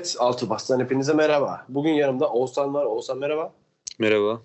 Evet, 0.00 0.16
Altı 0.18 0.50
Bastan 0.50 0.80
hepinize 0.80 1.12
merhaba. 1.12 1.64
Bugün 1.68 1.92
yanımda 1.92 2.28
Oğuzhan 2.32 2.74
var. 2.74 2.84
Oğuzhan 2.84 3.18
merhaba. 3.18 3.52
Merhaba. 3.98 4.42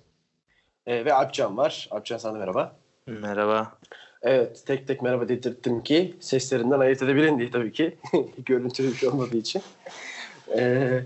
Ee, 0.86 1.06
ve 1.06 1.14
Alpcan 1.14 1.58
var. 1.58 1.88
Alpcan 1.92 2.18
sana 2.18 2.38
merhaba. 2.38 2.76
Merhaba. 3.08 3.78
Evet, 4.22 4.64
tek 4.66 4.88
tek 4.88 5.02
merhaba 5.02 5.30
dedirttim 5.30 5.84
ki 5.84 6.16
seslerinden 6.20 6.80
ayırt 6.80 7.02
edebilin 7.02 7.40
diye 7.40 7.52
tabii 7.52 7.72
ki. 7.72 7.98
Görüntülü 8.46 8.88
bir 8.88 8.96
şey 8.96 9.10
olmadığı 9.10 9.38
için. 9.38 9.62
Ee, 10.58 11.04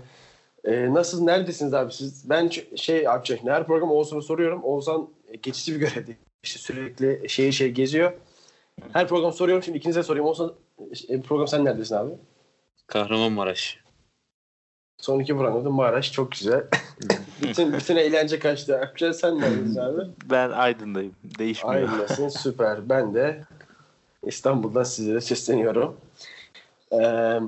e, 0.64 0.94
nasıl, 0.94 1.24
neredesiniz 1.24 1.74
abi 1.74 1.92
siz? 1.92 2.30
Ben 2.30 2.50
şey 2.76 3.08
Alpcan, 3.08 3.38
her 3.44 3.66
program 3.66 3.90
Oğuzhan'a 3.90 4.22
soruyorum. 4.22 4.64
Oğuzhan 4.64 5.08
e, 5.28 5.36
geçici 5.36 5.74
bir 5.74 5.80
görevde. 5.80 6.16
İşte 6.42 6.58
sürekli 6.58 7.28
şehir 7.28 7.52
şehir 7.52 7.74
geziyor. 7.74 8.12
Her 8.92 9.08
program 9.08 9.32
soruyorum. 9.32 9.62
Şimdi 9.62 9.78
ikinize 9.78 10.02
sorayım. 10.02 10.26
Oğuzhan, 10.26 10.54
e, 11.08 11.20
program 11.20 11.48
sen 11.48 11.64
neredesin 11.64 11.94
abi? 11.94 12.12
Kahramanmaraş. 12.86 13.89
Son 15.00 15.20
iki 15.20 15.36
programda 15.36 15.70
Maraş 15.70 16.12
çok 16.12 16.32
güzel. 16.32 16.64
bütün, 17.42 17.72
bütün 17.72 17.96
eğlence 17.96 18.38
kaçtı. 18.38 18.80
Alpcan 18.80 19.12
sen 19.12 19.40
neredesin 19.40 19.80
abi? 19.80 20.02
Ben 20.30 20.50
Aydın'dayım. 20.50 21.14
Değişmiyor. 21.38 21.88
Aynısın 21.88 22.28
süper. 22.38 22.88
Ben 22.88 23.14
de 23.14 23.44
İstanbul'dan 24.26 24.82
sizlere 24.82 25.20
sesleniyorum. 25.20 25.96
Ee, 26.92 27.40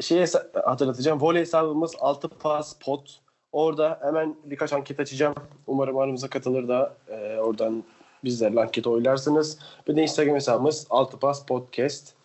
şey 0.00 0.24
hatırlatacağım. 0.64 1.20
Voley 1.20 1.40
hesabımız 1.40 1.94
6 2.00 2.28
pas 2.28 2.76
pot. 2.80 3.20
Orada 3.52 3.98
hemen 4.02 4.36
birkaç 4.44 4.72
anket 4.72 5.00
açacağım. 5.00 5.34
Umarım 5.66 5.98
aramıza 5.98 6.28
katılır 6.28 6.68
da 6.68 6.94
e, 7.08 7.36
oradan 7.36 7.84
bizlerle 8.24 8.60
anket 8.60 8.86
oylarsınız. 8.86 9.58
Bir 9.88 9.96
de 9.96 10.02
Instagram 10.02 10.34
hesabımız 10.34 10.86
6 10.90 11.18
pas 11.18 11.46
podcast. 11.46 12.15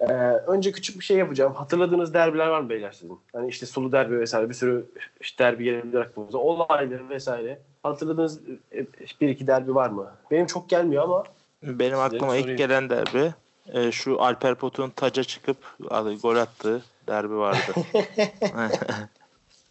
Ee, 0.00 0.12
önce 0.46 0.72
küçük 0.72 0.98
bir 1.00 1.04
şey 1.04 1.16
yapacağım. 1.16 1.54
Hatırladığınız 1.54 2.14
derbiler 2.14 2.46
var 2.46 2.60
mı 2.60 2.68
beyler 2.68 2.92
sizin? 2.92 3.18
Hani 3.32 3.48
işte 3.48 3.66
Sulu 3.66 3.92
derbi 3.92 4.20
vesaire 4.20 4.48
bir 4.48 4.54
sürü 4.54 4.86
işte 5.20 5.44
derbi 5.44 5.64
gelebilir 5.64 5.98
aklınıza. 6.00 6.38
Olayları 6.38 7.08
vesaire. 7.08 7.58
Hatırladığınız 7.82 8.40
e, 8.72 8.86
bir 9.20 9.28
iki 9.28 9.46
derbi 9.46 9.74
var 9.74 9.88
mı? 9.90 10.10
Benim 10.30 10.46
çok 10.46 10.68
gelmiyor 10.68 11.02
ama 11.02 11.24
Benim 11.62 11.98
aklıma 11.98 12.26
sorayım. 12.26 12.48
ilk 12.48 12.58
gelen 12.58 12.90
derbi 12.90 13.32
e, 13.72 13.92
şu 13.92 14.22
Alper 14.22 14.54
Pot'un 14.54 14.90
taca 14.90 15.24
çıkıp 15.24 15.56
adı- 15.90 16.18
gol 16.20 16.36
attığı 16.36 16.82
derbi 17.08 17.36
vardı. 17.36 17.72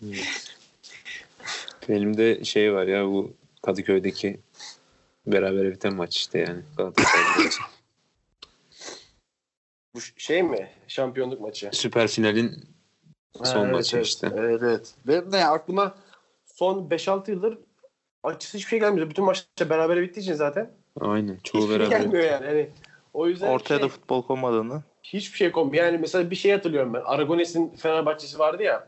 Benim 1.90 2.18
de 2.18 2.44
şey 2.44 2.74
var 2.74 2.84
ya 2.88 3.06
bu 3.06 3.34
Kadıköy'deki 3.62 4.40
beraber 5.28 5.72
biten 5.72 5.94
maç 5.94 6.18
işte 6.18 6.40
yani. 6.40 6.62
Galatasaray. 6.78 7.24
Bu 9.98 10.20
şey 10.22 10.44
mi? 10.44 10.70
Şampiyonluk 10.88 11.42
maçı. 11.42 11.70
Süper 11.74 12.08
finalin 12.08 12.64
son 13.44 13.66
Ha, 13.66 13.72
maçı 13.72 13.98
evet, 13.98 14.06
işte. 14.06 14.30
Evet, 14.38 14.62
evet. 14.64 14.96
Ve 15.08 15.32
de 15.32 15.46
aklıma 15.46 15.96
son 16.46 16.90
5-6 16.90 17.32
yıldır 17.32 17.58
açıkçası 18.24 18.58
hiçbir 18.58 18.70
şey 18.70 18.80
gelmiyor. 18.80 19.10
Bütün 19.10 19.26
maçlar 19.26 19.70
beraber 19.70 20.02
bittiği 20.02 20.24
için 20.24 20.34
zaten. 20.34 20.72
Aynen. 21.00 21.38
Çoğu 21.44 21.62
hiçbir 21.62 21.74
şey 21.74 21.80
beraber. 21.80 22.00
gelmiyor 22.00 22.24
yani. 22.24 22.46
Hani, 22.46 22.70
o 23.14 23.28
yüzden 23.28 23.48
Ortaya 23.48 23.76
şey, 23.76 23.84
da 23.84 23.88
futbol 23.88 24.22
konmadığını. 24.22 24.84
hiçbir 25.04 25.38
şey 25.38 25.52
kom. 25.52 25.74
Yani 25.74 25.98
mesela 25.98 26.32
bir 26.32 26.36
şey 26.36 26.52
hatırlıyorum 26.52 26.94
ben. 26.94 27.02
Aragones'in 27.06 27.70
Fenerbahçesi 27.76 28.40
vardı 28.40 28.64
ya. 28.64 28.88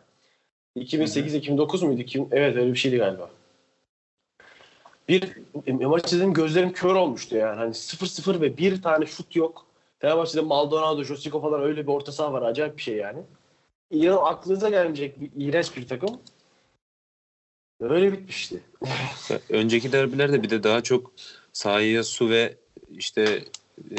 2008-2009 0.77 1.85
muydu? 1.85 2.01
2000 2.01 2.27
evet 2.31 2.55
öyle 2.55 2.73
bir 2.73 2.77
şeydi 2.77 2.97
galiba. 2.97 3.29
Bir 5.09 5.37
e, 5.67 5.71
maç 5.71 6.13
izledim 6.13 6.33
gözlerim 6.33 6.73
kör 6.73 6.95
olmuştu 6.95 7.35
yani. 7.35 7.55
Hani 7.55 7.71
0-0 7.73 8.41
ve 8.41 8.57
bir 8.57 8.81
tane 8.81 9.05
şut 9.05 9.35
yok. 9.35 9.68
Fenerbahçe'de 9.99 10.41
Maldonado, 10.41 11.03
Josico 11.03 11.41
falan 11.41 11.61
öyle 11.61 11.83
bir 11.83 11.91
orta 11.91 12.11
saha 12.11 12.33
var. 12.33 12.41
Acayip 12.41 12.77
bir 12.77 12.81
şey 12.81 12.95
yani. 12.95 13.19
İnan 13.91 14.17
aklınıza 14.23 14.69
gelmeyecek 14.69 15.21
bir 15.21 15.31
iğrenç 15.35 15.77
bir 15.77 15.87
takım. 15.87 16.21
Öyle 17.79 18.11
bitmişti. 18.11 18.63
Önceki 19.49 19.91
derbilerde 19.91 20.43
bir 20.43 20.49
de 20.49 20.63
daha 20.63 20.81
çok 20.83 21.11
sahaya 21.53 22.03
su 22.03 22.29
ve 22.29 22.55
işte 22.89 23.43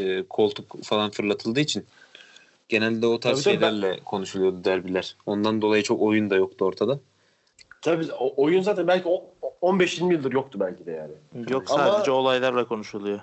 e, 0.00 0.22
koltuk 0.28 0.84
falan 0.84 1.10
fırlatıldığı 1.10 1.60
için 1.60 1.86
genelde 2.68 3.06
o 3.06 3.20
tarz 3.20 3.44
Tabii 3.44 3.54
tabii, 3.56 3.62
ben- 3.62 3.70
şeylerle 3.70 4.00
konuşuluyordu 4.04 4.64
derbiler. 4.64 5.16
Ondan 5.26 5.62
dolayı 5.62 5.82
çok 5.82 6.02
oyun 6.02 6.30
da 6.30 6.36
yoktu 6.36 6.64
ortada. 6.64 6.98
Tabii 7.82 8.12
o, 8.12 8.44
oyun 8.44 8.62
zaten 8.62 8.88
belki 8.88 9.08
o- 9.08 9.24
o- 9.42 9.54
15-20 9.62 10.12
yıldır 10.12 10.32
yoktu 10.32 10.60
belki 10.60 10.86
de 10.86 10.92
yani. 10.92 11.12
Yok 11.50 11.64
Ama- 11.70 11.84
sadece 11.84 12.10
olaylarla 12.10 12.68
konuşuluyor. 12.68 13.20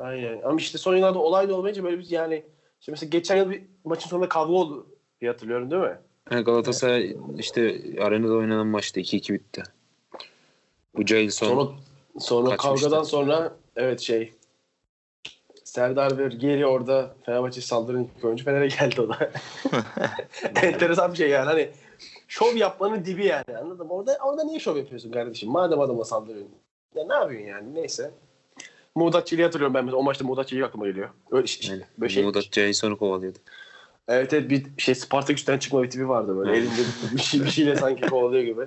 Aynen. 0.00 0.42
Ama 0.42 0.56
işte 0.56 0.78
son 0.78 0.96
yıllarda 0.96 1.18
olay 1.18 1.48
da 1.48 1.54
olmayınca 1.54 1.84
böyle 1.84 1.98
bir 1.98 2.10
yani 2.10 2.42
işte 2.80 2.92
mesela 2.92 3.10
geçen 3.10 3.36
yıl 3.36 3.50
bir 3.50 3.62
maçın 3.84 4.08
sonunda 4.08 4.28
kavga 4.28 4.52
oldu 4.52 4.86
diye 5.20 5.30
hatırlıyorum 5.30 5.70
değil 5.70 5.82
mi? 5.82 5.98
Ha, 6.28 6.40
Galatasaray 6.40 7.16
işte 7.38 7.80
arenada 8.00 8.32
oynanan 8.32 8.66
maçta 8.66 9.00
2-2 9.00 9.32
bitti. 9.32 9.62
Bu 10.96 11.06
Jailson 11.06 11.46
Sonra 11.46 11.70
sonra 12.18 12.56
Kaçmıştı. 12.56 12.88
kavgadan 12.88 13.02
sonra 13.02 13.52
evet 13.76 14.00
şey 14.00 14.32
Serdar 15.64 16.18
ve 16.18 16.28
geri 16.28 16.66
orada 16.66 17.14
Fenerbahçe 17.26 17.60
saldıran 17.60 18.08
ilk 18.16 18.24
oyuncu 18.24 18.44
Fener'e 18.44 18.66
geldi 18.66 19.00
o 19.00 19.08
da. 19.08 19.30
Enteresan 20.62 21.12
bir 21.12 21.16
şey 21.16 21.30
yani 21.30 21.46
hani 21.46 21.70
şov 22.28 22.56
yapmanın 22.56 23.04
dibi 23.04 23.26
yani 23.26 23.58
anladın 23.60 23.86
mı? 23.86 23.92
Orada, 23.92 24.18
orada 24.24 24.44
niye 24.44 24.58
şov 24.58 24.76
yapıyorsun 24.76 25.12
kardeşim? 25.12 25.50
Madem 25.50 25.80
adama 25.80 26.04
saldırıyorsun. 26.04 26.54
Ya 26.94 27.04
ne 27.06 27.14
yapıyorsun 27.14 27.48
yani 27.48 27.74
neyse. 27.74 28.10
Muğdatçı'yı 28.94 29.42
hatırlıyorum 29.42 29.74
ben 29.74 29.84
mesela 29.84 29.98
o 29.98 30.02
maçta 30.02 30.24
Muğdatçı'yı 30.24 30.64
aklıma 30.66 30.86
geliyor. 30.86 31.08
Öyle, 31.30 31.46
Aynen. 31.70 31.86
böyle 31.98 32.12
şey, 32.12 32.24
Muğdat 32.24 32.52
Jason'u 32.52 32.98
kovalıyordu. 32.98 33.38
Evet 34.08 34.32
evet 34.32 34.50
bir 34.50 34.66
şey 34.78 34.94
Spartaküs'ten 34.94 35.58
çıkma 35.58 35.82
bir 35.82 35.90
tipi 35.90 36.08
vardı 36.08 36.36
böyle. 36.36 36.56
Elinde 36.56 36.70
bir, 37.10 37.16
bir, 37.16 37.22
şey, 37.22 37.40
bir 37.40 37.50
şeyle 37.50 37.76
sanki 37.76 38.06
kovalıyor 38.06 38.42
gibi. 38.42 38.66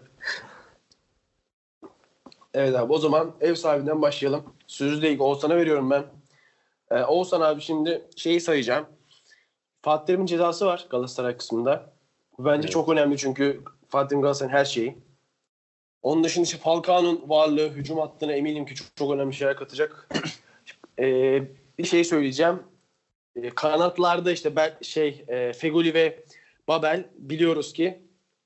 Evet 2.53 2.75
abi 2.75 2.93
o 2.93 2.97
zaman 2.97 3.31
ev 3.41 3.55
sahibinden 3.55 4.01
başlayalım. 4.01 4.43
Sözü 4.67 5.01
de 5.01 5.11
ilk 5.11 5.21
Oğuzhan'a 5.21 5.55
veriyorum 5.55 5.89
ben. 5.89 6.03
Ee, 6.91 7.03
Oğuzhan 7.03 7.41
abi 7.41 7.61
şimdi 7.61 8.01
şeyi 8.15 8.41
sayacağım. 8.41 8.85
Fatih 9.81 10.05
Terim'in 10.05 10.25
cezası 10.25 10.65
var 10.65 10.87
Galatasaray 10.89 11.37
kısmında. 11.37 11.93
Bu 12.37 12.45
bence 12.45 12.65
Evet. 12.65 12.71
çok 12.71 12.89
önemli 12.89 13.17
çünkü 13.17 13.61
Fatih 13.89 14.09
Terim 14.09 14.21
Galatasaray'ın 14.21 14.57
her 14.57 14.65
şeyi. 14.65 14.97
Onun 16.03 16.23
dışında 16.23 16.43
işte 16.43 16.57
Falcao'nun 16.57 17.23
varlığı, 17.27 17.69
hücum 17.69 17.97
hattına 17.97 18.33
eminim 18.33 18.65
ki 18.65 18.75
çok, 18.75 18.87
çok 18.95 19.11
önemli 19.11 19.33
şeyler 19.33 19.55
katacak. 19.55 20.09
Ee, 20.99 21.43
bir 21.77 21.83
şey 21.83 22.03
söyleyeceğim. 22.03 22.63
E, 23.35 23.49
kanatlarda 23.49 24.31
işte 24.31 24.55
ben 24.55 24.73
şey 24.81 25.25
e, 25.27 25.53
Feguli 25.53 25.93
ve 25.93 26.23
Babel 26.67 27.05
biliyoruz 27.17 27.73
ki 27.73 27.99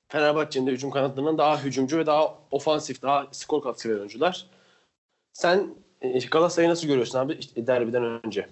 Fenerbahçe'nin 0.08 0.66
de 0.66 0.70
hücum 0.70 0.90
kanatlarından 0.90 1.38
daha 1.38 1.62
hücumcu 1.62 1.98
ve 1.98 2.06
daha 2.06 2.38
ofansif, 2.50 3.02
daha 3.02 3.28
skor 3.32 3.62
katkısı 3.62 3.88
veren 3.88 3.98
oyuncular. 3.98 4.46
Sen 5.32 5.74
e, 6.02 6.18
Galatasaray'ı 6.18 6.70
nasıl 6.70 6.86
görüyorsun 6.86 7.18
abi 7.18 7.36
işte 7.40 7.66
derbiden 7.66 8.26
önce? 8.26 8.46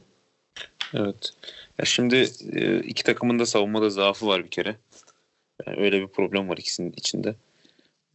Evet. 0.94 1.30
Ya 1.78 1.84
şimdi 1.84 2.26
e, 2.52 2.78
iki 2.78 3.04
takımın 3.04 3.38
da 3.38 3.46
savunmada 3.46 3.90
zaafı 3.90 4.26
var 4.26 4.44
bir 4.44 4.50
kere. 4.50 4.76
Yani 5.66 5.80
öyle 5.80 6.00
bir 6.00 6.06
problem 6.06 6.48
var 6.48 6.56
ikisinin 6.56 6.92
içinde. 6.96 7.34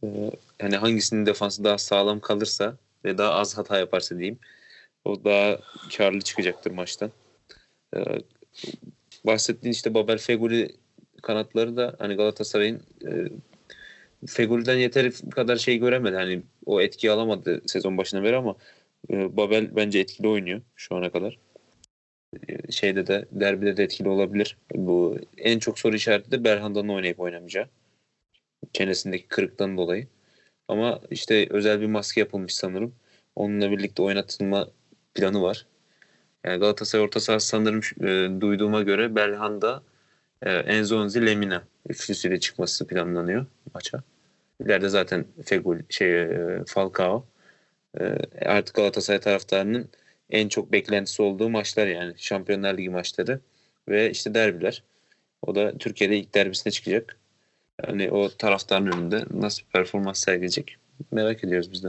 E, 0.04 0.30
Yani 0.60 0.76
hangisinin 0.76 1.26
defansı 1.26 1.64
daha 1.64 1.78
sağlam 1.78 2.20
kalırsa 2.20 2.76
ve 3.04 3.18
daha 3.18 3.34
az 3.34 3.58
hata 3.58 3.78
yaparsa 3.78 4.18
diyeyim 4.18 4.38
o 5.04 5.24
daha 5.24 5.58
karlı 5.96 6.20
çıkacaktır 6.20 6.70
maçtan. 6.70 7.10
E, 7.96 8.00
Bahsettiğin 9.26 9.72
işte 9.72 9.94
Babel 9.94 10.18
Feguli 10.18 10.76
kanatları 11.22 11.76
da 11.76 11.96
hani 11.98 12.14
Galatasaray'ın 12.14 12.82
e, 13.06 13.10
Feguli'den 14.26 14.76
yeteri 14.76 15.30
kadar 15.30 15.56
şey 15.56 15.78
göremedi. 15.78 16.16
Hani 16.16 16.42
o 16.66 16.80
etki 16.80 17.10
alamadı 17.10 17.62
sezon 17.66 17.98
başına 17.98 18.22
beri 18.22 18.36
ama 18.36 18.56
e, 19.10 19.36
Babel 19.36 19.76
bence 19.76 19.98
etkili 19.98 20.28
oynuyor 20.28 20.60
şu 20.76 20.96
ana 20.96 21.10
kadar 21.12 21.38
şeyde 22.70 23.06
de 23.06 23.26
derbide 23.32 23.76
de 23.76 23.84
etkili 23.84 24.08
olabilir. 24.08 24.56
Bu 24.74 25.18
en 25.38 25.58
çok 25.58 25.78
soru 25.78 25.96
işareti 25.96 26.30
de 26.30 26.44
Berhanda'nın 26.44 26.88
oynayıp 26.88 27.20
oynamayacağı. 27.20 27.68
Çenesindeki 28.72 29.28
kırıktan 29.28 29.76
dolayı. 29.76 30.06
Ama 30.68 31.00
işte 31.10 31.46
özel 31.50 31.80
bir 31.80 31.86
maske 31.86 32.20
yapılmış 32.20 32.54
sanırım. 32.54 32.94
Onunla 33.36 33.70
birlikte 33.70 34.02
oynatılma 34.02 34.68
planı 35.14 35.42
var. 35.42 35.66
Yani 36.44 36.60
Galatasaray 36.60 37.04
orta 37.04 37.20
sahası 37.20 37.46
sanırım 37.46 37.80
e, 38.00 38.40
duyduğuma 38.40 38.82
göre 38.82 39.14
Berhanda, 39.16 39.82
e, 40.42 40.50
Enzonzi, 40.50 41.26
Lemina 41.26 41.64
üçlüsüyle 41.88 42.40
çıkması 42.40 42.86
planlanıyor 42.86 43.46
maça. 43.74 44.02
İleride 44.60 44.88
zaten 44.88 45.24
Fegül, 45.44 45.82
şey, 45.88 46.22
e, 46.22 46.64
Falcao. 46.66 47.26
E, 48.00 48.04
artık 48.46 48.74
Galatasaray 48.76 49.20
taraftarının 49.20 49.90
en 50.30 50.48
çok 50.48 50.72
beklentisi 50.72 51.22
olduğu 51.22 51.48
maçlar 51.50 51.86
yani 51.86 52.14
Şampiyonlar 52.16 52.78
Ligi 52.78 52.90
maçları 52.90 53.40
ve 53.88 54.10
işte 54.10 54.34
derbiler. 54.34 54.82
O 55.42 55.54
da 55.54 55.78
Türkiye'de 55.78 56.18
ilk 56.18 56.34
derbisine 56.34 56.70
çıkacak. 56.72 57.18
Yani 57.88 58.10
o 58.10 58.28
taraftarın 58.28 58.86
önünde 58.86 59.24
nasıl 59.34 59.62
performans 59.72 60.18
sergileyecek 60.20 60.76
merak 61.12 61.44
ediyoruz 61.44 61.72
biz 61.72 61.84
de. 61.84 61.88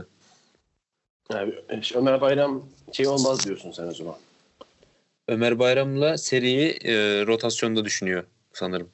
Yani 1.32 1.54
e, 1.68 1.80
Ömer 1.94 2.20
Bayram 2.20 2.62
şey 2.92 3.08
olmaz 3.08 3.46
diyorsun 3.46 3.72
sen 3.72 3.86
o 3.86 3.92
zaman. 3.92 4.14
Ömer 5.28 5.58
Bayram'la 5.58 6.18
seriyi 6.18 6.70
e, 6.84 6.92
rotasyonda 7.26 7.84
düşünüyor 7.84 8.24
sanırım. 8.52 8.90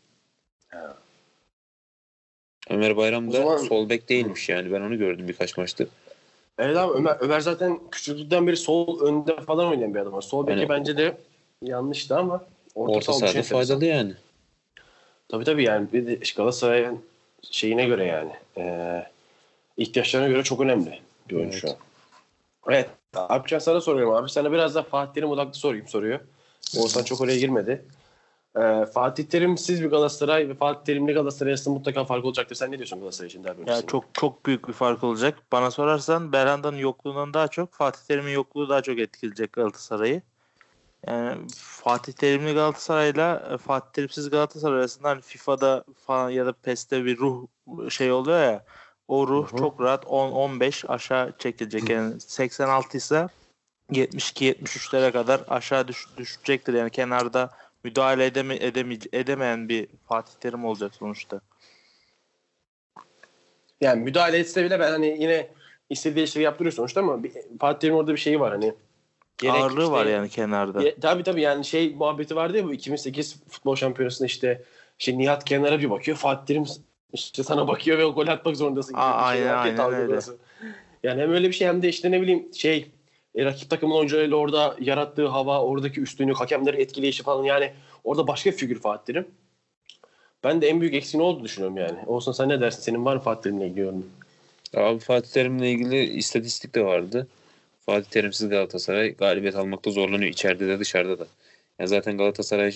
Ömer 2.71 2.97
Bayram 2.97 3.29
O 3.29 3.33
da 3.33 3.37
zaman- 3.37 3.57
sol 3.57 3.89
bek 3.89 4.09
değilmiş 4.09 4.49
yani. 4.49 4.73
Ben 4.73 4.81
onu 4.81 4.99
gördüm 4.99 5.29
birkaç 5.29 5.57
maçta. 5.57 5.85
Evet 6.59 6.77
abi 6.77 6.93
Ömer, 6.93 7.17
Ömer 7.21 7.41
zaten 7.41 7.81
küçüklükten 7.91 8.47
beri 8.47 8.57
sol 8.57 9.01
önde 9.01 9.37
falan 9.41 9.67
oynayan 9.67 9.95
bir 9.95 10.01
adam. 10.01 10.23
Sol 10.23 10.47
beki 10.47 10.59
Yani- 10.59 10.69
bence 10.69 10.97
de 10.97 11.17
yanlıştı 11.63 12.17
ama 12.19 12.45
orta, 12.75 12.93
Orta 12.93 13.13
saha 13.13 13.29
sahada 13.29 13.43
faydalı 13.43 13.85
yani. 13.85 14.15
Tabii 15.31 15.45
tabii 15.45 15.65
yani 15.65 15.89
bir 15.93 16.07
de 16.07 16.19
Galatasaray'ın 16.37 17.05
şeyine 17.51 17.85
göre 17.85 18.05
yani 18.05 18.33
e, 18.59 19.07
ihtiyaçlarına 19.77 20.29
göre 20.29 20.43
çok 20.43 20.61
önemli 20.61 21.01
bir 21.31 21.37
oyuncu 21.37 21.53
Evet. 21.53 21.61
şu 21.61 21.69
an. 21.71 21.77
Evet. 22.69 22.91
Alpcan 23.15 23.59
sana 23.59 23.81
soruyorum 23.81 24.15
abi. 24.15 24.31
Sana 24.31 24.53
biraz 24.53 24.75
da 24.75 24.83
Fatih 24.83 25.15
Terim 25.15 25.31
odaklı 25.31 25.55
sorayım 25.55 25.89
soruyor. 25.89 26.21
Oğuzhan 26.79 27.03
çok 27.05 27.21
oraya 27.21 27.39
girmedi. 27.39 27.85
E, 28.57 28.87
Fatih 28.87 29.25
Terim'siz 29.25 29.83
bir 29.83 29.91
Galatasaray 29.91 30.49
ve 30.49 30.55
Fatih 30.55 30.85
Terim'li 30.85 31.13
Galatasaray 31.13 31.53
arasında 31.53 31.75
mutlaka 31.75 32.05
fark 32.05 32.25
olacaktır. 32.25 32.57
Sen 32.57 32.73
ne 32.73 32.79
diyorsun 32.79 32.99
Galatasaray 33.01 33.29
için 33.29 33.45
derbi 33.45 33.61
Ya 33.61 33.63
öncesinde? 33.63 33.87
çok 33.87 34.05
çok 34.15 34.47
büyük 34.47 34.69
bir 34.69 34.73
fark 34.73 35.05
olacak. 35.05 35.39
Bana 35.53 35.71
sorarsan 35.71 36.33
Berhanda'nın 36.33 36.79
yokluğundan 36.79 37.35
daha 37.35 37.49
çok 37.49 37.73
Fatih 37.73 38.01
Terim'in 38.09 38.33
yokluğu 38.33 38.69
daha 38.69 38.83
çok 38.83 38.99
etkileyecek 38.99 39.53
Galatasaray'ı. 39.53 40.23
Yani 41.07 41.47
Fatih 41.57 42.13
Terimli 42.13 42.55
Galatasaray'la 42.55 43.51
e, 43.55 43.59
Fatih 43.59 43.93
Terimsiz 43.93 44.31
Galatasaray 44.31 44.79
arasında 44.79 45.09
hani 45.09 45.21
FIFA'da 45.21 45.85
falan 46.07 46.31
ya 46.31 46.47
da 46.47 46.53
PES'te 46.53 47.05
bir 47.05 47.19
ruh 47.19 47.47
şey 47.91 48.13
oluyor 48.13 48.43
ya. 48.43 48.65
O 49.09 49.29
ruh 49.29 49.51
Hı 49.51 49.57
hı. 49.57 49.61
çok 49.61 49.81
rahat 49.81 50.05
10-15 50.05 50.87
aşağı 50.87 51.33
çekilecek. 51.39 51.91
Yani 51.91 52.21
86 52.21 52.97
ise 52.97 53.29
72-73'lere 53.93 55.13
kadar 55.13 55.41
aşağı 55.49 55.89
düş, 55.89 56.07
düşecektir. 56.17 56.75
Yani 56.75 56.91
kenarda 56.91 57.51
müdahale 57.85 58.27
edeme, 58.27 58.57
edeme, 58.57 58.99
edemeyen 59.13 59.69
bir 59.69 59.89
Fatih 60.09 60.35
Terim 60.41 60.65
olacak 60.65 60.95
sonuçta. 60.95 61.41
Yani 63.81 64.03
müdahale 64.03 64.39
etse 64.39 64.65
bile 64.65 64.81
ben 64.81 64.91
hani 64.91 65.17
yine 65.21 65.49
istediği 65.91 66.25
işleri 66.25 66.45
yaptırıyor 66.45 66.73
sonuçta 66.73 67.01
ama 67.01 67.23
bir, 67.23 67.33
Fatih 67.61 67.81
Terim'in 67.81 67.99
orada 67.99 68.13
bir 68.13 68.19
şeyi 68.19 68.41
var 68.41 68.53
hani. 68.53 68.75
Gerek 69.41 69.55
Ağırlığı 69.55 69.81
işte- 69.81 69.93
var 69.93 70.07
yani 70.07 70.29
kenarda. 70.29 70.83
Ya, 70.83 70.95
tabii 71.01 71.23
tabii 71.23 71.41
yani 71.41 71.65
şey 71.65 71.95
muhabbeti 71.95 72.37
vardı 72.37 72.57
ya 72.57 72.65
bu 72.65 72.75
2008 72.75 73.43
futbol 73.49 73.77
şampiyonasında 73.77 74.27
işte 74.27 74.63
şey 74.99 75.19
Nihat 75.19 75.45
kenara 75.45 75.81
bir 75.81 75.91
bakıyor. 75.91 76.17
Fatih 76.17 76.47
Terim 76.47 76.65
işte 77.13 77.43
sana 77.43 77.69
bakıyor 77.69 77.99
ve 77.99 78.05
o 78.05 78.15
gol 78.15 78.27
atmak 78.27 78.57
zorundasın. 78.57 78.95
Aa, 78.95 79.19
bir 79.19 79.37
şey 79.37 79.51
aynen, 79.51 79.59
aynen 79.59 79.77
dalgalanması. 79.77 80.37
Yani 81.03 81.23
hem 81.23 81.33
öyle 81.33 81.49
bir 81.49 81.53
şey 81.53 81.69
hem 81.69 81.83
de 81.83 81.89
işte 81.89 82.11
ne 82.11 82.23
bileyim 82.23 82.55
şey 82.55 82.91
e, 83.35 83.45
rakip 83.45 83.71
takımın 83.71 83.95
oyuncularıyla 83.95 84.37
orada 84.37 84.77
yarattığı 84.81 85.27
hava, 85.27 85.63
oradaki 85.63 86.01
üstünlük, 86.01 86.41
hakemleri 86.41 86.83
etkileyişi 86.83 87.23
falan 87.23 87.45
yani 87.45 87.73
orada 88.05 88.27
başka 88.27 88.51
bir 88.51 88.57
figür 88.57 88.81
Fatih 88.81 89.05
Terim. 89.05 89.29
Ben 90.45 90.63
de 90.63 90.69
en 90.69 90.81
büyük 90.81 90.95
eksiği 90.95 91.21
ne 91.21 91.25
olduğunu 91.25 91.45
düşünüyorum 91.45 91.77
yani. 91.77 91.99
Olsun 92.07 92.33
sen 92.33 92.49
ne 92.49 92.61
dersin? 92.61 92.83
Senin 92.83 93.05
var 93.05 93.17
mı 93.17 93.23
Fatih 93.23 93.43
Terim'le 93.43 93.61
ilgili 93.61 93.81
yorumun? 93.81 94.11
Abi 94.77 94.99
Fatih 94.99 95.31
Terim'le 95.31 95.63
ilgili 95.63 96.05
istatistik 96.05 96.75
de 96.75 96.85
vardı. 96.85 97.27
Fatih 97.91 98.11
Terimsiz 98.11 98.49
Galatasaray 98.49 99.15
galibiyet 99.17 99.57
almakta 99.57 99.91
zorlanıyor 99.91 100.31
içeride 100.31 100.69
de 100.69 100.79
dışarıda 100.79 101.19
da. 101.19 101.27
Ya 101.79 101.87
zaten 101.87 102.19
Galatasaray 102.19 102.73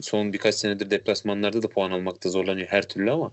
son 0.00 0.32
birkaç 0.32 0.54
senedir 0.54 0.90
deplasmanlarda 0.90 1.62
da 1.62 1.68
puan 1.68 1.90
almakta 1.90 2.28
zorlanıyor 2.28 2.68
her 2.68 2.88
türlü 2.88 3.10
ama 3.10 3.32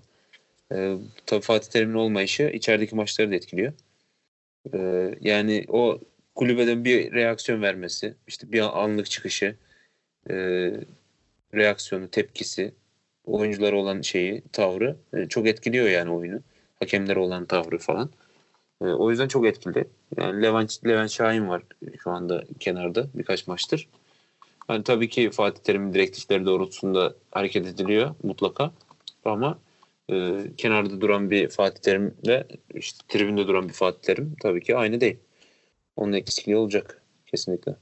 e, 0.71 0.95
tabii 1.25 1.41
Fatih 1.41 1.69
Terim'in 1.69 1.93
olmayışı 1.93 2.43
içerideki 2.43 2.95
maçları 2.95 3.31
da 3.31 3.35
etkiliyor. 3.35 3.73
E, 4.73 4.79
yani 5.21 5.65
o 5.67 5.99
kulübeden 6.35 6.85
bir 6.85 7.13
reaksiyon 7.13 7.61
vermesi, 7.61 8.13
işte 8.27 8.51
bir 8.51 8.83
anlık 8.83 9.09
çıkışı, 9.09 9.55
e, 10.29 10.35
reaksiyonu, 11.53 12.07
tepkisi, 12.07 12.73
oyunculara 13.25 13.75
olan 13.75 14.01
şeyi, 14.01 14.43
tavrı 14.51 14.95
e, 15.13 15.25
çok 15.25 15.47
etkiliyor 15.47 15.89
yani 15.89 16.11
oyunu. 16.11 16.39
Hakemlere 16.79 17.19
olan 17.19 17.45
tavrı 17.45 17.77
falan. 17.77 18.11
E, 18.81 18.85
o 18.85 19.09
yüzden 19.09 19.27
çok 19.27 19.45
etkili. 19.45 19.87
Yani 20.17 20.41
Levent, 20.41 20.85
Levent 20.85 21.11
Şahin 21.11 21.49
var 21.49 21.63
şu 22.03 22.11
anda 22.11 22.43
kenarda 22.59 23.07
birkaç 23.13 23.47
maçtır. 23.47 23.89
Hani 24.67 24.83
tabii 24.83 25.09
ki 25.09 25.29
Fatih 25.31 25.63
Terim'in 25.63 25.93
direktifleri 25.93 26.45
doğrultusunda 26.45 27.15
hareket 27.31 27.67
ediliyor 27.67 28.15
mutlaka. 28.23 28.71
Ama 29.25 29.59
e, 30.11 30.41
kenarda 30.57 31.01
duran 31.01 31.31
bir 31.31 31.49
Fatih 31.49 31.81
Terim'le 31.81 32.43
işte 32.73 33.05
tribünde 33.07 33.47
duran 33.47 33.67
bir 33.67 33.73
Fatih 33.73 34.01
Terim 34.01 34.35
tabii 34.41 34.61
ki 34.61 34.75
aynı 34.77 35.01
değil. 35.01 35.17
Onun 35.95 36.13
eksikliği 36.13 36.57
olacak 36.57 37.01
kesinlikle. 37.25 37.75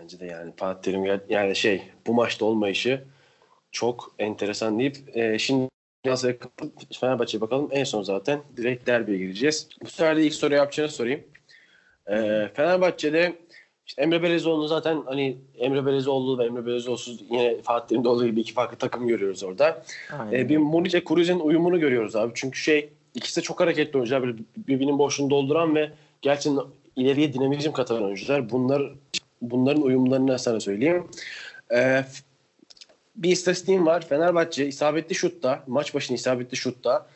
Bence 0.00 0.20
de 0.20 0.26
yani 0.26 0.52
Fatih 0.56 0.82
Terim 0.82 1.20
yani 1.28 1.56
şey 1.56 1.82
bu 2.06 2.14
maçta 2.14 2.44
olmayışı 2.44 3.04
çok 3.72 4.14
enteresan 4.18 4.78
deyip 4.78 5.16
e, 5.16 5.38
şimdi 5.38 5.68
Galatasaray'a 6.06 6.38
kapatıp 6.38 6.94
Fenerbahçe'ye 7.00 7.40
bakalım. 7.40 7.68
En 7.72 7.84
son 7.84 8.02
zaten 8.02 8.40
direkt 8.56 8.86
derbiye 8.86 9.18
gireceğiz. 9.18 9.68
Bu 9.84 9.88
sefer 9.90 10.16
de 10.16 10.24
ilk 10.26 10.34
soruyu 10.34 10.58
yapacağını 10.58 10.90
sorayım. 10.90 11.20
E, 12.10 12.14
Fenerbahçe'de 12.54 13.32
işte 13.86 14.02
Emre 14.02 14.22
Belezoğlu 14.22 14.68
zaten 14.68 15.02
hani 15.06 15.36
Emre 15.58 15.86
Belezoğlu 15.86 16.38
ve 16.38 16.44
Emre 16.44 16.66
Belezoğlu'suz 16.66 17.20
yine 17.30 17.62
Fatih 17.62 17.88
Terim'de 17.88 18.08
olduğu 18.08 18.26
gibi 18.26 18.40
iki 18.40 18.52
farklı 18.52 18.76
takım 18.76 19.08
görüyoruz 19.08 19.44
orada. 19.44 19.82
Aynen. 20.18 20.38
E, 20.38 20.48
bir 20.48 20.56
Murice 20.56 21.02
Cruz'un 21.08 21.40
uyumunu 21.40 21.80
görüyoruz 21.80 22.16
abi. 22.16 22.32
Çünkü 22.34 22.58
şey 22.58 22.88
ikisi 23.14 23.36
de 23.40 23.44
çok 23.44 23.60
hareketli 23.60 23.96
oyuncular. 23.96 24.22
Böyle 24.22 24.36
birbirinin 24.56 24.98
boşluğunu 24.98 25.30
dolduran 25.30 25.74
ve 25.74 25.90
gerçekten 26.22 26.62
ileriye 26.96 27.32
dinamizm 27.32 27.72
katan 27.72 28.04
oyuncular. 28.04 28.50
Bunlar 28.50 28.82
bunların 29.42 29.82
uyumlarını 29.82 30.38
sana 30.38 30.60
söyleyeyim. 30.60 31.04
E, 31.70 31.76
f- 31.78 32.22
bir 33.16 33.30
istatistiğim 33.30 33.86
var. 33.86 34.08
Fenerbahçe 34.08 34.66
isabetli 34.66 35.14
şutta, 35.14 35.64
maç 35.66 35.94
başına 35.94 36.14
isabetli 36.14 36.56
şutta, 36.56 37.06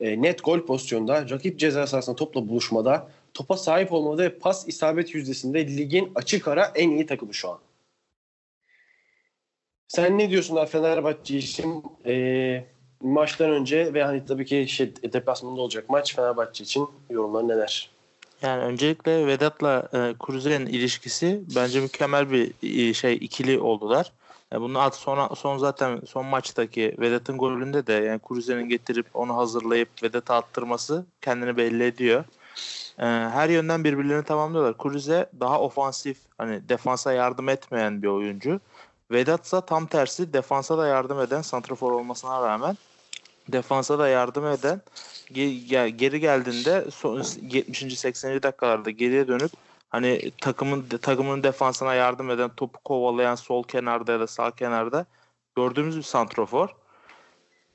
e, 0.00 0.22
net 0.22 0.44
gol 0.44 0.66
pozisyonda, 0.66 1.30
rakip 1.30 1.58
ceza 1.58 1.86
sahasında 1.86 2.16
topla 2.16 2.48
buluşmada, 2.48 3.08
topa 3.34 3.56
sahip 3.56 3.92
olmada 3.92 4.22
ve 4.22 4.38
pas 4.38 4.68
isabet 4.68 5.14
yüzdesinde 5.14 5.66
ligin 5.66 6.12
açık 6.14 6.48
ara 6.48 6.72
en 6.74 6.90
iyi 6.90 7.06
takımı 7.06 7.34
şu 7.34 7.50
an. 7.50 7.58
Sen 9.88 10.18
ne 10.18 10.30
diyorsun 10.30 10.56
abi 10.56 10.70
Fenerbahçe 10.70 11.38
için 11.38 11.84
e, 12.06 12.64
maçtan 13.00 13.50
önce 13.50 13.94
ve 13.94 14.04
hani 14.04 14.24
tabii 14.24 14.46
ki 14.46 14.66
şey, 14.68 14.92
deplasmanda 15.12 15.60
olacak 15.60 15.84
maç 15.88 16.16
Fenerbahçe 16.16 16.64
için 16.64 16.88
yorumlar 17.10 17.48
neler? 17.48 17.90
Yani 18.42 18.62
öncelikle 18.62 19.26
Vedat'la 19.26 19.88
e, 19.92 20.14
Cruze'nin 20.26 20.66
ilişkisi 20.66 21.40
bence 21.56 21.80
mükemmel 21.80 22.30
bir 22.30 22.52
e, 22.62 22.94
şey 22.94 23.14
ikili 23.14 23.60
oldular. 23.60 24.12
E, 24.54 24.60
bunun 24.60 24.74
alt 24.74 24.94
sonra 24.94 25.28
son 25.36 25.58
zaten 25.58 26.00
son 26.06 26.26
maçtaki 26.26 26.94
Vedat'ın 26.98 27.38
golünde 27.38 27.86
de 27.86 27.92
yani 27.92 28.20
Cruze'nin 28.28 28.68
getirip 28.68 29.06
onu 29.14 29.36
hazırlayıp 29.36 29.88
Vedat'a 30.02 30.36
attırması 30.36 31.06
kendini 31.22 31.56
belli 31.56 31.84
ediyor. 31.84 32.24
E, 32.98 33.04
her 33.04 33.48
yönden 33.48 33.84
birbirlerini 33.84 34.24
tamamlıyorlar. 34.24 34.74
Cruze 34.82 35.30
daha 35.40 35.60
ofansif 35.60 36.18
hani 36.38 36.68
defansa 36.68 37.12
yardım 37.12 37.48
etmeyen 37.48 38.02
bir 38.02 38.08
oyuncu. 38.08 38.60
Vedat 39.10 39.46
ise 39.46 39.60
tam 39.66 39.86
tersi 39.86 40.32
defansa 40.32 40.78
da 40.78 40.86
yardım 40.86 41.20
eden 41.20 41.42
santrafor 41.42 41.92
olmasına 41.92 42.42
rağmen 42.42 42.76
defansa 43.48 43.98
da 43.98 44.08
yardım 44.08 44.46
eden 44.46 44.80
geri 45.96 46.20
geldiğinde 46.20 46.90
son 46.90 47.24
70. 47.50 47.98
80. 47.98 48.42
dakikalarda 48.42 48.90
geriye 48.90 49.28
dönüp 49.28 49.50
hani 49.94 50.30
takımın 50.40 50.88
takımın 51.02 51.42
defansına 51.42 51.94
yardım 51.94 52.30
eden 52.30 52.50
topu 52.56 52.80
kovalayan 52.80 53.34
sol 53.34 53.62
kenarda 53.62 54.12
ya 54.12 54.20
da 54.20 54.26
sağ 54.26 54.50
kenarda 54.50 55.06
gördüğümüz 55.56 55.96
bir 55.96 56.02
santrofor. 56.02 56.68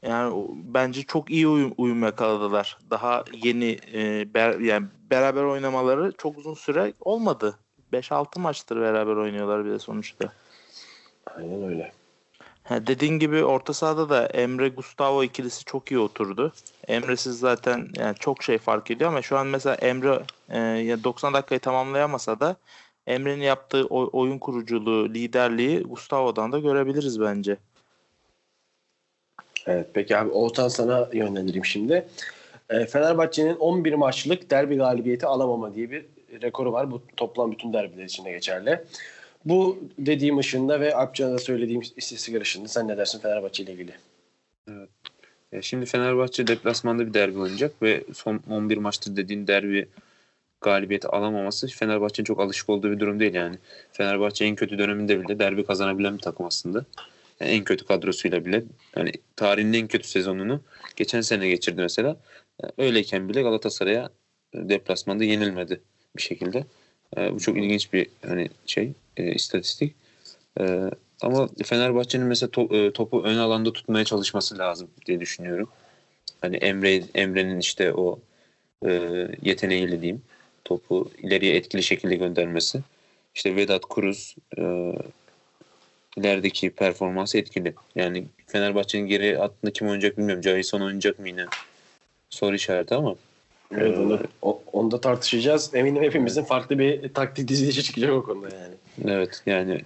Yani 0.02 0.48
bence 0.64 1.04
çok 1.04 1.32
iyi 1.32 1.48
uyum, 1.48 1.74
uyum 1.78 2.04
yakaladılar. 2.04 2.78
Daha 2.90 3.24
yeni 3.34 3.72
e, 3.94 4.24
ber- 4.34 4.64
yani 4.64 4.88
beraber 5.12 5.44
oynamaları 5.44 6.12
çok 6.18 6.38
uzun 6.38 6.54
süre 6.54 6.94
olmadı. 7.00 7.60
5-6 7.94 8.40
maçtır 8.40 8.82
beraber 8.82 9.16
oynuyorlar 9.16 9.66
bir 9.66 9.72
de 9.72 9.80
sonuçta. 9.80 10.34
Aynen 11.36 11.64
öyle. 11.64 11.92
Ha, 12.70 12.88
dediğin 12.88 13.20
gibi 13.20 13.44
orta 13.44 13.74
sahada 13.74 14.10
da 14.10 14.26
Emre 14.26 14.70
Gustavo 14.70 15.24
ikilisi 15.24 15.66
çok 15.66 15.92
iyi 15.92 16.00
oturdu. 16.00 16.54
Emre'siz 16.88 17.40
zaten 17.40 17.88
yani 17.98 18.16
çok 18.20 18.44
şey 18.44 18.58
fark 18.58 18.92
ediyor 18.92 19.10
ama 19.10 19.22
şu 19.22 19.38
an 19.38 19.48
mesela 19.48 19.76
Emre 19.76 20.20
e, 20.50 20.60
ya 20.60 21.04
90 21.04 21.34
dakikayı 21.34 21.60
tamamlayamasa 21.60 22.40
da 22.40 22.56
Emre'nin 23.08 23.42
yaptığı 23.44 23.86
oy- 23.86 24.10
oyun 24.14 24.38
kuruculuğu, 24.38 25.10
liderliği 25.10 25.84
Gustavo'dan 25.84 26.52
da 26.52 26.60
görebiliriz 26.60 27.22
bence. 27.22 27.58
Evet 29.68 29.88
peki 29.94 30.18
abi 30.18 30.30
Oğuzhan 30.30 30.68
sana 30.68 31.10
yönlendireyim 31.14 31.66
şimdi. 31.66 32.08
E, 32.70 32.86
Fenerbahçe'nin 32.86 33.56
11 33.56 33.94
maçlık 33.94 34.52
derbi 34.52 34.76
galibiyeti 34.76 35.26
alamama 35.26 35.76
diye 35.76 35.92
bir 35.92 36.06
rekoru 36.42 36.74
var. 36.74 36.92
Bu 36.92 37.02
toplam 37.18 37.52
bütün 37.52 37.74
derbiler 37.74 38.04
içinde 38.04 38.32
geçerli. 38.32 38.84
Bu 39.46 39.80
dediğim 39.98 40.38
ışığında 40.38 40.80
ve 40.80 40.96
Alpcan'a 40.96 41.38
söylediğim 41.38 41.82
istatistik 41.82 42.42
ışığında 42.42 42.68
sen 42.68 42.88
ne 42.88 42.98
dersin 42.98 43.20
Fenerbahçe 43.20 43.64
ile 43.64 43.74
ilgili? 43.74 43.92
Ya 45.52 45.62
şimdi 45.62 45.86
Fenerbahçe 45.86 46.48
deplasmanda 46.48 47.08
bir 47.08 47.14
derbi 47.14 47.40
oynayacak 47.40 47.82
ve 47.82 48.04
son 48.14 48.42
11 48.50 48.78
maçtır 48.78 49.16
dediğin 49.16 49.48
derbi 49.48 49.88
galibiyeti 50.62 51.08
alamaması 51.08 51.68
Fenerbahçe'nin 51.68 52.26
çok 52.26 52.40
alışık 52.40 52.70
olduğu 52.70 52.92
bir 52.92 53.00
durum 53.00 53.20
değil 53.20 53.34
yani. 53.34 53.56
Fenerbahçe 53.92 54.46
en 54.46 54.56
kötü 54.56 54.78
döneminde 54.78 55.22
bile 55.22 55.40
derbi 55.40 55.66
kazanabilen 55.66 56.14
bir 56.14 56.22
takım 56.22 56.46
aslında. 56.46 56.86
Yani 57.40 57.52
en 57.52 57.64
kötü 57.64 57.86
kadrosuyla 57.86 58.46
bile 58.46 58.64
hani 58.96 59.12
tarihin 59.36 59.74
en 59.74 59.88
kötü 59.88 60.08
sezonunu 60.08 60.62
geçen 60.96 61.22
sene 61.22 61.48
geçirdi 61.48 61.82
mesela. 61.82 62.18
Yani 62.64 62.74
öyleyken 62.78 63.30
bile 63.30 63.42
Galatasaray'a 63.42 64.10
e, 64.54 64.70
deplasmanda 64.70 65.24
yenilmedi 65.24 65.82
bir 66.18 66.22
şekilde. 66.22 66.66
E, 67.18 67.34
bu 67.34 67.40
çok 67.40 67.58
ilginç 67.58 67.94
bir 67.94 68.08
hani 68.28 68.50
şey 68.66 68.94
e, 69.20 69.32
istatistik. 69.34 69.96
E, 70.60 70.90
ama 71.22 71.50
Fenerbahçe'nin 71.66 72.26
mesela 72.26 72.50
to- 72.50 72.88
e, 72.88 72.94
topu 72.94 73.24
ön 73.24 73.38
alanda 73.38 73.74
tutmaya 73.74 74.06
çalışması 74.06 74.58
lazım 74.58 74.90
diye 75.06 75.20
düşünüyorum. 75.20 75.70
Hani 76.42 76.56
Emre 76.56 77.04
Emre'nin 77.16 77.60
işte 77.60 77.94
o 77.94 78.20
e, 78.86 79.02
yeteneğiyle 79.42 80.02
diyeyim 80.02 80.22
topu 80.66 81.12
ileriye 81.18 81.56
etkili 81.56 81.84
şekilde 81.84 82.16
göndermesi. 82.16 82.80
İşte 83.36 83.56
Vedat 83.56 83.82
Kuruz 83.82 84.36
e, 84.58 84.94
ilerideki 86.18 86.70
performansı 86.70 87.38
etkili. 87.38 87.74
Yani 87.96 88.26
Fenerbahçe'nin 88.48 89.08
geri 89.08 89.38
hattında 89.38 89.74
kim 89.74 89.88
oynayacak 89.88 90.18
bilmiyorum. 90.18 90.42
Cahilson 90.42 90.82
oynayacak 90.82 91.20
mı 91.20 91.28
yine? 91.28 91.46
Soru 92.30 92.56
işareti 92.56 92.96
ama. 92.96 93.16
Evet, 93.78 93.98
onu, 93.98 94.62
onu 94.74 94.92
da 94.92 95.02
tartışacağız. 95.02 95.76
Eminim 95.76 96.04
hepimizin 96.04 96.44
farklı 96.44 96.80
bir 96.80 97.14
taktik 97.14 97.48
dizilişi 97.48 97.84
çıkacak 97.84 98.12
o 98.12 98.24
konuda 98.24 98.56
yani. 98.56 98.74
Evet 99.06 99.42
yani 99.46 99.82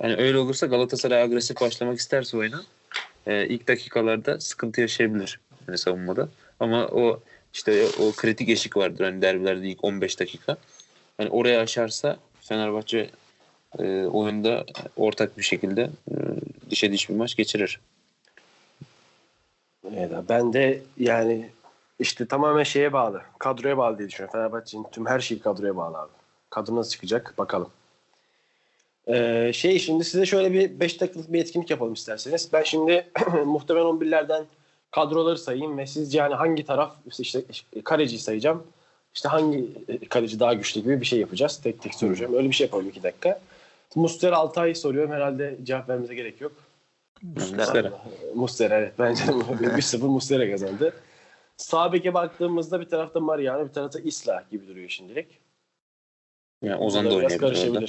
hani 0.00 0.16
öyle 0.16 0.38
olursa 0.38 0.66
Galatasaray 0.66 1.22
agresif 1.22 1.60
başlamak 1.60 1.98
isterse 1.98 2.36
oyuna 2.36 2.62
e, 3.26 3.46
ilk 3.46 3.68
dakikalarda 3.68 4.40
sıkıntı 4.40 4.80
yaşayabilir 4.80 5.40
hani 5.66 5.78
savunmada. 5.78 6.28
Ama 6.60 6.86
o 6.86 7.20
işte 7.54 7.86
o 8.00 8.12
kritik 8.12 8.48
eşik 8.48 8.76
vardır 8.76 9.04
hani 9.04 9.22
derbilerde 9.22 9.68
ilk 9.68 9.84
15 9.84 10.20
dakika. 10.20 10.56
Hani 11.16 11.30
oraya 11.30 11.60
aşarsa 11.60 12.16
Fenerbahçe 12.40 13.10
e, 13.78 14.04
oyunda 14.04 14.64
ortak 14.96 15.38
bir 15.38 15.42
şekilde 15.42 15.90
e, 16.10 16.14
dişe 16.70 16.92
diş 16.92 17.08
bir 17.08 17.14
maç 17.14 17.36
geçirir. 17.36 17.80
Evet, 19.94 20.10
ben 20.28 20.52
de 20.52 20.82
yani 20.98 21.50
işte 21.98 22.26
tamamen 22.26 22.62
şeye 22.62 22.92
bağlı. 22.92 23.22
Kadroya 23.38 23.78
bağlı 23.78 23.98
diye 23.98 24.08
düşünüyorum. 24.08 24.32
Fenerbahçe'nin 24.32 24.86
tüm 24.92 25.06
her 25.06 25.20
şeyi 25.20 25.40
kadroya 25.40 25.76
bağlı 25.76 25.98
abi. 25.98 26.10
Kadro 26.50 26.76
nasıl 26.76 26.90
çıkacak 26.90 27.34
bakalım. 27.38 27.70
Ee, 29.08 29.50
şey 29.54 29.78
şimdi 29.78 30.04
size 30.04 30.26
şöyle 30.26 30.52
bir 30.52 30.80
5 30.80 31.00
dakikalık 31.00 31.32
bir 31.32 31.40
etkinlik 31.40 31.70
yapalım 31.70 31.92
isterseniz. 31.92 32.48
Ben 32.52 32.62
şimdi 32.62 33.06
muhtemelen 33.46 33.86
11'lerden 33.86 34.44
kadroları 34.90 35.38
sayayım 35.38 35.78
ve 35.78 35.86
sizce 35.86 36.18
yani 36.18 36.34
hangi 36.34 36.64
taraf 36.64 36.96
işte, 37.18 37.42
kaleciyi 37.84 38.20
sayacağım. 38.20 38.66
İşte 39.14 39.28
hangi 39.28 39.68
e, 39.88 40.08
kaleci 40.08 40.40
daha 40.40 40.54
güçlü 40.54 40.80
gibi 40.80 41.00
bir 41.00 41.06
şey 41.06 41.20
yapacağız. 41.20 41.60
Tek 41.62 41.82
tek 41.82 41.94
soracağım. 41.94 42.34
Öyle 42.34 42.48
bir 42.48 42.54
şey 42.54 42.64
yapalım 42.64 42.88
2 42.88 43.02
dakika. 43.02 43.40
Mustera 43.94 44.36
Altay 44.36 44.74
soruyorum. 44.74 45.12
Herhalde 45.12 45.56
cevap 45.62 45.88
vermemize 45.88 46.14
gerek 46.14 46.40
yok. 46.40 46.52
Muslera. 47.22 47.92
Mustera 48.34 48.78
evet. 48.78 48.92
Bence 48.98 49.22
1-0 49.22 49.98
Mustera 50.06 50.50
kazandı. 50.50 50.92
Sağ 51.56 51.92
beke 51.92 52.14
baktığımızda 52.14 52.80
bir 52.80 52.88
tarafta 52.88 53.20
Mariano 53.20 53.68
bir 53.68 53.72
tarafta 53.72 54.00
Isla 54.00 54.44
gibi 54.50 54.68
duruyor 54.68 54.88
şimdilik. 54.88 55.26
Yani 56.62 56.76
Ozan 56.76 57.04
da 57.04 57.14
oynayabilir 57.14 57.70
orada. 57.70 57.86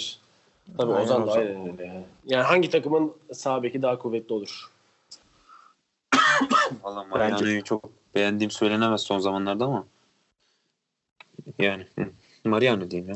Tabii 0.78 0.92
Aynen 0.92 1.04
Ozan 1.04 1.28
da 1.28 1.32
Ozan. 1.32 1.42
aynen 1.42 1.68
öyle. 1.68 1.86
Yani. 1.86 2.06
yani 2.26 2.44
hangi 2.44 2.70
takımın 2.70 3.14
sağ 3.34 3.64
beki 3.64 3.82
daha 3.82 4.00
kuvvetli 4.00 4.34
olur? 4.34 4.72
Valla 6.84 7.04
Mariano'yu 7.04 7.64
çok 7.64 7.90
beğendiğim 8.16 8.52
söylenemez 8.52 9.02
son 9.02 9.20
zamanlarda 9.20 9.66
ama 9.66 9.86
yani. 11.60 11.88
Mariano 12.46 12.92
diyeyim 12.92 13.10
ya. 13.10 13.16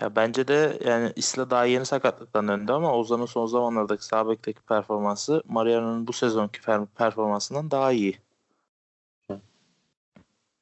Ya 0.00 0.16
bence 0.16 0.48
de 0.48 0.78
yani 0.84 1.12
Isla 1.16 1.50
daha 1.50 1.64
yeni 1.64 1.86
sakatlıktan 1.86 2.48
döndü 2.48 2.72
ama 2.72 2.96
Ozan'ın 2.96 3.26
son 3.26 3.46
zamanlardaki 3.46 4.04
sağ 4.04 4.28
bekteki 4.28 4.60
performansı 4.60 5.42
Mariano'nun 5.48 6.06
bu 6.06 6.12
sezonki 6.12 6.60
per- 6.60 6.86
performansından 6.86 7.70
daha 7.70 7.92
iyi. 7.92 8.18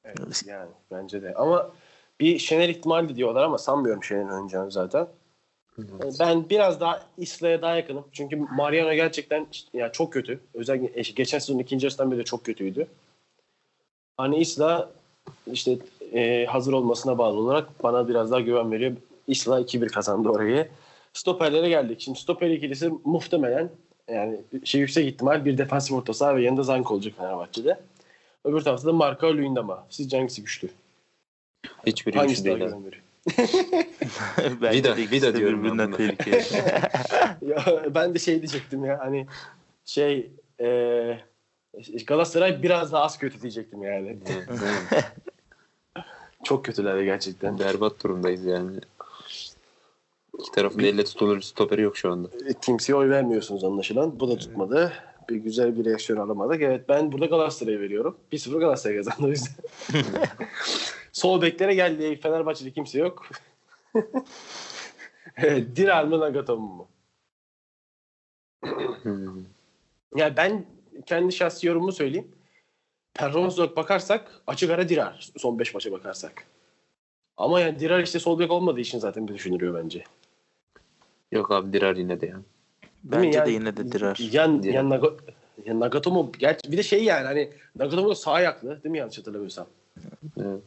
Evet, 0.04 0.42
yani 0.46 0.70
bence 0.90 1.22
de. 1.22 1.34
Ama 1.34 1.70
bir 2.20 2.38
Şener 2.38 2.68
ihtimali 2.68 3.16
diyorlar 3.16 3.42
ama 3.42 3.58
sanmıyorum 3.58 4.04
Şener'in 4.04 4.28
oynayacağını 4.28 4.70
zaten. 4.70 5.08
Ben 6.20 6.50
biraz 6.50 6.80
daha 6.80 7.00
Isla'ya 7.18 7.62
daha 7.62 7.76
yakınım. 7.76 8.04
Çünkü 8.12 8.36
Mariano 8.36 8.94
gerçekten 8.94 9.46
ya 9.72 9.92
çok 9.92 10.12
kötü. 10.12 10.40
Özellikle 10.54 11.02
geçen 11.02 11.38
sezonun 11.38 11.58
ikinci 11.58 11.86
yarısından 11.86 12.10
beri 12.10 12.18
de 12.18 12.24
çok 12.24 12.44
kötüydü. 12.44 12.86
Hani 14.16 14.38
Isla 14.38 14.90
işte 15.52 15.78
e, 16.12 16.46
hazır 16.46 16.72
olmasına 16.72 17.18
bağlı 17.18 17.38
olarak 17.38 17.82
bana 17.82 18.08
biraz 18.08 18.30
daha 18.30 18.40
güven 18.40 18.72
veriyor. 18.72 18.92
Isla 19.26 19.60
2-1 19.60 19.86
kazandı 19.86 20.28
orayı. 20.28 20.68
Stoperlere 21.12 21.68
geldik. 21.68 22.00
Şimdi 22.00 22.18
stoper 22.18 22.50
ikilisi 22.50 22.90
muhtemelen 23.04 23.70
yani 24.10 24.40
şey 24.64 24.80
yüksek 24.80 25.06
ihtimal 25.06 25.44
bir 25.44 25.58
defansif 25.58 25.96
orta 25.96 26.14
saha 26.14 26.36
ve 26.36 26.42
yanında 26.42 26.62
Zank 26.62 26.90
olacak 26.90 27.14
Fenerbahçe'de. 27.16 27.80
Öbür 28.44 28.60
tarafta 28.60 28.88
da 28.88 28.92
Marka 28.92 29.26
Luyendama. 29.26 29.86
Sizce 29.90 30.16
hangisi 30.16 30.42
güçlü? 30.42 30.68
Hiçbiri 31.86 32.12
güçlü 32.12 32.18
Hangisi 32.18 32.44
daha 32.44 32.60
değil. 32.60 33.02
Bence 34.62 34.78
Vida- 34.78 34.96
de 34.96 35.10
Vida 35.10 35.36
diyorum 35.36 35.64
ben 35.64 35.64
birbirinden 35.64 35.92
tehlikeli. 35.92 36.44
Ya, 37.42 37.64
ben 37.94 38.14
de 38.14 38.18
şey 38.18 38.34
diyecektim 38.38 38.84
ya 38.84 38.98
hani 39.00 39.26
şey 39.84 40.30
e, 40.60 40.66
Galatasaray 42.06 42.62
biraz 42.62 42.92
daha 42.92 43.02
az 43.02 43.18
kötü 43.18 43.42
diyecektim 43.42 43.82
yani. 43.82 44.18
Çok 46.44 46.64
kötüler 46.64 47.02
gerçekten. 47.02 47.58
Berbat 47.58 48.04
durumdayız 48.04 48.44
yani. 48.44 48.76
İki 50.38 50.50
tarafın 50.52 50.82
da 50.82 50.86
elle 50.86 51.04
tutulur 51.04 51.40
stoperi 51.40 51.82
yok 51.82 51.96
şu 51.96 52.12
anda. 52.12 52.28
E, 52.48 52.52
Kimseye 52.62 52.94
oy 52.94 53.10
vermiyorsunuz 53.10 53.64
anlaşılan. 53.64 54.20
Bu 54.20 54.28
da 54.30 54.38
tutmadı. 54.38 54.92
Bir 55.28 55.36
güzel 55.36 55.78
bir 55.78 55.84
reaksiyon 55.84 56.20
alamadık. 56.20 56.62
Evet 56.62 56.88
ben 56.88 57.12
burada 57.12 57.26
Galatasaray'a 57.26 57.80
veriyorum. 57.80 58.16
1-0 58.32 58.58
Galatasaray 58.58 58.96
kazandı 58.96 59.22
o 59.26 59.28
yüzden. 59.28 59.54
Sol 61.18 61.42
beklere 61.42 61.74
geldi. 61.74 62.16
Fenerbahçe'de 62.16 62.70
kimse 62.70 62.98
yok. 62.98 63.26
evet, 65.36 65.76
Diral 65.76 66.06
mı 66.06 66.20
Nagatomo 66.20 66.66
mu? 66.66 66.88
Hmm. 69.02 69.44
Yani 70.16 70.36
ben 70.36 70.66
kendi 71.06 71.32
şahsi 71.32 71.66
yorumumu 71.66 71.92
söyleyeyim. 71.92 72.28
Performans 73.14 73.58
olarak 73.58 73.76
bakarsak 73.76 74.30
açık 74.46 74.70
ara 74.70 74.88
Dirar. 74.88 75.30
Son 75.36 75.58
5 75.58 75.74
maça 75.74 75.92
bakarsak. 75.92 76.44
Ama 77.36 77.60
yani 77.60 77.80
Dirar 77.80 78.00
işte 78.02 78.18
sol 78.18 78.38
bek 78.38 78.50
olmadığı 78.50 78.80
için 78.80 78.98
zaten 78.98 79.28
bir 79.28 79.34
düşünülüyor 79.34 79.84
bence. 79.84 80.04
Yok 81.32 81.50
abi 81.52 81.72
Dirar 81.72 81.96
yine 81.96 82.20
de 82.20 82.26
ya. 82.26 82.32
Değil 82.32 82.42
mi? 82.44 83.26
Bence 83.26 83.38
Yani- 83.38 83.46
de 83.46 83.52
yine 83.52 83.76
de 83.76 83.92
direr. 83.92 84.18
Yan, 84.32 84.62
Dirar. 84.62 84.74
yan 84.74 84.90
Naga, 84.90 85.10
ya 85.64 85.80
Nagatomo 85.80 86.32
gerçi 86.38 86.72
bir 86.72 86.76
de 86.76 86.82
şey 86.82 87.04
yani 87.04 87.26
hani 87.26 87.50
Nagatomo 87.76 88.14
sağ 88.14 88.32
ayaklı 88.32 88.82
değil 88.82 88.90
mi 88.92 88.98
yanlış 88.98 89.18
hatırlamıyorsam? 89.18 89.66
Evet. 90.40 90.62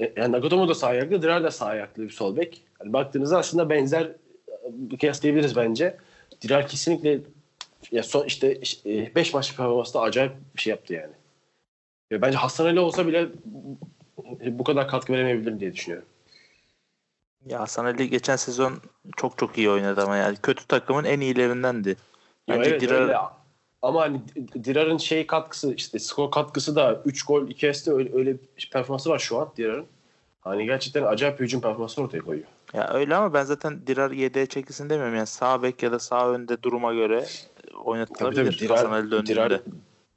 E, 0.00 0.12
Yani 0.16 0.32
Nagatomo 0.32 0.68
da 0.68 0.74
sağ 0.74 0.86
ayaklı, 0.86 1.22
Dirar 1.22 1.44
da 1.44 1.50
sağ 1.50 1.66
ayaklı 1.66 2.02
bir 2.02 2.10
sol 2.10 2.36
bek. 2.36 2.62
Yani 2.80 2.92
baktığınızda 2.92 3.38
aslında 3.38 3.70
benzer 3.70 4.12
e, 4.92 4.96
kıyaslayabiliriz 5.00 5.56
bence. 5.56 5.96
Dirar 6.42 6.68
kesinlikle 6.68 7.20
ya 7.90 8.02
son 8.02 8.24
işte 8.24 8.60
5 9.14 9.34
maç 9.34 9.56
performansında 9.56 10.02
acayip 10.02 10.32
bir 10.56 10.60
şey 10.60 10.70
yaptı 10.70 10.92
yani. 10.92 11.12
Ya 12.10 12.22
bence 12.22 12.38
Hasan 12.38 12.64
Ali 12.64 12.80
olsa 12.80 13.06
bile 13.06 13.28
bu 14.46 14.64
kadar 14.64 14.88
katkı 14.88 15.12
veremeyebilirim 15.12 15.60
diye 15.60 15.72
düşünüyorum. 15.72 16.08
Ya 17.46 17.60
Hasan 17.60 17.84
Ali 17.84 18.10
geçen 18.10 18.36
sezon 18.36 18.74
çok 19.16 19.38
çok 19.38 19.58
iyi 19.58 19.70
oynadı 19.70 20.02
ama 20.02 20.16
yani 20.16 20.36
kötü 20.42 20.66
takımın 20.66 21.04
en 21.04 21.20
iyilerindendi. 21.20 21.88
Ya 21.88 21.96
Bence 22.48 22.70
evet, 22.70 22.80
Dirar. 22.80 23.35
Ama 23.86 24.00
hani 24.00 24.20
Dirar'ın 24.64 24.96
şey 24.96 25.26
katkısı 25.26 25.74
işte 25.74 25.98
skor 25.98 26.30
katkısı 26.30 26.76
da 26.76 27.02
3 27.04 27.22
gol 27.22 27.48
2 27.48 27.70
asist 27.70 27.88
öyle, 27.88 28.14
öyle 28.14 28.36
performansı 28.72 29.10
var 29.10 29.18
şu 29.18 29.38
an 29.38 29.52
Dirar'ın. 29.56 29.86
Hani 30.40 30.66
gerçekten 30.66 31.02
acayip 31.02 31.40
bir 31.40 31.44
hücum 31.44 31.60
performansı 31.60 32.02
ortaya 32.02 32.20
koyuyor. 32.20 32.46
Ya 32.74 32.88
öyle 32.94 33.16
ama 33.16 33.34
ben 33.34 33.44
zaten 33.44 33.86
Dirar 33.86 34.10
yedeğe 34.10 34.46
çekilsin 34.46 34.90
demiyorum. 34.90 35.14
Yani 35.16 35.26
sağ 35.26 35.62
bek 35.62 35.82
ya 35.82 35.92
da 35.92 35.98
sağ 35.98 36.30
önde 36.30 36.62
duruma 36.62 36.94
göre 36.94 37.24
oynatılabilir. 37.84 38.44
Tabii, 38.44 38.56
tabii, 38.56 38.68
Dirar- 38.68 38.76
Hasan 38.76 38.92
Ali 38.92 39.10
döndüğünde. 39.10 39.36
Dirar, 39.48 39.60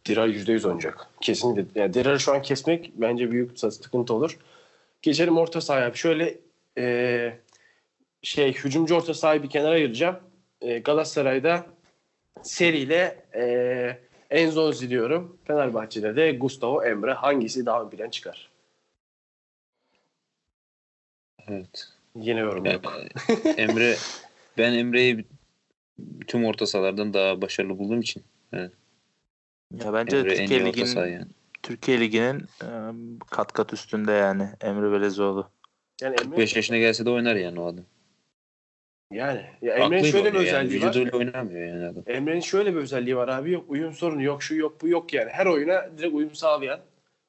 Dirar 0.05 0.27
%100 0.27 0.65
oynayacak. 0.65 1.07
Kesinlikle. 1.21 1.81
Yani 1.81 1.93
Dirar'ı 1.93 2.19
şu 2.19 2.33
an 2.33 2.41
kesmek 2.41 2.91
bence 2.95 3.31
büyük 3.31 3.59
sıkıntı 3.59 4.13
olur. 4.13 4.37
Geçelim 5.01 5.37
orta 5.37 5.61
sahaya. 5.61 5.93
Şöyle 5.93 6.37
eee, 6.77 7.39
şey 8.21 8.53
hücumcu 8.53 8.95
orta 8.95 9.13
sahayı 9.13 9.43
bir 9.43 9.49
kenara 9.49 9.71
ayıracağım. 9.73 10.15
Eee, 10.61 10.79
Galatasaray'da 10.79 11.65
seriyle 12.43 13.25
eee 13.35 14.09
Enzo 14.29 14.73
diyorum. 14.73 15.37
Fenerbahçe'de 15.47 16.15
de 16.15 16.31
Gustavo 16.31 16.83
Emre. 16.83 17.13
Hangisi 17.13 17.65
daha 17.65 17.83
ön 17.83 17.89
plan 17.89 18.09
çıkar? 18.09 18.49
Evet. 21.47 21.87
Yine 22.15 22.39
yorum 22.39 22.65
Yani, 22.65 22.73
yok. 22.73 22.93
Emre 23.57 23.95
ben 24.57 24.73
Emre'yi 24.73 25.25
tüm 26.27 26.45
orta 26.45 26.65
sahalardan 26.65 27.13
daha 27.13 27.41
başarılı 27.41 27.79
bulduğum 27.79 28.01
için 28.01 28.23
Ya 29.77 29.93
bence 29.93 30.17
Emre 30.17 30.35
Türkiye 30.35 30.65
Ligi'nin 30.65 30.95
yani. 30.95 31.25
Türkiye 31.63 31.99
Ligi'nin 31.99 32.39
e, 32.61 32.67
kat 33.29 33.53
kat 33.53 33.73
üstünde 33.73 34.11
yani 34.11 34.49
Emre 34.61 34.91
Belezoğlu. 34.91 35.49
Yani 36.01 36.15
Emre 36.21 36.37
5 36.37 36.55
yaşına 36.55 36.77
gelse 36.77 37.05
de 37.05 37.09
oynar 37.09 37.35
yani 37.35 37.59
o 37.59 37.65
adam. 37.65 37.85
Yani 39.13 39.41
ya 39.61 39.73
Emre'nin 39.73 40.03
şöyle 40.03 40.33
bir 40.33 40.39
yani. 40.39 40.47
özelliği 40.47 40.81
var. 40.81 41.13
Oynamıyor 41.13 41.67
yani 41.67 41.85
adam. 41.85 42.03
Emre'nin 42.07 42.39
şöyle 42.39 42.75
bir 42.75 42.79
özelliği 42.79 43.17
var 43.17 43.27
abi. 43.27 43.51
Yok 43.51 43.65
uyum 43.67 43.93
sorunu 43.93 44.23
yok, 44.23 44.43
şu 44.43 44.55
yok, 44.55 44.81
bu 44.81 44.87
yok 44.87 45.13
yani. 45.13 45.29
Her 45.29 45.45
oyuna 45.45 45.89
direkt 45.97 46.13
uyum 46.13 46.35
sağlayan, 46.35 46.79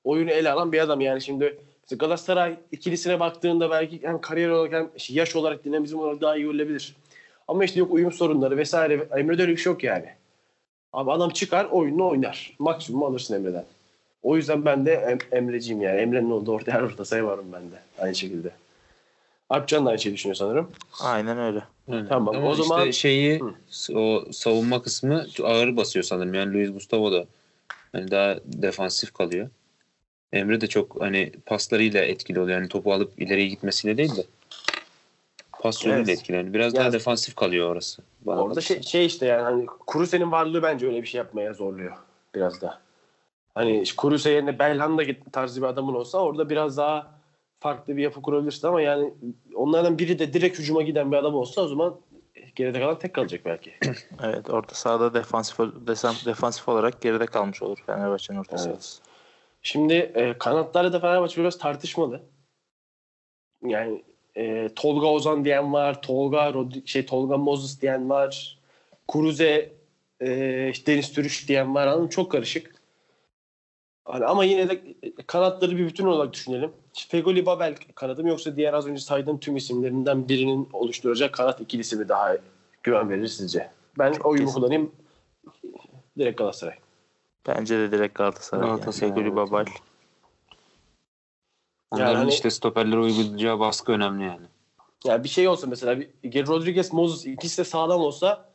oyunu 0.04 0.30
ele 0.30 0.50
alan 0.50 0.72
bir 0.72 0.78
adam 0.78 1.00
yani 1.00 1.22
şimdi 1.22 1.58
Galatasaray 1.98 2.54
ikilisine 2.72 3.20
baktığında 3.20 3.70
belki 3.70 4.02
hem 4.02 4.20
kariyer 4.20 4.48
olarak 4.48 4.72
hem 4.72 4.90
yaş 5.08 5.36
olarak 5.36 5.64
dinamizm 5.64 5.98
olarak 5.98 6.20
daha 6.20 6.36
iyi 6.36 6.42
görülebilir. 6.42 6.96
Ama 7.48 7.64
işte 7.64 7.78
yok 7.78 7.92
uyum 7.92 8.12
sorunları 8.12 8.56
vesaire. 8.56 9.06
Emre'de 9.16 9.42
öyle 9.42 9.52
bir 9.52 9.56
şey 9.56 9.72
yok 9.72 9.84
yani. 9.84 10.06
Abi 10.92 11.12
adam 11.12 11.30
çıkar 11.30 11.64
oyununu 11.64 12.08
oynar. 12.08 12.56
Maksimum 12.58 13.02
alırsın 13.02 13.34
Emre'den. 13.34 13.64
O 14.22 14.36
yüzden 14.36 14.64
ben 14.64 14.86
de 14.86 14.92
em- 14.94 15.38
Emre'ciyim 15.38 15.82
yani. 15.82 16.00
Emre'nin 16.00 16.30
olduğu 16.30 16.52
orta 16.52 16.72
her 16.72 16.82
orta 16.82 17.04
sayı 17.04 17.24
varım 17.24 17.46
ben 17.52 17.62
de. 17.62 17.76
Aynı 17.98 18.14
şekilde. 18.14 18.50
Alpcan 19.50 19.86
da 19.86 19.90
aynı 19.90 19.98
şeyi 19.98 20.14
düşünüyor 20.14 20.34
sanırım. 20.36 20.70
Aynen 21.00 21.38
öyle. 21.38 21.62
Aynen. 21.92 22.08
Tamam, 22.08 22.36
Ama 22.36 22.48
o 22.48 22.52
işte 22.52 22.62
zaman- 22.64 22.90
şeyi 22.90 23.40
Hı. 23.40 23.98
o 23.98 24.24
savunma 24.32 24.82
kısmı 24.82 25.26
ağır 25.44 25.76
basıyor 25.76 26.02
sanırım. 26.02 26.34
Yani 26.34 26.54
Luis 26.54 26.72
Gustavo 26.72 27.12
da 27.12 27.24
hani 27.92 28.10
daha 28.10 28.36
defansif 28.44 29.12
kalıyor. 29.14 29.50
Emre 30.32 30.60
de 30.60 30.66
çok 30.66 31.00
hani 31.00 31.32
paslarıyla 31.46 32.00
etkili 32.00 32.40
oluyor. 32.40 32.58
Yani 32.58 32.68
topu 32.68 32.92
alıp 32.92 33.22
ileriye 33.22 33.46
gitmesiyle 33.46 33.96
değil 33.96 34.16
de 34.16 34.24
pas 35.60 35.84
yoluyla 35.84 35.98
Evet. 36.04 36.18
etkili. 36.18 36.36
Yani 36.36 36.54
biraz 36.54 36.74
Yani- 36.74 36.82
daha 36.84 36.92
defansif 36.92 37.34
kalıyor 37.36 37.70
orası. 37.72 38.02
Bana 38.20 38.42
Orada 38.42 38.60
şey, 38.60 38.82
şey 38.82 39.06
işte 39.06 39.26
yani 39.26 39.42
hani 39.42 39.66
Kuruse'nin 39.66 40.32
varlığı 40.32 40.62
bence 40.62 40.86
öyle 40.86 41.02
bir 41.02 41.06
şey 41.06 41.18
yapmaya 41.18 41.52
zorluyor 41.52 41.92
biraz 42.34 42.60
da. 42.62 42.78
Hani 43.54 43.84
Kuruse 43.96 44.30
yerine 44.30 44.58
Belhanda 44.58 45.02
tarzı 45.32 45.62
bir 45.62 45.66
adamın 45.66 45.94
olsa 45.94 46.18
orada 46.18 46.50
biraz 46.50 46.76
daha 46.76 47.19
farklı 47.60 47.96
bir 47.96 48.02
yapı 48.02 48.22
kurabilirsin 48.22 48.66
ama 48.68 48.80
yani 48.82 49.14
onlardan 49.54 49.98
biri 49.98 50.18
de 50.18 50.32
direkt 50.32 50.58
hücuma 50.58 50.82
giden 50.82 51.12
bir 51.12 51.16
adam 51.16 51.34
olsa 51.34 51.60
o 51.62 51.66
zaman 51.68 51.96
geride 52.54 52.80
kalan 52.80 52.98
tek 52.98 53.14
kalacak 53.14 53.40
belki. 53.44 53.72
Evet 54.22 54.50
orta 54.50 54.74
sahada 54.74 55.14
defansif 55.14 55.58
desem- 55.60 56.26
defansif 56.26 56.68
olarak 56.68 57.02
geride 57.02 57.26
kalmış 57.26 57.62
olur 57.62 57.78
Fenerbahçe'nin 57.86 58.38
orta 58.38 58.56
Evet. 58.56 58.64
sahası. 58.64 59.02
Şimdi 59.62 59.94
e, 59.94 60.38
kanatlarda 60.38 60.92
da 60.92 61.00
Fenerbahçe 61.00 61.40
biraz 61.40 61.58
tartışmalı. 61.58 62.22
Yani 63.64 64.02
e, 64.36 64.68
Tolga 64.76 65.06
Ozan 65.06 65.44
diyen 65.44 65.72
var, 65.72 66.02
Tolga 66.02 66.50
Rod- 66.50 66.86
şey 66.86 67.06
Tolga 67.06 67.36
Moses 67.36 67.80
diyen 67.80 68.10
var, 68.10 68.58
Kuruze 69.08 69.72
e, 70.20 70.26
Deniz 70.86 71.12
Türüş 71.12 71.48
diyen 71.48 71.74
var. 71.74 71.86
Anladın? 71.86 72.08
Çok 72.08 72.32
karışık. 72.32 72.79
Hani 74.04 74.24
ama 74.24 74.44
yine 74.44 74.68
de 74.68 74.82
kanatları 75.26 75.76
bir 75.76 75.86
bütün 75.86 76.06
olarak 76.06 76.32
düşünelim. 76.32 76.72
Fegoli 76.92 77.46
Babel 77.46 77.74
kanadı 77.94 78.22
mı 78.22 78.28
yoksa 78.28 78.56
diğer 78.56 78.72
az 78.74 78.86
önce 78.86 79.00
saydığım 79.00 79.40
tüm 79.40 79.56
isimlerinden 79.56 80.28
birinin 80.28 80.68
oluşturacak 80.72 81.34
kanat 81.34 81.60
ikilisi 81.60 81.96
mi 81.96 82.08
daha 82.08 82.36
güven 82.82 83.10
verir 83.10 83.26
sizce? 83.26 83.70
Ben 83.98 84.12
oyumu 84.24 84.46
kesin. 84.46 84.60
kullanayım. 84.60 84.92
Direkt 86.18 86.38
Galatasaray. 86.38 86.74
Bence 87.46 87.78
de 87.78 87.92
direkt 87.92 88.14
Galatasaray. 88.14 88.66
Galatasaray, 88.66 89.08
Yani. 89.08 89.16
Feguli 89.16 89.28
evet. 89.28 89.36
Babal. 89.36 89.66
Onların 91.90 92.20
Yani- 92.20 92.30
işte 92.30 92.50
stoperlere 92.50 92.98
uygulayacağı 93.00 93.60
baskı 93.60 93.92
önemli 93.92 94.24
yani. 94.24 94.46
Yani 95.04 95.24
bir 95.24 95.28
şey 95.28 95.48
olsa 95.48 95.66
mesela 95.66 96.00
bir 96.00 96.46
Rodriguez, 96.46 96.92
Moses 96.92 97.26
ikisi 97.26 97.58
de 97.58 97.64
sağlam 97.64 98.00
olsa 98.00 98.50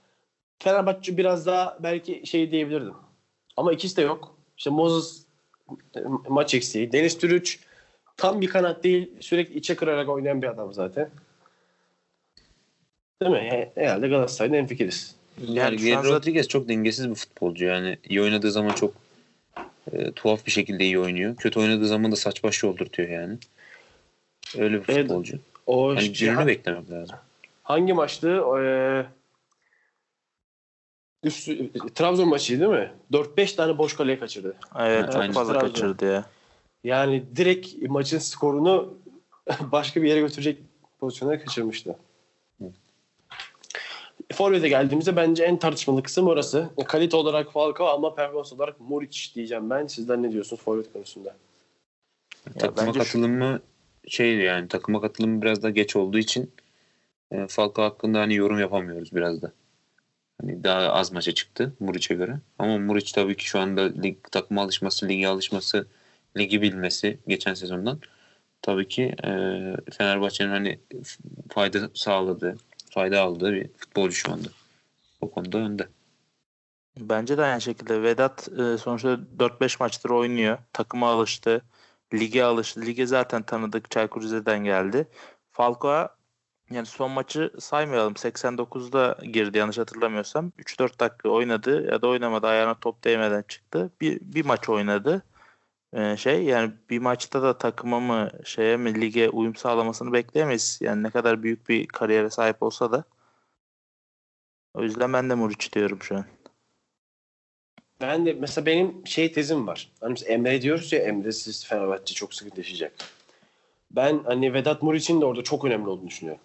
Fenerbahçe 0.60 1.18
biraz 1.18 1.46
daha 1.46 1.78
belki 1.80 2.22
şey 2.26 2.52
diyebilirdim. 2.52 2.94
Ama 3.58 3.74
ikisi 3.74 3.98
de 3.98 4.02
yok. 4.02 4.36
İşte 4.58 4.70
Moses 4.70 5.22
e, 5.22 5.25
maç 6.30 6.54
eksiği. 6.54 6.92
Deniz 6.92 7.18
Türüç 7.18 7.60
tam 8.18 8.42
bir 8.42 8.48
kanat 8.48 8.84
değil. 8.84 9.12
Sürekli 9.20 9.58
içe 9.58 9.76
kırarak 9.76 10.10
oynayan 10.10 10.42
bir 10.42 10.48
adam 10.48 10.74
zaten. 10.74 11.10
Değil 13.22 13.32
mi? 13.32 13.38
Yani 13.52 13.70
herhalde 13.76 14.08
Galatasaray'ın 14.08 14.54
en 14.54 14.68
fikiriz. 14.68 15.16
Yani 15.48 15.58
Yani 15.82 15.98
an 15.98 16.02
zaten- 16.02 16.16
Rodriguez 16.18 16.48
çok 16.48 16.70
dengesiz 16.70 17.10
bir 17.10 17.16
futbolcu. 17.16 17.66
Yani 17.66 17.98
iyi 18.10 18.22
oynadığı 18.22 18.52
zaman 18.52 18.74
çok 18.74 18.94
e, 19.92 20.12
tuhaf 20.12 20.46
bir 20.46 20.52
şekilde 20.52 20.84
iyi 20.84 21.00
oynuyor. 21.00 21.36
Kötü 21.36 21.60
oynadığı 21.60 21.88
zaman 21.88 22.12
da 22.12 22.16
saç 22.16 22.44
baş 22.44 22.64
yoldurtuyor 22.64 23.10
yani. 23.10 23.38
Öyle 24.58 24.74
bir 24.88 24.94
Evet. 24.94 25.02
futbolcu. 25.08 25.40
O 25.66 25.94
Yani 25.94 26.16
şey- 26.16 26.30
gününü 26.30 26.48
beklemek 26.48 26.92
lazım. 26.92 27.16
hangi 27.64 27.94
maçtı? 27.94 28.46
O, 28.46 28.62
e, 28.62 29.06
üstü, 31.26 31.72
Trabzon 31.96 32.30
maçıydı 32.30 32.62
değil 32.62 32.72
mi? 32.72 32.92
4-5 33.14 33.56
tane 33.56 33.78
boş 33.78 33.96
kaleye 33.96 34.20
kaçırdı. 34.20 34.56
Evet 34.80 35.12
çok 35.12 35.22
Aynen. 35.22 35.34
fazla 35.34 35.54
Trabzon. 35.54 35.68
kaçırdı 35.70 36.06
ya. 36.06 36.26
Yani 36.84 37.24
direkt 37.36 37.90
maçın 37.90 38.20
skorunu 38.20 38.94
başka 39.62 40.02
bir 40.02 40.10
yere 40.10 40.20
götürecek 40.20 40.60
pozisyonda 41.00 41.40
kaçırmıştı. 41.40 41.96
Forvet'e 44.34 44.70
geldiğimizde 44.70 45.16
bence 45.16 45.44
en 45.44 45.60
tartışmalı 45.60 46.04
kısım 46.04 46.28
orası. 46.28 46.70
Kalite 46.88 47.18
olarak 47.18 47.52
Falcao 47.52 47.88
ama 47.88 48.16
performans 48.16 48.54
olarak 48.54 48.80
Muric 48.80 49.36
diyeceğim 49.36 49.70
ben. 49.70 49.88
Sizler 49.88 50.22
ne 50.22 50.32
diyorsunuz 50.32 50.62
Forvet 50.62 50.94
konusunda? 50.94 51.36
takıma 52.60 52.88
bence 52.88 53.00
şu- 53.00 53.06
katılımı 53.06 53.60
şeydi 54.08 54.42
yani 54.42 54.68
takıma 54.68 55.02
katılımı 55.02 55.42
biraz 55.42 55.64
da 55.64 55.70
geç 55.70 55.96
olduğu 55.96 56.18
için 56.18 56.52
e, 57.32 57.48
Falcao 57.48 57.86
hakkında 57.86 58.20
hani 58.20 58.36
yorum 58.36 58.60
yapamıyoruz 58.60 59.16
biraz 59.16 59.42
da. 59.42 59.52
Hani 60.42 60.64
daha 60.64 60.92
az 60.94 61.12
maça 61.12 61.32
çıktı 61.32 61.74
Muriç'e 61.80 62.16
göre. 62.16 62.40
Ama 62.60 62.78
Muriç 62.78 63.12
tabii 63.12 63.38
ki 63.38 63.46
şu 63.46 63.60
anda 63.60 63.82
lig, 63.82 64.18
takıma 64.32 64.62
alışması, 64.62 65.10
lige 65.10 65.28
alışması, 65.28 65.88
ligi 66.38 66.62
bilmesi 66.62 67.20
geçen 67.28 67.54
sezondan 67.54 68.00
tabii 68.62 68.88
ki 68.88 69.04
e, 69.04 69.30
Fenerbahçe'nin 69.98 70.50
hani 70.50 70.80
fayda 71.50 71.90
sağladığı, 71.94 72.58
fayda 72.92 73.22
aldığı 73.22 73.54
bir 73.54 73.70
futbolcu 73.78 74.16
şu 74.16 74.32
anda. 74.32 74.48
O 75.22 75.32
konuda 75.32 75.58
önde. 75.58 75.88
Bence 77.00 77.38
de 77.38 77.44
aynı 77.44 77.62
şekilde 77.62 78.02
Vedat 78.04 78.50
e, 78.50 78.78
sonuçta 78.78 79.20
4-5 79.38 79.78
maçtır 79.80 80.10
oynuyor. 80.10 80.58
Takıma 80.74 81.10
alıştı. 81.10 81.62
Lige 82.14 82.44
alıştı. 82.44 82.82
Lige 82.82 83.06
zaten 83.06 83.44
tanıdık. 83.44 83.92
Çaykur 83.92 84.22
Rize'den 84.22 84.64
geldi. 84.64 85.08
Falcao 85.52 86.10
yani 86.72 86.86
son 86.86 87.12
maçı 87.12 87.52
saymayalım. 87.60 88.14
89'da 88.14 89.18
girdi 89.24 89.58
yanlış 89.58 89.78
hatırlamıyorsam. 89.78 90.52
3-4 90.60 91.00
dakika 91.00 91.30
oynadı 91.30 91.92
ya 91.92 92.02
da 92.02 92.08
oynamadı. 92.08 92.48
Ayağına 92.48 92.80
top 92.80 93.04
değmeden 93.04 93.44
çıktı. 93.48 93.92
Bir, 94.02 94.20
bir 94.22 94.46
maç 94.46 94.70
oynadı. 94.70 95.24
Ee, 95.94 96.18
şey 96.18 96.44
yani 96.44 96.72
bir 96.90 97.00
maçta 97.00 97.42
da 97.42 97.58
takıma 97.58 98.00
mı 98.00 98.30
şeye 98.46 98.78
mi 98.78 99.02
lige 99.02 99.30
uyum 99.30 99.56
sağlamasını 99.56 100.14
bekleyemeyiz. 100.14 100.80
Yani 100.82 101.04
ne 101.04 101.10
kadar 101.10 101.44
büyük 101.44 101.70
bir 101.70 101.88
kariyere 101.88 102.30
sahip 102.30 102.64
olsa 102.64 102.92
da. 102.92 103.04
O 104.74 104.84
yüzden 104.84 105.14
ben 105.14 105.30
de 105.30 105.36
Muriç 105.36 105.74
diyorum 105.74 106.02
şu 106.02 106.16
an. 106.16 106.26
Ben 108.02 108.26
de 108.26 108.34
mesela 108.34 108.66
benim 108.66 109.08
şey 109.08 109.32
tezim 109.32 109.68
var. 109.68 109.92
Hani 110.02 110.20
Emre 110.20 110.62
diyoruz 110.62 110.94
ya 110.94 111.00
Emre'siz 111.00 111.68
Fenerbahçe 111.68 112.14
çok 112.14 112.34
sıkıntı 112.34 112.60
yaşayacak. 112.60 112.94
Ben 113.92 114.22
hani 114.26 114.54
Vedat 114.54 114.82
Muriç'in 114.84 115.22
de 115.22 115.26
orada 115.26 115.44
çok 115.44 115.66
önemli 115.66 115.90
olduğunu 115.90 116.08
düşünüyorum. 116.08 116.42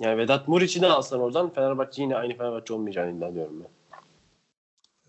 Yani 0.00 0.18
Vedat 0.18 0.48
Muriç'i 0.48 0.82
de 0.82 0.86
alsan 0.86 1.20
oradan 1.20 1.50
Fenerbahçe 1.50 2.02
yine 2.02 2.16
aynı 2.16 2.36
Fenerbahçe 2.36 2.74
olmayacağını 2.74 3.10
inanıyorum 3.10 3.62
ben. 3.64 3.68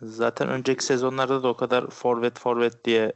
Zaten 0.02 0.50
önceki 0.50 0.84
sezonlarda 0.84 1.44
da 1.44 1.48
o 1.48 1.54
kadar 1.54 1.88
forvet 1.90 2.40
forvet 2.40 2.86
diye 2.86 3.14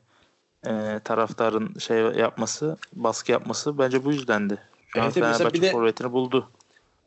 e, 0.66 1.00
taraftarın 1.04 1.80
şey 1.80 1.98
yapması, 1.98 2.78
baskı 2.94 3.32
yapması 3.32 3.78
bence 3.78 4.06
bu 4.06 4.12
yüzdendi. 4.12 4.58
Şu 4.88 5.00
an 5.00 5.04
Evet, 5.06 5.16
mesela 5.16 5.38
Fenerbahçe 5.38 5.62
bir 5.62 5.68
de- 5.68 5.72
forvetini 5.72 6.12
buldu. 6.12 6.50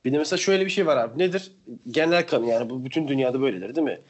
Bir 0.04 0.12
de 0.12 0.18
mesela 0.18 0.38
şöyle 0.38 0.64
bir 0.64 0.70
şey 0.70 0.86
var 0.86 0.96
abi. 0.96 1.18
Nedir? 1.18 1.52
Genel 1.90 2.26
kanı 2.26 2.46
yani 2.46 2.70
bu 2.70 2.84
bütün 2.84 3.08
dünyada 3.08 3.40
böyledir 3.40 3.74
değil 3.74 3.84
mi? 3.84 4.00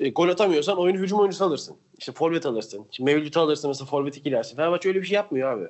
E, 0.00 0.10
gol 0.10 0.28
atamıyorsan 0.28 0.78
oyunu 0.78 0.98
hücum 0.98 1.18
oyuncusu 1.18 1.44
alırsın. 1.44 1.76
İşte 1.98 2.12
forvet 2.12 2.46
alırsın. 2.46 2.86
Şimdi 2.90 3.12
Mevlüt'ü 3.14 3.38
alırsın 3.38 3.70
mesela 3.70 3.86
forvet 3.86 4.16
ikilersin. 4.16 4.56
Fenerbahçe 4.56 4.88
öyle 4.88 5.00
bir 5.02 5.06
şey 5.06 5.14
yapmıyor 5.14 5.52
abi. 5.52 5.68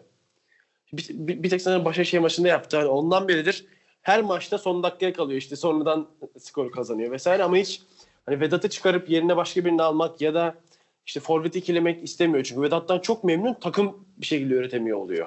Bir, 0.93 1.09
bir, 1.11 1.43
bir 1.43 1.51
tek 1.51 1.63
sana 1.63 1.85
Başakşehir 1.85 2.23
maçında 2.23 2.49
yaptı. 2.49 2.77
Hani 2.77 2.89
ondan 2.89 3.29
beridir 3.29 3.67
her 4.07 4.23
maçta 4.23 4.59
son 4.59 4.83
dakikaya 4.83 5.13
kalıyor 5.13 5.39
işte 5.39 5.57
sonradan 5.57 6.07
skoru 6.39 6.71
kazanıyor 6.71 7.11
vesaire 7.11 7.43
ama 7.43 7.57
hiç 7.57 7.83
hani 8.27 8.41
Vedat'ı 8.41 8.71
çıkarıp 8.71 9.11
yerine 9.11 9.37
başka 9.37 9.65
birini 9.65 9.83
almak 9.83 10.21
ya 10.21 10.35
da 10.35 10.55
işte 11.07 11.21
forveti 11.21 11.59
ikilemek 11.59 12.05
istemiyor. 12.05 12.45
Çünkü 12.45 12.63
Vedat'tan 12.63 12.99
çok 12.99 13.25
memnun 13.25 13.55
takım 13.55 14.07
bir 14.17 14.27
şekilde 14.27 14.55
üretemiyor 14.55 14.99
oluyor. 14.99 15.27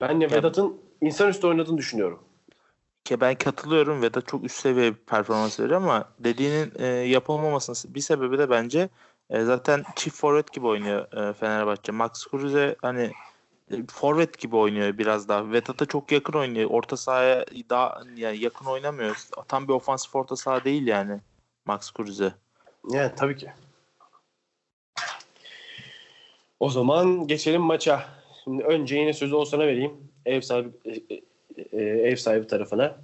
Ben 0.00 0.20
de 0.20 0.30
Vedat'ın 0.30 0.76
insanüstü 1.00 1.46
oynadığını 1.46 1.78
düşünüyorum. 1.78 2.18
Ki 3.04 3.20
ben 3.20 3.34
katılıyorum 3.34 4.02
ve 4.02 4.14
de 4.14 4.20
çok 4.20 4.44
üst 4.44 4.56
seviye 4.56 4.92
bir 4.92 4.98
performans 4.98 5.60
veriyor 5.60 5.82
ama 5.82 6.08
dediğinin 6.18 6.72
e, 6.78 6.86
yapılmamasının 6.86 7.94
bir 7.94 8.00
sebebi 8.00 8.38
de 8.38 8.50
bence 8.50 8.88
e, 9.30 9.44
zaten 9.44 9.82
çift 9.96 10.16
forvet 10.16 10.52
gibi 10.52 10.66
oynuyor 10.66 11.12
e, 11.12 11.32
Fenerbahçe. 11.32 11.92
Max 11.92 12.26
Kruse 12.26 12.76
hani 12.82 13.10
forvet 13.90 14.38
gibi 14.38 14.56
oynuyor 14.56 14.98
biraz 14.98 15.28
daha. 15.28 15.52
Vedat'a 15.52 15.86
çok 15.86 16.12
yakın 16.12 16.32
oynuyor. 16.32 16.70
Orta 16.70 16.96
sahaya 16.96 17.44
daha 17.70 18.02
yani 18.16 18.38
yakın 18.38 18.66
oynamıyor. 18.66 19.28
Tam 19.48 19.68
bir 19.68 19.72
ofansif 19.72 20.16
orta 20.16 20.36
saha 20.36 20.64
değil 20.64 20.86
yani 20.86 21.20
Max 21.64 21.90
Kruse. 21.90 22.32
Yani 22.90 23.12
tabii 23.16 23.36
ki. 23.36 23.52
O 26.60 26.70
zaman 26.70 27.26
geçelim 27.26 27.62
maça. 27.62 28.08
Şimdi 28.44 28.62
önce 28.64 28.96
yine 28.96 29.12
sözü 29.12 29.34
Oğuzhan'a 29.34 29.66
vereyim. 29.66 29.92
Ev 30.26 30.40
sahibi 30.40 30.70
e, 30.84 31.14
e, 31.72 31.82
ev 31.82 32.16
sahibi 32.16 32.46
tarafına. 32.46 32.96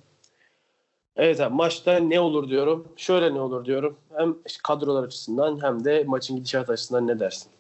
Evet 1.17 1.41
abi 1.41 1.55
maçta 1.55 1.99
ne 1.99 2.21
olur 2.21 2.49
diyorum. 2.49 2.89
Şöyle 2.97 3.35
ne 3.35 3.41
olur 3.41 3.65
diyorum. 3.65 3.97
Hem 4.17 4.37
kadrolar 4.63 5.05
açısından 5.05 5.63
hem 5.63 5.85
de 5.85 6.05
maçın 6.07 6.37
gidişat 6.37 6.71
açısından 6.71 7.07
ne 7.07 7.21
dersin? 7.21 7.51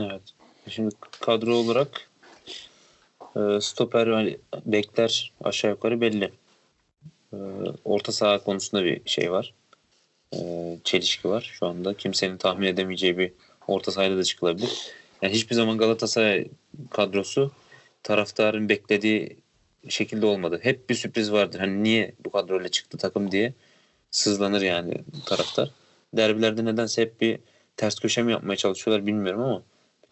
Evet. 0.00 0.22
Şimdi 0.68 0.94
kadro 1.20 1.54
olarak 1.54 1.88
e, 1.88 2.09
stoper 3.60 4.16
ve 4.16 4.36
bekler 4.66 5.32
aşağı 5.44 5.70
yukarı 5.70 6.00
belli. 6.00 6.32
E, 7.32 7.36
orta 7.84 8.12
saha 8.12 8.44
konusunda 8.44 8.84
bir 8.84 9.00
şey 9.04 9.32
var. 9.32 9.54
E, 10.34 10.38
çelişki 10.84 11.28
var 11.28 11.50
şu 11.52 11.66
anda. 11.66 11.94
Kimsenin 11.94 12.36
tahmin 12.36 12.66
edemeyeceği 12.66 13.18
bir 13.18 13.32
orta 13.68 13.92
sahayla 13.92 14.16
da 14.16 14.24
çıkılabilir. 14.24 14.90
Yani 15.22 15.34
hiçbir 15.34 15.54
zaman 15.54 15.78
Galatasaray 15.78 16.48
kadrosu 16.90 17.50
taraftarın 18.02 18.68
beklediği 18.68 19.36
şekilde 19.88 20.26
olmadı. 20.26 20.60
Hep 20.62 20.90
bir 20.90 20.94
sürpriz 20.94 21.32
vardır. 21.32 21.58
Hani 21.58 21.82
niye 21.82 22.12
bu 22.24 22.30
kadroyla 22.30 22.68
çıktı 22.68 22.98
takım 22.98 23.30
diye 23.32 23.52
sızlanır 24.10 24.62
yani 24.62 24.94
taraftar. 25.26 25.70
Derbilerde 26.14 26.64
nedense 26.64 27.02
hep 27.02 27.20
bir 27.20 27.38
ters 27.76 28.00
köşe 28.00 28.22
mi 28.22 28.32
yapmaya 28.32 28.56
çalışıyorlar 28.56 29.06
bilmiyorum 29.06 29.40
ama 29.40 29.62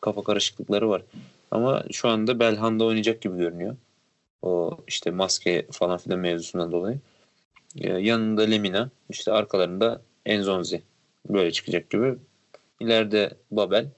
kafa 0.01 0.23
karışıklıkları 0.23 0.89
var. 0.89 1.03
Ama 1.51 1.85
şu 1.93 2.09
anda 2.09 2.39
Belhanda 2.41 2.85
oynayacak 2.85 3.23
gibi 3.23 3.39
görünüyor. 3.39 3.77
O 4.43 4.79
işte 4.87 5.11
maske 5.11 5.67
falan 5.73 5.99
filan 5.99 6.19
mevzusundan 6.19 6.73
dolayı. 6.73 7.01
Ee, 7.77 7.89
yanında 7.89 8.43
Lemina, 8.43 8.91
işte 9.11 9.33
arkalarında 9.33 10.03
Enzonzi 10.27 10.83
böyle 11.29 11.53
çıkacak 11.53 11.91
gibi. 11.91 12.17
İleride 12.81 13.31
Babel, 13.51 13.89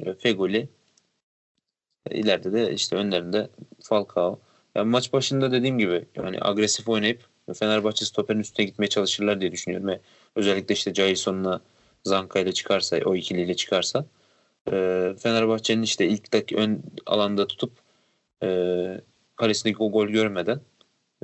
e, 0.00 0.14
Fegoli, 0.14 0.68
e, 2.10 2.18
ileride 2.18 2.52
de 2.52 2.72
işte 2.74 2.96
önlerinde 2.96 3.50
Falcao. 3.82 4.40
Yani 4.74 4.90
maç 4.90 5.12
başında 5.12 5.52
dediğim 5.52 5.78
gibi 5.78 6.04
yani 6.16 6.38
agresif 6.40 6.88
oynayıp 6.88 7.20
Fenerbahçe 7.54 8.04
stoperin 8.04 8.40
üstüne 8.40 8.66
gitmeye 8.66 8.88
çalışırlar 8.88 9.40
diye 9.40 9.52
düşünüyorum 9.52 9.88
ve 9.88 10.00
özellikle 10.36 10.74
işte 10.74 10.94
Jason'la 10.94 11.60
Zanka 12.04 12.40
ile 12.40 12.52
çıkarsa 12.52 12.98
o 13.04 13.16
ikiliyle 13.16 13.54
çıkarsa 13.56 14.06
e, 14.66 14.72
Fenerbahçe'nin 15.18 15.82
işte 15.82 16.08
ilk 16.08 16.32
dakika 16.32 16.60
ön 16.60 16.82
alanda 17.06 17.46
tutup 17.46 17.72
e, 18.42 19.00
kalesindeki 19.36 19.82
o 19.82 19.92
gol 19.92 20.06
görmeden 20.08 20.60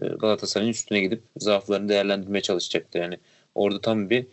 e, 0.03 0.07
Galatasaray'ın 0.07 0.71
üstüne 0.71 1.01
gidip 1.01 1.23
zaaflarını 1.37 1.89
değerlendirmeye 1.89 2.43
çalışacaktı. 2.43 2.99
Yani 2.99 3.19
orada 3.55 3.81
tam 3.81 4.11
bir 4.11 4.27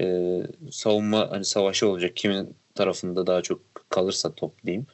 e, 0.00 0.42
savunma 0.70 1.30
hani 1.30 1.44
savaşı 1.44 1.88
olacak. 1.88 2.16
Kimin 2.16 2.54
tarafında 2.74 3.26
daha 3.26 3.42
çok 3.42 3.60
kalırsa 3.88 4.32
top 4.34 4.66
diyeyim. 4.66 4.86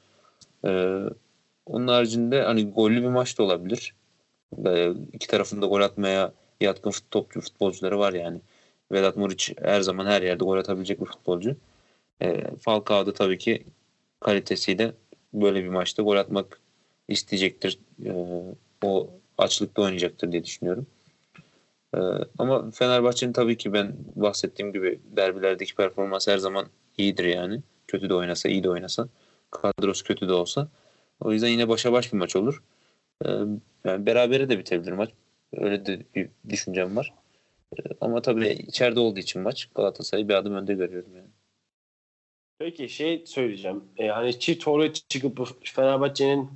E, 0.64 1.01
onun 1.66 1.88
haricinde 1.88 2.42
hani 2.42 2.70
gollü 2.70 3.03
bir 3.03 3.09
maç 3.09 3.38
da 3.38 3.42
olabilir. 3.42 3.94
E, 4.66 4.90
iki 5.12 5.29
tarafında 5.29 5.66
gol 5.66 5.81
atmaya 5.81 6.33
yatkın 6.61 6.92
topçu 7.11 7.40
futbolcuları 7.40 7.98
var 7.98 8.12
yani. 8.12 8.40
Vedat 8.92 9.16
Muriç 9.16 9.53
her 9.62 9.81
zaman 9.81 10.07
her 10.07 10.22
yerde 10.22 10.44
gol 10.44 10.57
atabilecek 10.59 11.01
bir 11.01 11.07
futbolcu. 11.07 11.57
E, 12.22 12.44
Falcao 12.61 13.06
da 13.06 13.12
tabii 13.12 13.38
ki 13.38 13.66
kalitesiyle 14.20 14.92
böyle 15.35 15.64
bir 15.64 15.68
maçta 15.68 16.02
gol 16.02 16.16
atmak 16.16 16.61
isteyecektir. 17.08 17.78
E, 18.04 18.12
o 18.85 19.11
açlıkta 19.38 19.82
oynayacaktır 19.82 20.32
diye 20.32 20.44
düşünüyorum. 20.44 20.87
E, 21.94 21.98
ama 22.38 22.70
Fenerbahçe'nin 22.70 23.32
tabii 23.32 23.56
ki 23.56 23.72
ben 23.72 23.96
bahsettiğim 24.16 24.72
gibi 24.72 25.00
derbilerdeki 25.16 25.74
performans 25.74 26.28
her 26.28 26.38
zaman 26.38 26.66
iyidir 26.98 27.24
yani. 27.24 27.61
Kötü 27.87 28.08
de 28.08 28.14
oynasa, 28.14 28.48
iyi 28.48 28.64
de 28.64 28.70
oynasa. 28.70 29.08
Kadrosu 29.50 30.04
kötü 30.04 30.28
de 30.28 30.32
olsa. 30.32 30.68
O 31.20 31.32
yüzden 31.32 31.48
yine 31.48 31.68
başa 31.68 31.92
baş 31.92 32.12
bir 32.12 32.18
maç 32.18 32.37
olur. 32.37 32.62
Yani 33.85 34.06
berabere 34.06 34.48
de 34.48 34.58
bitebilir 34.58 34.92
maç. 34.92 35.11
Öyle 35.56 35.87
de 35.87 36.02
bir 36.14 36.28
düşüncem 36.48 36.96
var. 36.96 37.14
Ama 38.00 38.22
tabii 38.22 38.48
içeride 38.48 39.00
olduğu 39.00 39.20
için 39.20 39.42
maç 39.42 39.68
Galatasaray'ı 39.74 40.28
bir 40.28 40.35
adım 40.35 40.54
önde 40.54 40.74
görüyorum 40.74 41.16
yani. 41.16 41.28
Peki 42.62 42.88
şey 42.88 43.22
söyleyeceğim. 43.27 43.85
E, 43.96 44.09
hani 44.09 44.38
çift 44.38 44.64
forvet 44.64 45.11
çıkıp 45.11 45.48
Fenerbahçe'nin 45.64 46.51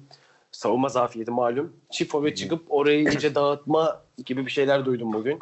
savunma 0.52 0.88
zafiyeti 0.88 1.30
malum. 1.30 1.76
Çift 1.90 2.12
forvet 2.12 2.36
çıkıp 2.36 2.62
orayı 2.68 3.00
iyice 3.08 3.34
dağıtma 3.34 4.02
gibi 4.26 4.46
bir 4.46 4.50
şeyler 4.50 4.84
duydum 4.84 5.12
bugün. 5.12 5.38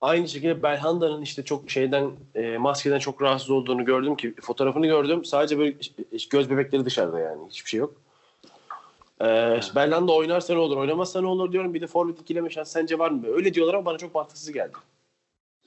Aynı 0.00 0.28
şekilde 0.28 0.62
Belhanda'nın 0.62 1.22
işte 1.22 1.44
çok 1.44 1.70
şeyden 1.70 2.10
e, 2.34 2.58
maskeden 2.58 2.98
çok 2.98 3.22
rahatsız 3.22 3.50
olduğunu 3.50 3.84
gördüm 3.84 4.16
ki 4.16 4.34
fotoğrafını 4.42 4.86
gördüm. 4.86 5.24
Sadece 5.24 5.58
böyle 5.58 5.76
göz 6.30 6.50
bebekleri 6.50 6.84
dışarıda 6.84 7.20
yani 7.20 7.48
hiçbir 7.48 7.70
şey 7.70 7.80
yok. 7.80 7.94
Ee, 9.20 9.60
Belhanda 9.76 10.12
oynarsa 10.12 10.54
ne 10.54 10.60
olur, 10.60 10.76
oynamazsa 10.76 11.20
ne 11.20 11.26
olur 11.26 11.52
diyorum. 11.52 11.74
Bir 11.74 11.80
de 11.80 11.86
forvet 11.86 12.20
ikileme 12.20 12.50
şansı 12.50 12.72
sence 12.72 12.98
var 12.98 13.10
mı? 13.10 13.26
Öyle 13.26 13.54
diyorlar 13.54 13.74
ama 13.74 13.84
bana 13.84 13.98
çok 13.98 14.14
mantıksız 14.14 14.52
geldi. 14.52 14.72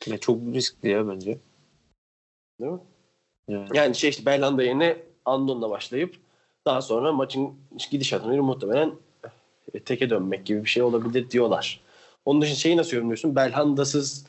Ya 0.07 0.17
çok 0.17 0.37
riskli 0.53 0.89
ya 0.89 1.07
bence. 1.09 1.37
Değil 2.59 2.71
mi? 2.71 2.79
Yani, 3.47 3.67
Yani 3.73 3.95
şey 3.95 4.09
işte 4.09 4.25
Belhanda 4.25 4.63
yerine 4.63 4.97
Andon'la 5.25 5.69
başlayıp 5.69 6.15
daha 6.65 6.81
sonra 6.81 7.11
maçın 7.11 7.53
gidişatını 7.91 8.43
muhtemelen 8.43 8.91
e, 9.73 9.79
teke 9.79 10.09
dönmek 10.09 10.45
gibi 10.45 10.63
bir 10.63 10.69
şey 10.69 10.83
olabilir 10.83 11.29
diyorlar. 11.29 11.79
Onun 12.25 12.41
dışında 12.41 12.57
şeyi 12.57 12.77
nasıl 12.77 12.95
yorumluyorsun? 12.95 13.35
Belhanda'sız 13.35 14.25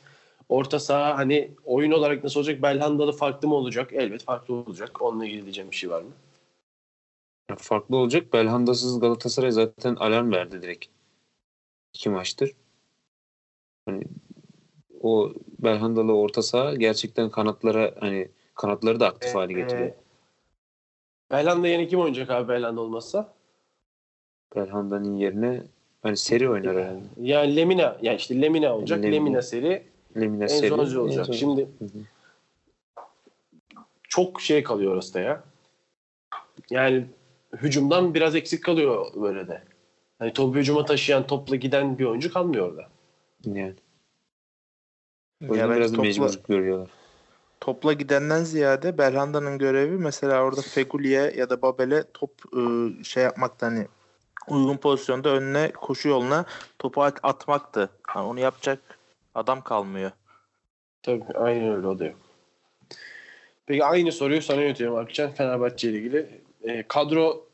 orta 0.49 0.79
saha 0.79 1.17
hani 1.17 1.51
oyun 1.65 1.91
olarak 1.91 2.23
nasıl 2.23 2.39
olacak? 2.39 2.61
Belhanda'lı 2.61 3.11
farklı 3.11 3.47
mı 3.47 3.55
olacak? 3.55 3.93
Elbet 3.93 4.23
farklı 4.23 4.53
olacak. 4.53 5.01
Onunla 5.01 5.25
ilgili 5.25 5.43
diyeceğim 5.43 5.71
bir 5.71 5.75
şey 5.75 5.89
var 5.89 6.01
mı? 6.01 6.11
farklı 7.57 7.97
olacak. 7.97 8.33
Belhanda'sız 8.33 8.99
Galatasaray 8.99 9.51
zaten 9.51 9.95
alarm 9.95 10.31
verdi 10.31 10.61
direkt. 10.61 10.85
İki 11.93 12.09
maçtır. 12.09 12.51
Hani 13.85 14.03
o 15.01 15.33
Belhandalı 15.59 16.13
orta 16.13 16.41
saha 16.41 16.75
gerçekten 16.75 17.29
kanatlara 17.29 17.95
hani 17.99 18.27
kanatları 18.55 18.99
da 18.99 19.07
aktif 19.07 19.35
hale 19.35 19.53
getiriyor. 19.53 19.87
Ee, 19.87 19.95
Belhanda 21.31 21.67
yerine 21.67 21.87
kim 21.87 21.99
oynayacak 21.99 22.29
abi 22.29 22.49
Belhanda 22.49 22.81
olmazsa? 22.81 23.33
Belhanda'nın 24.55 25.13
yerine 25.13 25.61
hani 26.03 26.17
seri 26.17 26.49
oynar 26.49 26.77
herhalde. 26.77 27.01
Yani 27.21 27.55
Lemina. 27.55 27.97
Yani 28.01 28.17
işte 28.17 28.41
Lemina 28.41 28.75
olacak. 28.75 29.03
Lemina. 29.03 29.15
Lemina 29.15 29.41
seri. 29.41 29.83
Lemina 30.17 30.47
seri. 30.47 30.65
Enzonzi 30.65 30.99
olacak. 30.99 31.19
Enzonzi. 31.19 31.39
Şimdi 31.39 31.61
Hı 31.79 31.85
hı. 31.85 31.99
çok 34.03 34.41
şey 34.41 34.63
kalıyor 34.63 34.93
orası 34.93 35.13
da 35.13 35.19
ya. 35.19 35.43
Yani 36.69 37.05
hücumdan 37.53 38.13
biraz 38.13 38.35
eksik 38.35 38.63
kalıyor 38.63 39.05
böyle 39.15 39.47
de. 39.47 39.63
Hani 40.19 40.33
topu 40.33 40.57
hücuma 40.57 40.85
taşıyan, 40.85 41.27
topla 41.27 41.55
giden 41.55 41.97
bir 41.99 42.05
oyuncu 42.05 42.33
kalmıyor 42.33 42.69
orada. 42.69 42.89
Yani. 43.45 43.73
O 45.41 45.45
Ya 45.45 45.49
yüzden 45.51 45.69
ben 45.69 45.75
biraz 45.77 45.91
da 45.91 45.95
topla, 45.95 46.07
mecburluk 46.07 46.47
görüyorlar. 46.47 46.89
Topla 47.61 47.93
gidenden 47.93 48.43
ziyade 48.43 48.97
Belhanda'nın 48.97 49.57
görevi 49.57 49.97
mesela 49.97 50.43
orada 50.43 50.61
Feguli'ye 50.61 51.33
ya 51.37 51.49
da 51.49 51.61
Babel'e 51.61 52.03
top 52.13 52.31
ı, 52.55 52.91
şey 53.03 53.23
yapmakta 53.23 53.67
hani 53.67 53.87
uygun 54.47 54.77
pozisyonda 54.77 55.29
önüne 55.29 55.71
koşu 55.71 56.09
yoluna 56.09 56.45
topu 56.79 57.03
at- 57.03 57.19
atmaktı. 57.23 57.89
Yani 58.15 58.27
onu 58.27 58.39
yapacak 58.39 58.79
adam 59.35 59.61
kalmıyor. 59.61 60.11
Tabii 61.03 61.23
aynen 61.35 61.75
öyle 61.75 61.87
o 61.87 61.99
da 61.99 62.05
yok. 62.05 62.15
Peki 63.65 63.85
aynı 63.85 64.11
soruyu 64.11 64.41
sana 64.41 64.61
yönetiyorum 64.61 64.97
Akçan 64.97 65.31
Fenerbahçe 65.31 65.89
ile 65.89 65.97
ilgili. 65.97 66.41
Ee, 66.63 66.85
kadro 66.87 67.45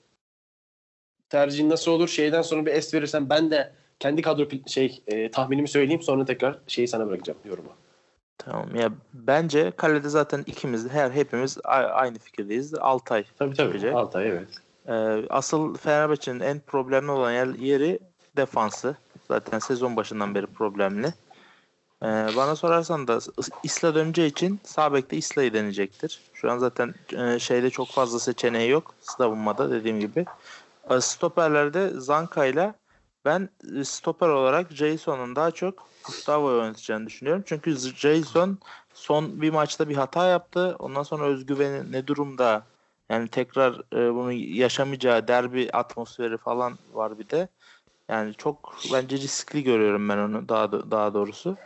tercihin 1.29 1.69
nasıl 1.69 1.91
olur? 1.91 2.07
Şeyden 2.07 2.41
sonra 2.41 2.65
bir 2.65 2.71
es 2.71 2.93
verirsen 2.93 3.29
ben 3.29 3.51
de 3.51 3.73
kendi 3.99 4.21
kadro 4.21 4.47
şey 4.67 5.03
e, 5.07 5.31
tahminimi 5.31 5.67
söyleyeyim 5.67 6.01
sonra 6.01 6.25
tekrar 6.25 6.59
şeyi 6.67 6.87
sana 6.87 7.07
bırakacağım 7.07 7.39
yorumu. 7.45 7.69
Tamam 8.45 8.75
ya 8.75 8.91
bence 9.13 9.71
kalede 9.71 10.09
zaten 10.09 10.43
ikimiz 10.47 10.89
her 10.89 11.11
hepimiz 11.11 11.57
aynı 11.63 12.19
fikirdeyiz. 12.19 12.73
Altay. 12.73 13.23
Tabii 13.39 13.55
tabii. 13.55 13.73
Bence. 13.73 13.93
Altay 13.93 14.27
evet. 14.27 14.47
Ee, 14.87 15.27
asıl 15.29 15.77
Fenerbahçe'nin 15.77 16.39
en 16.39 16.59
problemli 16.59 17.11
olan 17.11 17.31
yer, 17.31 17.47
yeri 17.47 17.99
defansı. 18.37 18.95
Zaten 19.27 19.59
sezon 19.59 19.95
başından 19.95 20.35
beri 20.35 20.47
problemli. 20.47 21.07
Ee, 22.03 22.07
bana 22.35 22.55
sorarsan 22.55 23.07
da 23.07 23.19
İsla 23.63 23.95
döneceği 23.95 24.29
için 24.29 24.59
sağ 24.63 24.93
bekte 24.93 25.17
İsla'yı 25.17 25.53
deneyecektir. 25.53 26.19
Şu 26.33 26.51
an 26.51 26.57
zaten 26.57 26.93
e, 27.13 27.39
şeyde 27.39 27.69
çok 27.69 27.87
fazla 27.87 28.19
seçeneği 28.19 28.69
yok 28.69 28.95
savunmada 29.01 29.71
dediğim 29.71 29.99
gibi. 29.99 30.25
Ee, 30.89 31.01
Stoperlerde 31.01 31.89
Zanka'yla 31.89 32.75
ben 33.25 33.49
e, 33.79 33.83
stoper 33.83 34.27
olarak 34.27 34.71
Jason'un 34.71 35.35
daha 35.35 35.51
çok 35.51 35.90
Gustavo'yu 36.05 36.61
oynatacağını 36.61 37.07
düşünüyorum. 37.07 37.43
Çünkü 37.45 37.75
Jason 37.75 38.57
son 38.93 39.41
bir 39.41 39.49
maçta 39.49 39.89
bir 39.89 39.95
hata 39.95 40.25
yaptı. 40.25 40.75
Ondan 40.79 41.03
sonra 41.03 41.23
özgüveni 41.23 41.91
ne 41.91 42.07
durumda? 42.07 42.63
Yani 43.09 43.27
tekrar 43.27 43.73
e, 43.93 44.13
bunu 44.13 44.31
yaşamayacağı 44.31 45.27
derbi 45.27 45.69
atmosferi 45.73 46.37
falan 46.37 46.77
var 46.93 47.19
bir 47.19 47.29
de. 47.29 47.47
Yani 48.09 48.33
çok 48.33 48.75
bence 48.93 49.17
riskli 49.17 49.63
görüyorum 49.63 50.09
ben 50.09 50.17
onu 50.17 50.49
daha 50.49 50.71
daha 50.71 51.13
doğrusu. 51.13 51.57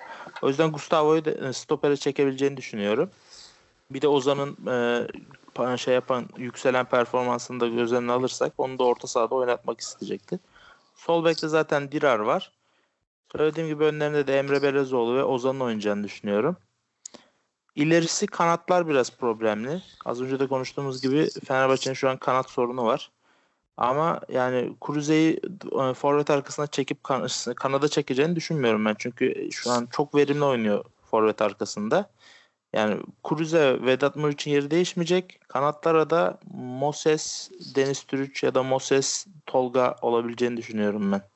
O 0.41 0.47
yüzden 0.47 0.71
Gustavo'yu 0.71 1.25
da 1.25 1.31
e, 1.31 1.53
stopere 1.53 1.97
çekebileceğini 1.97 2.57
düşünüyorum. 2.57 3.09
Bir 3.91 4.01
de 4.01 4.07
Ozan'ın 4.07 4.57
e, 5.73 5.77
şey 5.77 5.93
yapan 5.93 6.25
yükselen 6.37 6.85
performansını 6.85 7.59
da 7.59 7.67
göz 7.67 7.93
önüne 7.93 8.11
alırsak 8.11 8.53
onu 8.57 8.79
da 8.79 8.83
orta 8.83 9.07
sahada 9.07 9.35
oynatmak 9.35 9.81
isteyecektir. 9.81 10.39
Sol 10.95 11.25
bekte 11.25 11.47
zaten 11.47 11.91
Dirar 11.91 12.19
var. 12.19 12.51
Söylediğim 13.37 13.69
gibi 13.69 13.83
önlerinde 13.83 14.27
de 14.27 14.39
Emre 14.39 14.61
Belezoğlu 14.61 15.15
ve 15.15 15.23
Ozan'ın 15.23 15.59
oynayacağını 15.59 16.03
düşünüyorum. 16.03 16.57
İlerisi 17.75 18.27
kanatlar 18.27 18.87
biraz 18.87 19.11
problemli. 19.17 19.81
Az 20.05 20.21
önce 20.21 20.39
de 20.39 20.47
konuştuğumuz 20.47 21.01
gibi 21.01 21.29
Fenerbahçe'nin 21.47 21.93
şu 21.93 22.09
an 22.09 22.17
kanat 22.17 22.49
sorunu 22.49 22.85
var. 22.85 23.11
Ama 23.77 24.21
yani 24.29 24.75
Kruze'yi 24.81 25.39
e, 25.81 25.93
forvet 25.93 26.29
arkasına 26.29 26.67
çekip 26.67 27.03
kan 27.03 27.27
kanada 27.55 27.87
çekeceğini 27.87 28.35
düşünmüyorum 28.35 28.85
ben. 28.85 28.95
Çünkü 28.99 29.49
şu 29.51 29.71
an 29.71 29.87
çok 29.91 30.15
verimli 30.15 30.43
oynuyor 30.43 30.85
forvet 31.11 31.41
arkasında. 31.41 32.09
Yani 32.73 32.97
Kruze, 33.23 33.79
Vedat 33.81 34.15
Muriç'in 34.15 34.51
yeri 34.51 34.71
değişmeyecek. 34.71 35.39
Kanatlara 35.47 36.09
da 36.09 36.39
Moses, 36.53 37.51
Deniz 37.75 38.03
Türüç 38.03 38.43
ya 38.43 38.55
da 38.55 38.63
Moses, 38.63 39.27
Tolga 39.45 39.95
olabileceğini 40.01 40.57
düşünüyorum 40.57 41.11
ben. 41.11 41.34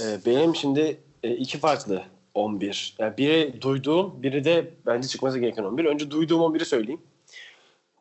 Ee, 0.00 0.18
benim 0.26 0.56
şimdi 0.56 1.00
e, 1.22 1.30
iki 1.30 1.58
farklı 1.58 2.02
11. 2.34 2.94
Yani 2.98 3.16
biri 3.16 3.62
duyduğum, 3.62 4.22
biri 4.22 4.44
de 4.44 4.74
bence 4.86 5.08
çıkması 5.08 5.38
gereken 5.38 5.64
11. 5.64 5.84
Önce 5.84 6.10
duyduğum 6.10 6.40
11'i 6.40 6.64
söyleyeyim. 6.64 7.00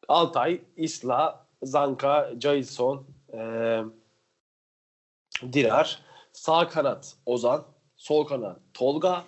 Altay, 0.07 0.61
Isla, 0.77 1.45
Zanka, 1.63 2.31
Jason, 2.39 3.05
e, 3.33 3.39
Dirar, 5.53 5.99
sağ 6.33 6.67
kanat 6.67 7.15
Ozan, 7.25 7.63
sol 7.95 8.23
kanat 8.27 8.59
Tolga, 8.73 9.23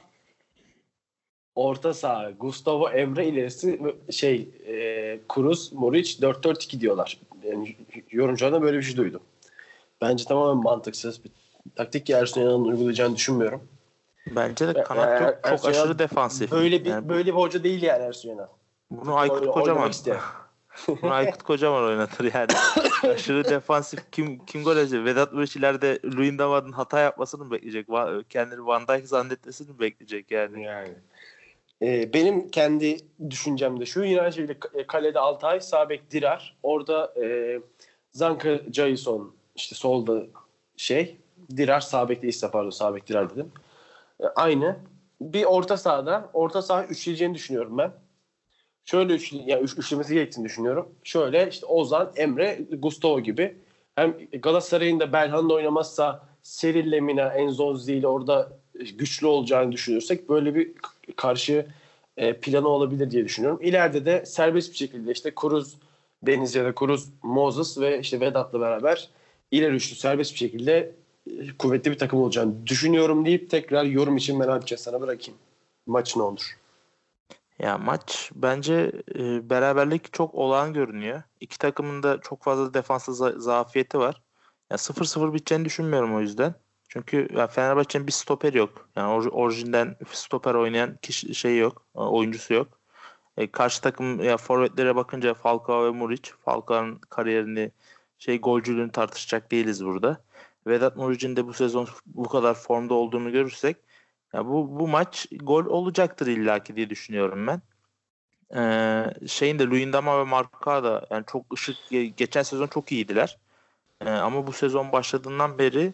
orta 1.56 1.94
saha 1.94 2.32
Gustavo 2.32 2.90
Emre 2.90 3.28
ilerisi 3.28 3.80
şey 4.12 4.50
e, 4.68 5.20
Kuruz, 5.28 5.74
Moric 5.74 6.22
4-4-2 6.22 6.80
diyorlar. 6.80 7.20
Yani 7.44 7.76
yorumculardan 8.12 8.62
böyle 8.62 8.78
bir 8.78 8.84
şey 8.84 8.98
duydum. 8.98 9.22
Bence 10.02 10.26
tamamen 10.26 10.64
mantıksız 10.64 11.24
bir 11.24 11.32
taktik 11.76 12.10
Ersun 12.10 12.66
uygulayacağını 12.66 13.16
düşünmüyorum. 13.16 13.68
Bence 14.36 14.68
de 14.68 14.84
kanat 14.84 15.22
yok. 15.22 15.40
Çok 15.44 15.54
Ersun 15.54 15.70
aşırı 15.70 16.00
defansif. 16.00 16.52
Böyle 16.52 16.86
bir 16.86 16.90
yani 16.90 17.10
böyle 17.10 17.26
bir 17.26 17.32
hoca 17.32 17.64
değil 17.64 17.82
yani 17.82 18.04
Ersun 18.04 18.30
Yanal. 18.30 18.48
Bunu 18.92 19.16
Aykut 19.16 19.48
Kocaman 19.48 19.92
Bunu 20.88 21.12
Aykut 21.12 21.44
Kocaman 21.44 21.84
oynatır 21.84 22.34
yani. 22.34 22.52
aşırı 23.14 23.46
defansif. 23.46 24.00
Kim 24.12 24.46
kim 24.46 24.64
gol 24.64 24.78
edecek? 24.78 25.06
Vedat 25.06 25.34
Muriç 25.34 25.56
ileride 25.56 26.00
Luyendama'nın 26.06 26.72
hata 26.72 27.00
yapmasını 27.00 27.46
mı 27.46 27.52
bekleyecek? 27.52 27.88
Kendini 28.30 28.66
Van 28.66 28.88
Dijk 28.88 29.08
zannetmesini 29.08 29.72
mi 29.72 29.80
bekleyecek 29.80 30.32
yani? 30.32 30.64
Yani. 30.64 30.94
Ee, 31.82 32.14
benim 32.14 32.50
kendi 32.50 32.98
düşüncem 33.30 33.80
de 33.80 33.86
şu. 33.86 34.04
Yine 34.04 34.32
şekilde 34.32 34.58
kalede 34.88 35.20
Altay, 35.20 35.62
Sabek 35.62 36.12
Dirar. 36.12 36.58
Orada 36.64 37.14
e, 37.24 37.60
Zanka 38.12 38.60
Jason 38.74 39.36
işte 39.56 39.76
solda 39.76 40.24
şey 40.78 41.18
Dirar 41.58 41.80
Sabek'te 41.80 42.28
ise 42.28 42.52
pardon 42.52 42.70
Sabek 42.70 43.08
Dirar 43.08 43.30
dedim. 43.30 43.52
E, 44.20 44.26
aynı. 44.36 44.78
Bir 45.22 45.44
orta 45.44 45.78
sahada 45.78 46.30
orta 46.34 46.62
saha 46.62 46.86
üçleyeceğini 46.86 47.36
düşünüyorum 47.36 47.78
ben. 47.78 47.92
Şöyle 48.86 49.14
üçlü, 49.14 49.38
yani 49.46 49.62
üç, 49.62 49.78
üçlemesi 49.78 50.14
gerektiğini 50.14 50.46
düşünüyorum. 50.46 50.90
Şöyle 51.04 51.50
işte 51.50 51.66
Ozan, 51.66 52.12
Emre, 52.16 52.60
Gustavo 52.72 53.20
gibi. 53.20 53.56
Hem 53.96 54.18
Galatasaray'ın 54.42 55.00
da 55.00 55.14
Belhan'la 55.14 55.54
oynamazsa 55.54 56.24
Seril 56.42 56.92
Lemina, 56.92 57.34
Enzonzi 57.34 57.94
ile 57.94 58.08
orada 58.08 58.50
güçlü 58.98 59.28
olacağını 59.28 59.72
düşünürsek 59.72 60.30
böyle 60.30 60.56
bir 60.56 60.72
karşı 61.16 61.66
e, 62.18 62.34
planı 62.34 62.68
olabilir 62.68 63.12
diye 63.12 63.26
düşünüyorum. 63.26 63.60
İleride 63.62 64.06
de 64.06 64.26
serbest 64.26 64.72
bir 64.72 64.78
şekilde 64.78 65.12
işte 65.12 65.36
Kuruz 65.36 65.78
Deniz 66.24 66.56
ya 66.56 66.66
da 66.66 66.76
Kuruz 66.76 67.10
Moses 67.24 67.80
ve 67.80 68.00
işte 68.00 68.20
Vedat'la 68.20 68.62
beraber 68.62 69.10
ileri 69.52 69.76
üçlü 69.76 69.96
serbest 69.96 70.34
bir 70.34 70.38
şekilde 70.38 70.92
kuvvetli 71.60 71.92
bir 71.92 71.98
takım 71.98 72.20
olacağını 72.20 72.68
düşünüyorum 72.68 73.26
deyip 73.26 73.50
tekrar 73.50 73.84
yorum 73.84 74.18
için 74.18 74.40
ben 74.40 74.48
Alpçe 74.48 74.78
sana 74.78 75.02
bırakayım. 75.02 75.40
Maç 75.86 76.16
ne 76.16 76.24
olur? 76.24 76.58
Ya 77.60 77.78
maç 77.78 78.32
bence 78.36 78.92
e, 79.16 79.50
beraberlik 79.50 80.14
çok 80.14 80.36
olağan 80.36 80.74
görünüyor. 80.74 81.22
İki 81.40 81.58
takımın 81.58 82.04
da 82.04 82.22
çok 82.22 82.44
fazla 82.44 82.74
defansa 82.74 83.12
za- 83.12 83.40
zafiyeti 83.40 84.00
var. 84.00 84.22
Ya 84.72 84.78
0-0 84.78 85.34
biteceğini 85.34 85.66
düşünmüyorum 85.66 86.16
o 86.16 86.20
yüzden. 86.22 86.56
Çünkü 86.90 87.28
ya 87.36 87.48
Fenerbahçe'nin 87.48 88.08
bir 88.08 88.12
stoper 88.12 88.54
yok. 88.54 88.90
Yani 88.96 89.24
or- 89.24 89.30
orijinden 89.30 89.96
stoper 90.12 90.54
oynayan 90.54 90.98
kişi 91.02 91.36
şey 91.36 91.58
yok, 91.58 91.86
e, 91.96 92.00
oyuncusu 92.00 92.54
yok. 92.54 92.68
E, 93.38 93.52
karşı 93.52 93.82
takım 93.82 94.24
ya 94.24 94.38
forvetlere 94.38 94.96
bakınca 94.96 95.34
Falcao 95.34 95.86
ve 95.86 95.90
Muric, 95.90 96.32
Falcao'nun 96.46 96.96
kariyerini 97.10 97.72
şey 98.20 98.40
golcülüğünü 98.42 98.92
tartışacak 98.92 99.52
değiliz 99.52 99.86
burada. 99.86 100.22
Vedat 100.68 100.96
Muriç'in 100.98 101.36
de 101.36 101.48
bu 101.48 101.54
sezon 101.54 101.88
bu 102.06 102.30
kadar 102.30 102.54
formda 102.54 102.94
olduğunu 102.94 103.32
görürsek 103.32 103.78
ya 104.34 104.46
bu 104.46 104.80
bu 104.80 104.88
maç 104.88 105.28
gol 105.32 105.66
olacaktır 105.66 106.28
illaki 106.28 106.76
diye 106.76 106.90
düşünüyorum 106.90 107.48
ben. 107.48 107.62
Ee, 108.56 109.28
şeyin 109.28 109.60
de 109.60 109.68
Luyendama 109.68 110.20
ve 110.20 110.24
Marka 110.24 110.84
da 110.84 111.08
yani 111.12 111.26
çok 111.32 111.54
ışık 111.54 111.78
geçen 112.18 112.44
sezon 112.44 112.68
çok 112.68 112.92
iyiydiler. 112.92 113.38
Ee, 114.02 114.10
ama 114.10 114.48
bu 114.48 114.52
sezon 114.52 114.92
başladığından 114.92 115.60
beri 115.60 115.94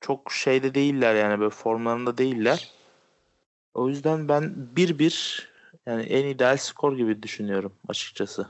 çok 0.00 0.32
şeyde 0.32 0.74
değiller 0.74 1.14
yani 1.14 1.40
böyle 1.40 1.50
formlarında 1.50 2.18
değiller. 2.18 2.70
O 3.74 3.88
yüzden 3.88 4.28
ben 4.28 4.54
1-1 4.76 5.48
yani 5.86 6.02
en 6.02 6.26
ideal 6.26 6.56
skor 6.56 6.96
gibi 6.96 7.22
düşünüyorum 7.22 7.72
açıkçası. 7.88 8.46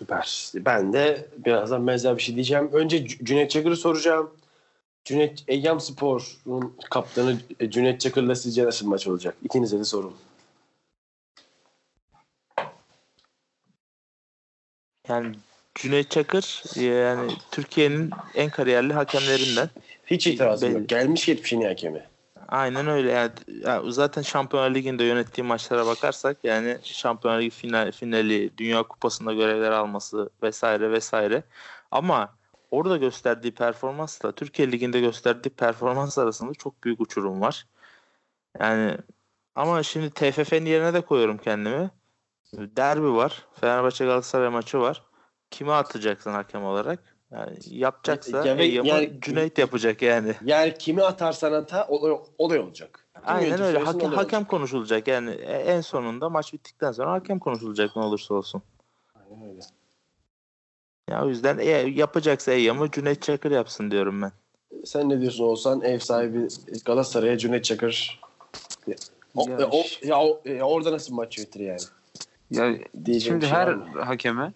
Süper. 0.00 0.50
Ben 0.54 0.92
de 0.92 1.28
birazdan 1.46 1.86
benzer 1.86 2.16
bir 2.16 2.22
şey 2.22 2.34
diyeceğim. 2.34 2.70
Önce 2.72 3.06
Cüneyt 3.06 3.50
Çakır'ı 3.50 3.76
soracağım. 3.76 4.30
Cüneyt 5.04 5.44
Eyyam 5.48 5.80
Spor'un 5.80 6.76
kaptanı 6.90 7.36
Cüneyt 7.68 8.00
Çakır'la 8.00 8.34
sizce 8.34 8.64
nasıl 8.64 8.86
maç 8.86 9.06
olacak? 9.06 9.34
İkinize 9.44 9.78
de 9.78 9.84
sorun. 9.84 10.14
Yani 15.08 15.36
Cüneyt 15.74 16.10
Çakır 16.10 16.76
yani 16.80 17.32
Türkiye'nin 17.50 18.10
en 18.34 18.50
kariyerli 18.50 18.92
hakemlerinden. 18.92 19.70
Hiç 20.06 20.26
itirazım 20.26 20.72
yok. 20.72 20.88
Gelmiş 20.88 21.26
geçmiş 21.26 21.52
en 21.52 21.62
hakemi. 21.62 22.09
Aynen 22.50 22.86
öyle. 22.86 23.10
Yani, 23.10 23.92
zaten 23.92 24.22
Şampiyonlar 24.22 24.74
Ligi'nde 24.74 25.04
yönettiği 25.04 25.46
maçlara 25.46 25.86
bakarsak 25.86 26.36
yani 26.44 26.78
Şampiyonlar 26.82 27.40
Ligi 27.40 27.50
final, 27.50 27.92
finali, 27.92 28.58
Dünya 28.58 28.82
Kupası'nda 28.82 29.32
görevler 29.32 29.70
alması 29.70 30.30
vesaire 30.42 30.90
vesaire. 30.92 31.42
Ama 31.90 32.34
orada 32.70 32.96
gösterdiği 32.96 33.54
performansla 33.54 34.32
Türkiye 34.32 34.72
Ligi'nde 34.72 35.00
gösterdiği 35.00 35.50
performans 35.50 36.18
arasında 36.18 36.54
çok 36.54 36.84
büyük 36.84 37.00
uçurum 37.00 37.40
var. 37.40 37.66
Yani 38.60 38.98
ama 39.54 39.82
şimdi 39.82 40.10
TFF'nin 40.10 40.66
yerine 40.66 40.94
de 40.94 41.00
koyuyorum 41.00 41.38
kendimi. 41.38 41.90
Derbi 42.54 43.12
var. 43.14 43.46
Fenerbahçe 43.60 44.04
Galatasaray 44.04 44.48
maçı 44.48 44.80
var. 44.80 45.02
Kime 45.50 45.72
atacaksın 45.72 46.32
hakem 46.32 46.64
olarak? 46.64 47.09
Yani 47.32 47.56
yapacaksa 47.70 48.46
yani, 48.46 48.66
yani, 48.66 49.12
Cüneyt 49.20 49.58
yapacak 49.58 50.02
yani. 50.02 50.34
Yani 50.44 50.74
kimi 50.78 51.02
atarsan 51.02 51.52
ata 51.52 51.86
olay, 51.88 52.18
olay 52.38 52.58
olacak. 52.58 53.06
Kim 53.14 53.22
Aynen 53.26 53.62
öyle. 53.62 53.78
Hake, 53.78 54.06
hakem 54.06 54.38
olacak. 54.38 54.48
konuşulacak. 54.48 55.08
Yani 55.08 55.30
e, 55.30 55.52
en 55.52 55.80
sonunda 55.80 56.28
maç 56.28 56.52
bittikten 56.52 56.92
sonra 56.92 57.12
hakem 57.12 57.38
konuşulacak 57.38 57.96
ne 57.96 58.02
olursa 58.02 58.34
olsun. 58.34 58.62
Aynen 59.14 59.48
öyle. 59.48 59.60
Ya 61.10 61.24
o 61.24 61.28
yüzden 61.28 61.58
e, 61.58 61.64
yapacaksa 61.70 62.52
Eyyam'ı 62.52 62.90
Cüneyt 62.90 63.22
Çakır 63.22 63.50
yapsın 63.50 63.90
diyorum 63.90 64.22
ben. 64.22 64.32
Sen 64.84 65.08
ne 65.08 65.20
diyorsun 65.20 65.44
olsan 65.44 65.80
ev 65.82 65.98
sahibi 65.98 66.48
Galatasaray'a 66.84 67.38
Cüneyt 67.38 67.64
Çakır 67.64 68.20
o, 69.34 69.48
ya, 69.48 69.68
o, 69.68 69.84
ya, 70.02 70.20
o, 70.20 70.40
ya 70.44 70.64
orada 70.64 70.92
nasıl 70.92 71.14
maç 71.14 71.38
yönetir 71.38 71.60
yani? 71.60 71.80
Ya 72.50 72.74
Diyeceğim 73.04 73.40
şimdi 73.42 73.46
şey 73.46 73.54
her 73.58 73.68
hakeme 74.04 74.44
e, 74.44 74.52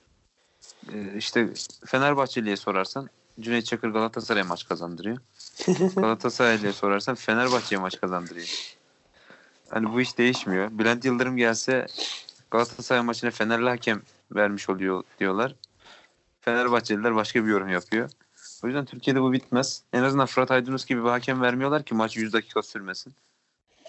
işte 1.17 1.49
Fenerbahçeli'ye 1.87 2.57
sorarsan 2.57 3.09
Cüneyt 3.41 3.67
Çakır 3.67 3.89
Galatasaray 3.89 4.43
maç 4.43 4.69
kazandırıyor. 4.69 5.19
Galatasaraylı'ya 5.97 6.73
sorarsan 6.73 7.15
Fenerbahçe'ye 7.15 7.81
maç 7.81 8.01
kazandırıyor. 8.01 8.77
Hani 9.71 9.93
bu 9.93 10.01
iş 10.01 10.19
değişmiyor. 10.19 10.69
Bülent 10.71 11.05
Yıldırım 11.05 11.37
gelse 11.37 11.87
Galatasaray 12.51 13.03
maçına 13.03 13.31
Fenerli 13.31 13.69
hakem 13.69 14.03
vermiş 14.35 14.69
oluyor 14.69 15.03
diyorlar. 15.21 15.55
Fenerbahçeliler 16.41 17.15
başka 17.15 17.45
bir 17.45 17.51
yorum 17.51 17.69
yapıyor. 17.69 18.11
O 18.65 18.67
yüzden 18.67 18.85
Türkiye'de 18.85 19.21
bu 19.21 19.33
bitmez. 19.33 19.83
En 19.93 20.03
azından 20.03 20.27
Fırat 20.27 20.51
Aydınus 20.51 20.87
gibi 20.87 21.05
bir 21.05 21.09
hakem 21.09 21.41
vermiyorlar 21.41 21.83
ki 21.83 21.95
maç 21.95 22.17
100 22.17 22.33
dakika 22.33 22.63
sürmesin. 22.63 23.13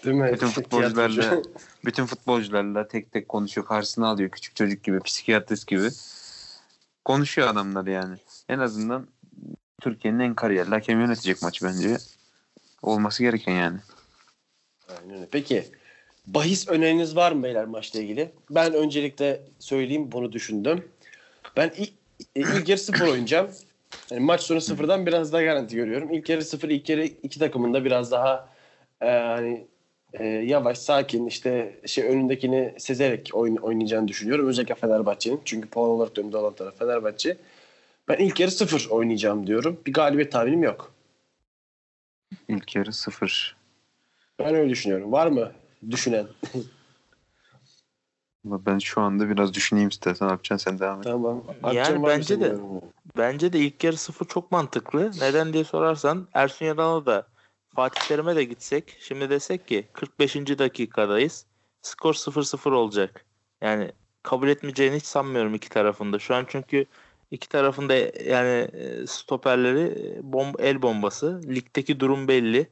Değil 0.04 0.16
mi? 0.16 0.30
Bütün 0.32 0.46
futbolcularla 0.46 1.42
bütün 1.84 2.06
futbolcularla 2.06 2.88
tek 2.88 3.12
tek 3.12 3.28
konuşuyor. 3.28 3.66
Karşısına 3.66 4.08
alıyor 4.08 4.30
küçük 4.30 4.56
çocuk 4.56 4.84
gibi, 4.84 5.00
psikiyatrist 5.00 5.66
gibi. 5.66 5.90
Konuşuyor 7.06 7.48
adamlar 7.48 7.86
yani. 7.86 8.16
En 8.48 8.58
azından 8.58 9.06
Türkiye'nin 9.80 10.18
en 10.18 10.34
kariyerli 10.34 10.70
hakem 10.70 11.00
yönetecek 11.00 11.42
maç 11.42 11.62
bence. 11.62 11.96
Olması 12.82 13.22
gereken 13.22 13.52
yani. 13.52 13.78
Aynen 14.88 15.16
öyle. 15.16 15.28
Peki 15.30 15.64
bahis 16.26 16.68
öneriniz 16.68 17.16
var 17.16 17.32
mı 17.32 17.42
beyler 17.42 17.64
maçla 17.64 18.00
ilgili? 18.00 18.32
Ben 18.50 18.74
öncelikle 18.74 19.42
söyleyeyim 19.58 20.12
bunu 20.12 20.32
düşündüm. 20.32 20.88
Ben 21.56 21.72
ilk, 21.76 21.92
ilk 22.34 22.68
yarı 22.68 22.80
sıfır 22.80 23.06
oynayacağım. 23.06 23.50
Yani 24.10 24.20
maç 24.20 24.40
sonu 24.40 24.60
sıfırdan 24.60 25.06
biraz 25.06 25.32
daha 25.32 25.42
garanti 25.42 25.76
görüyorum. 25.76 26.12
İlk 26.12 26.28
yarı 26.28 26.44
sıfır, 26.44 26.68
ilk 26.68 26.88
yarı 26.88 27.04
iki 27.04 27.38
takımın 27.38 27.74
da 27.74 27.84
biraz 27.84 28.10
daha 28.10 28.48
e, 29.00 29.10
hani 29.10 29.66
e, 30.18 30.26
yavaş, 30.26 30.78
sakin 30.78 31.26
işte 31.26 31.80
şey 31.86 32.04
önündekini 32.04 32.74
sezerek 32.78 33.30
oyun, 33.32 33.56
oynayacağını 33.56 34.08
düşünüyorum. 34.08 34.48
Özellikle 34.48 34.74
Fenerbahçe'nin. 34.74 35.40
Çünkü 35.44 35.68
puan 35.68 35.90
olarak 35.90 36.18
önünde 36.18 36.36
olan 36.36 36.54
taraf 36.54 36.78
Fenerbahçe. 36.78 37.36
Ben 38.08 38.16
ilk 38.18 38.40
yarı 38.40 38.50
sıfır 38.50 38.86
oynayacağım 38.90 39.46
diyorum. 39.46 39.80
Bir 39.86 39.92
galibiyet 39.92 40.32
tahminim 40.32 40.62
yok. 40.62 40.92
İlk 42.48 42.76
yarı 42.76 42.92
sıfır. 42.92 43.56
Ben 44.38 44.54
öyle 44.54 44.70
düşünüyorum. 44.70 45.12
Var 45.12 45.26
mı 45.26 45.52
düşünen? 45.90 46.26
Ama 48.46 48.66
Ben 48.66 48.78
şu 48.78 49.00
anda 49.00 49.28
biraz 49.30 49.54
düşüneyim 49.54 49.88
istersen. 49.88 50.26
Alpcan 50.26 50.56
sen 50.56 50.78
devam 50.78 50.98
et. 50.98 51.04
tamam. 51.04 51.44
Yani 51.64 51.78
var 51.78 51.96
mı 51.96 52.06
bence 52.06 52.40
de. 52.40 52.56
Bence 53.16 53.52
de 53.52 53.58
ilk 53.58 53.84
yarı 53.84 53.96
sıfır 53.96 54.26
çok 54.26 54.52
mantıklı. 54.52 55.10
Neden 55.20 55.52
diye 55.52 55.64
sorarsan 55.64 56.28
Ersun 56.34 56.66
Yanal'a 56.66 57.06
da 57.06 57.26
Fatih 57.76 58.00
Terim'e 58.08 58.36
de 58.36 58.44
gitsek 58.44 58.96
şimdi 59.00 59.30
desek 59.30 59.68
ki 59.68 59.88
45. 59.92 60.36
dakikadayız. 60.36 61.46
Skor 61.82 62.14
0-0 62.14 62.70
olacak. 62.74 63.24
Yani 63.60 63.92
kabul 64.22 64.48
etmeyeceğini 64.48 64.96
hiç 64.96 65.04
sanmıyorum 65.04 65.54
iki 65.54 65.68
tarafında. 65.68 66.18
Şu 66.18 66.34
an 66.34 66.44
çünkü 66.48 66.86
iki 67.30 67.48
tarafında 67.48 67.94
yani 68.24 68.68
e, 68.72 69.06
stoperleri 69.06 70.16
e, 70.18 70.32
bom 70.32 70.52
el 70.58 70.82
bombası. 70.82 71.40
Ligdeki 71.48 72.00
durum 72.00 72.28
belli. 72.28 72.70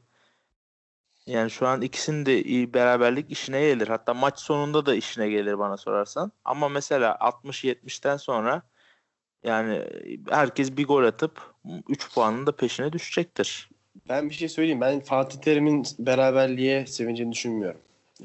Yani 1.25 1.51
şu 1.51 1.67
an 1.67 1.81
ikisinin 1.81 2.25
de 2.25 2.43
iyi 2.43 2.73
beraberlik 2.73 3.31
işine 3.31 3.61
gelir. 3.61 3.87
Hatta 3.87 4.13
maç 4.13 4.39
sonunda 4.39 4.85
da 4.85 4.95
işine 4.95 5.29
gelir 5.29 5.59
bana 5.59 5.77
sorarsan. 5.77 6.31
Ama 6.45 6.69
mesela 6.69 7.17
60-70'ten 7.21 8.17
sonra 8.17 8.61
yani 9.43 9.83
herkes 10.29 10.77
bir 10.77 10.87
gol 10.87 11.03
atıp 11.03 11.53
3 11.89 12.13
puanın 12.13 12.47
da 12.47 12.55
peşine 12.55 12.93
düşecektir. 12.93 13.74
Ben 14.09 14.29
bir 14.29 14.35
şey 14.35 14.49
söyleyeyim. 14.49 14.81
Ben 14.81 14.99
Fatih 14.99 15.39
Terim'in 15.39 15.83
beraberliğe 15.99 16.85
sevincini 16.87 17.31
düşünmüyorum. 17.31 17.79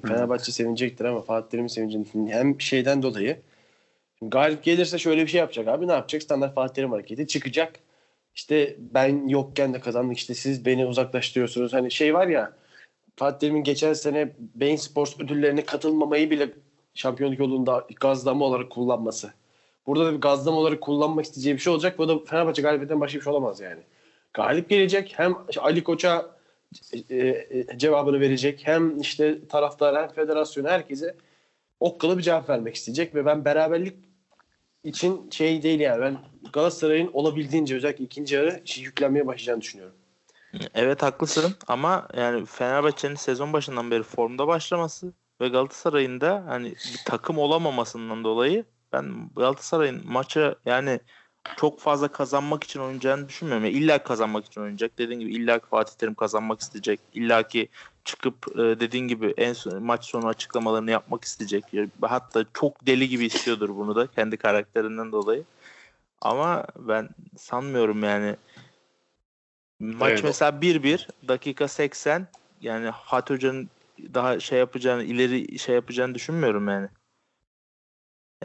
Fenerbahçe 0.07 0.53
sevinecektir 0.53 1.05
ama 1.05 1.23
Fatih 1.23 1.51
Terim'in 1.51 1.69
sevincini 1.69 2.05
düşünmüyorum. 2.05 2.39
Hem 2.39 2.61
şeyden 2.61 3.03
dolayı 3.03 3.41
galip 4.23 4.65
gelirse 4.65 4.99
şöyle 4.99 5.23
bir 5.23 5.27
şey 5.27 5.41
yapacak 5.41 5.69
abi. 5.69 5.89
Ne 5.89 5.93
yapacak? 5.93 6.23
Standart 6.23 6.55
Fatih 6.55 6.75
Terim 6.75 6.91
hareketi. 6.93 7.27
Çıkacak. 7.27 7.73
İşte 8.35 8.77
ben 8.79 9.29
yokken 9.29 9.75
de 9.75 9.81
kazandık. 9.81 10.17
İşte 10.17 10.35
siz 10.35 10.67
beni 10.67 10.87
uzaklaştırıyorsunuz. 10.87 11.73
Hani 11.73 11.91
şey 11.91 12.15
var 12.15 12.27
ya 12.27 12.53
Fatih 13.17 13.39
Terim'in 13.39 13.63
geçen 13.65 13.93
sene 13.93 14.33
Bein 14.39 14.77
Sports 14.77 15.21
ödüllerine 15.21 15.65
katılmamayı 15.65 16.31
bile 16.31 16.51
şampiyonluk 16.95 17.39
yolunda 17.39 17.87
gazlama 18.01 18.45
olarak 18.45 18.71
kullanması. 18.71 19.33
Burada 19.87 20.07
da 20.07 20.13
bir 20.13 20.21
gazlama 20.21 20.59
olarak 20.59 20.81
kullanmak 20.81 21.25
isteyeceği 21.25 21.55
bir 21.55 21.61
şey 21.61 21.73
olacak. 21.73 21.99
Bu 21.99 22.09
da 22.09 22.19
Fenerbahçe 22.19 22.63
galibiyetten 22.63 23.01
başka 23.01 23.19
bir 23.19 23.25
şey 23.25 23.33
olamaz 23.33 23.61
yani. 23.61 23.81
Galip 24.35 24.69
gelecek. 24.69 25.13
Hem 25.17 25.35
Ali 25.59 25.85
Koç'a 25.85 26.37
e, 27.11 27.17
e, 27.17 27.67
cevabını 27.77 28.21
verecek. 28.21 28.61
Hem 28.65 29.01
işte 29.01 29.49
taraftar 29.49 30.03
hem 30.03 30.09
federasyon 30.09 30.65
herkese 30.65 31.17
okkalı 31.81 32.19
bir 32.19 32.23
cevap 32.23 32.49
vermek 32.49 32.75
isteyecek 32.75 33.15
ve 33.15 33.27
ben 33.27 33.45
beraberlik 33.45 33.95
için 34.85 35.31
şey 35.31 35.63
değil 35.63 35.81
yani 35.81 36.01
ben 36.01 36.19
Galatasaray'ın 36.53 37.11
olabildiğince 37.13 37.77
özellikle 37.77 38.05
ikinci 38.05 38.35
yarı 38.35 38.63
şey 38.65 38.85
yüklenmeye 38.85 39.27
başlayacağını 39.27 39.61
düşünüyorum. 39.61 39.95
Evet 40.75 41.03
haklısın 41.03 41.55
ama 41.69 42.09
yani 42.17 42.47
Fenerbahçe'nin 42.47 43.15
sezon 43.15 43.53
başından 43.53 43.91
beri 43.91 44.03
formda 44.03 44.47
başlaması 44.47 45.13
ve 45.41 45.49
Galatasaray'ın 45.49 46.21
da 46.21 46.45
hani 46.47 46.71
bir 46.71 47.03
takım 47.07 47.39
olamamasından 47.39 48.25
dolayı 48.25 48.65
ben 48.93 49.31
Galatasaray'ın 49.37 50.03
maça 50.05 50.55
yani 50.65 51.01
çok 51.57 51.81
fazla 51.81 52.09
kazanmak 52.09 52.65
için 52.65 52.81
oynayacağını 52.81 53.29
düşünmüyorum. 53.29 53.65
Yani 53.65 53.75
illa 53.75 54.03
kazanmak 54.03 54.47
için 54.47 54.61
oynayacak. 54.61 54.99
Dediğin 54.99 55.21
gibi 55.21 55.35
illa 55.35 55.59
ki 55.59 55.67
Fatih 55.71 55.95
Terim 55.95 56.15
kazanmak 56.15 56.61
isteyecek. 56.61 57.01
İlla 57.15 57.49
ki 57.49 57.69
çıkıp 58.05 58.35
e, 58.55 58.59
dediğin 58.59 59.09
gibi 59.09 59.35
en 59.37 59.53
son, 59.53 59.83
maç 59.83 60.05
sonu 60.05 60.27
açıklamalarını 60.27 60.91
yapmak 60.91 61.25
isteyecek. 61.25 61.65
Hatta 62.03 62.45
çok 62.55 62.87
deli 62.87 63.09
gibi 63.09 63.25
istiyordur 63.25 63.69
bunu 63.69 63.97
da 63.97 64.07
kendi 64.07 64.37
karakterinden 64.37 65.13
dolayı. 65.13 65.45
Ama 66.21 66.67
ben 66.79 67.09
sanmıyorum 67.39 68.05
yani. 68.05 68.37
Maç 69.81 70.13
Evet. 70.13 70.25
mesela 70.25 70.61
1-1 70.61 71.09
dakika 71.29 71.69
80 71.69 72.27
yani 72.61 72.91
Fatih 73.05 73.35
Hoca'nın 73.35 73.71
daha 74.15 74.41
şey 74.41 74.59
yapacağını 74.59 75.03
ileri 75.03 75.59
şey 75.59 75.75
yapacağını 75.75 76.15
düşünmüyorum 76.15 76.69
yani. 76.69 76.89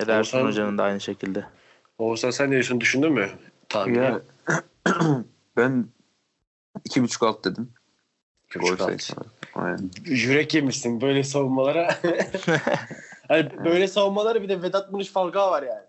Sen- 0.06 0.46
Hoca'nın 0.46 0.78
da 0.78 0.84
aynı 0.84 1.02
şekilde. 1.02 1.46
Oğuzhan 1.98 2.32
sen 2.32 2.52
de 2.52 2.64
şunu 2.64 2.82
düşündün 2.82 3.14
mü? 3.14 3.30
Tahmin. 3.70 3.96
Ya, 3.96 4.22
ben 5.58 5.86
iki 6.86 7.04
buçuk 7.04 7.24
alt 7.24 7.46
dedim. 7.46 7.74
İki 8.48 8.60
Gol 8.60 8.68
buçuk 8.68 8.82
alt. 8.82 9.12
Aynen. 9.56 9.92
Yürek 10.06 10.54
yemişsin 10.54 11.02
böyle 11.02 11.24
savunmalara. 11.24 11.96
hani 13.28 13.66
böyle 13.66 13.88
savunmaları 13.88 14.42
bir 14.42 14.50
de 14.50 14.62
Vedat 14.62 14.92
Muriç 14.92 15.12
Falcao 15.12 15.52
var 15.52 15.64
yani. 15.64 15.86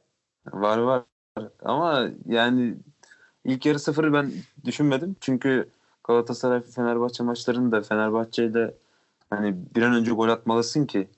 Var 0.52 0.78
var. 0.78 1.02
Ama 1.64 2.08
yani 2.26 2.74
ilk 3.44 3.66
yarı 3.66 3.78
sıfırı 3.78 4.12
ben 4.12 4.32
düşünmedim. 4.64 5.16
Çünkü 5.20 5.68
Galatasaray 6.04 6.60
Fenerbahçe 6.60 7.22
maçlarında 7.22 7.82
Fenerbahçe'de 7.82 8.74
hani 9.30 9.54
bir 9.74 9.82
an 9.82 9.94
önce 9.94 10.10
gol 10.10 10.28
atmalısın 10.28 10.86
ki 10.86 11.08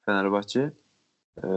Fenerbahçe. 0.00 0.72
Ee, 1.44 1.48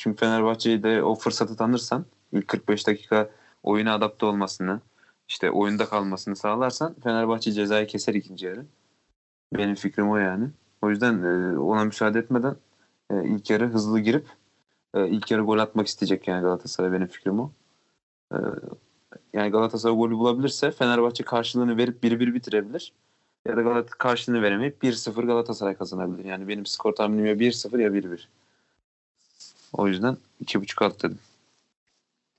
çünkü 0.00 0.20
Fenerbahçe'yi 0.20 0.82
de 0.82 1.02
o 1.02 1.14
fırsatı 1.14 1.56
tanırsan 1.56 2.04
ilk 2.32 2.48
45 2.48 2.86
dakika 2.86 3.30
oyuna 3.62 3.94
adapte 3.94 4.26
olmasını 4.26 4.80
işte 5.28 5.50
oyunda 5.50 5.86
kalmasını 5.86 6.36
sağlarsan 6.36 6.94
Fenerbahçe 7.02 7.52
cezayı 7.52 7.86
keser 7.86 8.14
ikinci 8.14 8.46
yarı. 8.46 8.66
Benim 9.56 9.74
fikrim 9.74 10.10
o 10.10 10.16
yani. 10.16 10.48
O 10.82 10.90
yüzden 10.90 11.22
e, 11.22 11.58
ona 11.58 11.84
müsaade 11.84 12.18
etmeden 12.18 12.56
e, 13.10 13.24
ilk 13.24 13.50
yarı 13.50 13.68
hızlı 13.68 14.00
girip 14.00 14.26
e, 14.94 15.08
ilk 15.08 15.30
yarı 15.30 15.42
gol 15.42 15.58
atmak 15.58 15.86
isteyecek 15.86 16.28
yani 16.28 16.42
Galatasaray 16.42 16.92
benim 16.92 17.06
fikrim 17.06 17.40
o. 17.40 17.52
E, 18.32 18.38
yani 19.32 19.50
Galatasaray 19.50 19.96
golü 19.96 20.14
bulabilirse 20.14 20.70
Fenerbahçe 20.70 21.24
karşılığını 21.24 21.76
verip 21.76 22.04
1-1 22.04 22.34
bitirebilir. 22.34 22.92
Ya 23.48 23.56
da 23.56 23.62
Galatasaray 23.62 23.98
karşılığını 23.98 24.42
veremeyip 24.42 24.82
1-0 24.82 25.26
Galatasaray 25.26 25.76
kazanabilir. 25.76 26.24
Yani 26.24 26.48
benim 26.48 26.66
skor 26.66 26.92
tahminim 26.92 27.26
ya 27.26 27.34
1-0 27.34 27.82
ya 27.82 27.88
1-1. 27.88 28.26
O 29.72 29.88
yüzden 29.88 30.16
2.5 30.44 30.84
alt 30.84 31.02
dedim. 31.02 31.18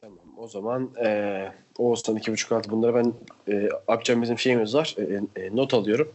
Tamam 0.01 0.17
o 0.37 0.47
zaman 0.47 0.89
e, 1.03 1.51
Oğuzhan 1.77 2.17
2.5 2.17 2.55
altı 2.55 2.71
bunları 2.71 2.95
ben 2.95 3.13
e, 3.53 3.69
yapacağım 3.89 4.21
bizim 4.21 4.39
şeyimiz 4.39 4.75
var. 4.75 4.95
E, 4.97 5.41
e, 5.41 5.55
not 5.55 5.73
alıyorum. 5.73 6.11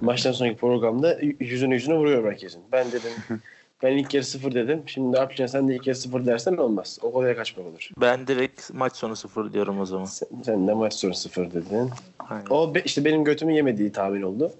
Maçtan 0.00 0.32
sonraki 0.32 0.56
programda 0.56 1.18
yüzüne 1.40 1.74
yüzüne 1.74 1.94
vuruyorum 1.96 2.26
herkesin. 2.30 2.62
Ben 2.72 2.92
dedim 2.92 3.12
ben 3.82 3.92
ilk 3.96 4.14
yarı 4.14 4.24
sıfır 4.24 4.54
dedim. 4.54 4.82
Şimdi 4.86 5.16
yapacaksın 5.16 5.58
sen 5.58 5.68
de 5.68 5.74
ilk 5.76 5.86
yarı 5.86 5.98
sıfır 5.98 6.26
dersen 6.26 6.56
olmaz. 6.56 6.98
O 7.02 7.12
kolaya 7.12 7.36
kaçmak 7.36 7.66
olur. 7.66 7.90
Ben 8.00 8.26
direkt 8.26 8.70
maç 8.74 8.96
sonu 8.96 9.16
sıfır 9.16 9.52
diyorum 9.52 9.80
o 9.80 9.86
zaman. 9.86 10.04
Sen, 10.04 10.28
sen 10.44 10.68
de 10.68 10.74
maç 10.74 10.94
sonu 10.94 11.14
sıfır 11.14 11.50
dedin. 11.50 11.90
Aynen. 12.18 12.46
O 12.50 12.74
be- 12.74 12.82
işte 12.84 13.04
benim 13.04 13.24
götümü 13.24 13.52
yemediği 13.52 13.92
tahmin 13.92 14.22
oldu. 14.22 14.52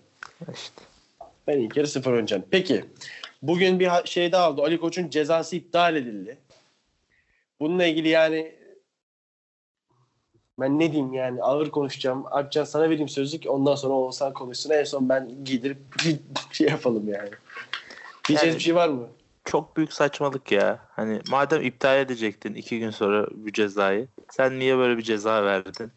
İşte. 0.55 0.83
Ben 1.47 1.59
ilk 1.59 1.77
yarı 1.77 1.87
sıfır 1.87 2.11
oynayacağım. 2.11 2.43
Peki. 2.51 2.85
Bugün 3.43 3.81
bir 3.81 3.91
şey 4.05 4.33
daha 4.33 4.51
oldu. 4.51 4.63
Ali 4.63 4.81
Koç'un 4.81 5.11
cezası 5.11 5.57
iptal 5.57 5.97
edildi. 5.97 6.39
Bununla 7.61 7.85
ilgili 7.87 8.09
yani 8.09 8.55
ben 10.61 10.79
ne 10.79 10.93
diyeyim 10.93 11.13
yani 11.13 11.43
ağır 11.43 11.71
konuşacağım. 11.71 12.25
Alpcan 12.27 12.65
sana 12.65 12.91
vereyim 12.91 13.09
sözlük. 13.09 13.45
Ondan 13.47 13.75
sonra 13.75 13.95
Oğuzhan 13.95 14.33
konuşsun. 14.33 14.71
En 14.71 14.85
son 14.85 15.09
ben 15.09 15.45
giydirip 15.45 15.79
şey 16.53 16.69
yapalım 16.69 17.09
yani. 17.09 17.31
Diyeceğiniz 18.29 18.55
Yani- 18.55 18.59
bir 18.59 18.65
şey 18.65 18.75
var 18.75 18.89
mı? 18.89 19.09
Çok 19.45 19.77
büyük 19.77 19.93
saçmalık 19.93 20.53
ya. 20.53 20.79
Hani 20.91 21.21
madem 21.31 21.63
iptal 21.63 21.99
edecektin 21.99 22.55
iki 22.55 22.79
gün 22.79 22.91
sonra 22.91 23.27
bu 23.35 23.53
cezayı. 23.53 24.09
Sen 24.31 24.59
niye 24.59 24.79
böyle 24.79 24.99
bir 24.99 25.03
ceza 25.03 25.45
verdin? 25.45 25.93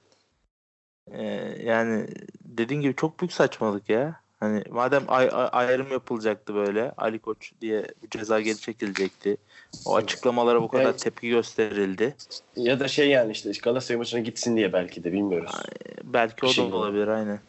Ee, 1.12 1.24
yani 1.64 2.08
dediğin 2.42 2.82
gibi 2.82 2.96
çok 2.96 3.20
büyük 3.20 3.34
saçmalık 3.34 3.90
ya. 3.90 4.21
Hani 4.42 4.64
madem 4.72 5.04
ay- 5.08 5.30
ay- 5.34 5.50
ayrım 5.52 5.92
yapılacaktı 5.92 6.56
böyle 6.56 6.92
Ali 6.98 7.20
Koç 7.20 7.52
diye 7.62 7.86
bu 8.04 8.10
ceza 8.10 8.42
geri 8.42 8.58
çekilecekti. 8.58 9.38
O 9.86 9.96
açıklamalara 9.96 10.62
bu 10.62 10.68
kadar 10.68 10.84
Evet. 10.84 11.00
tepki 11.00 11.30
gösterildi. 11.30 12.16
Ya 12.56 12.80
da 12.80 12.88
şey 12.88 13.10
yani 13.10 13.32
işte 13.32 13.52
Galatasaray 13.64 13.98
maçına 13.98 14.20
gitsin 14.20 14.56
diye 14.58 14.74
belki 14.74 15.04
de 15.04 15.14
bilmiyoruz. 15.14 15.52
Belki 16.04 16.46
o 16.46 16.50
şey 16.50 16.64
da 16.64 16.70
yok. 16.70 16.76
olabilir 16.78 17.08
aynen. 17.08 17.40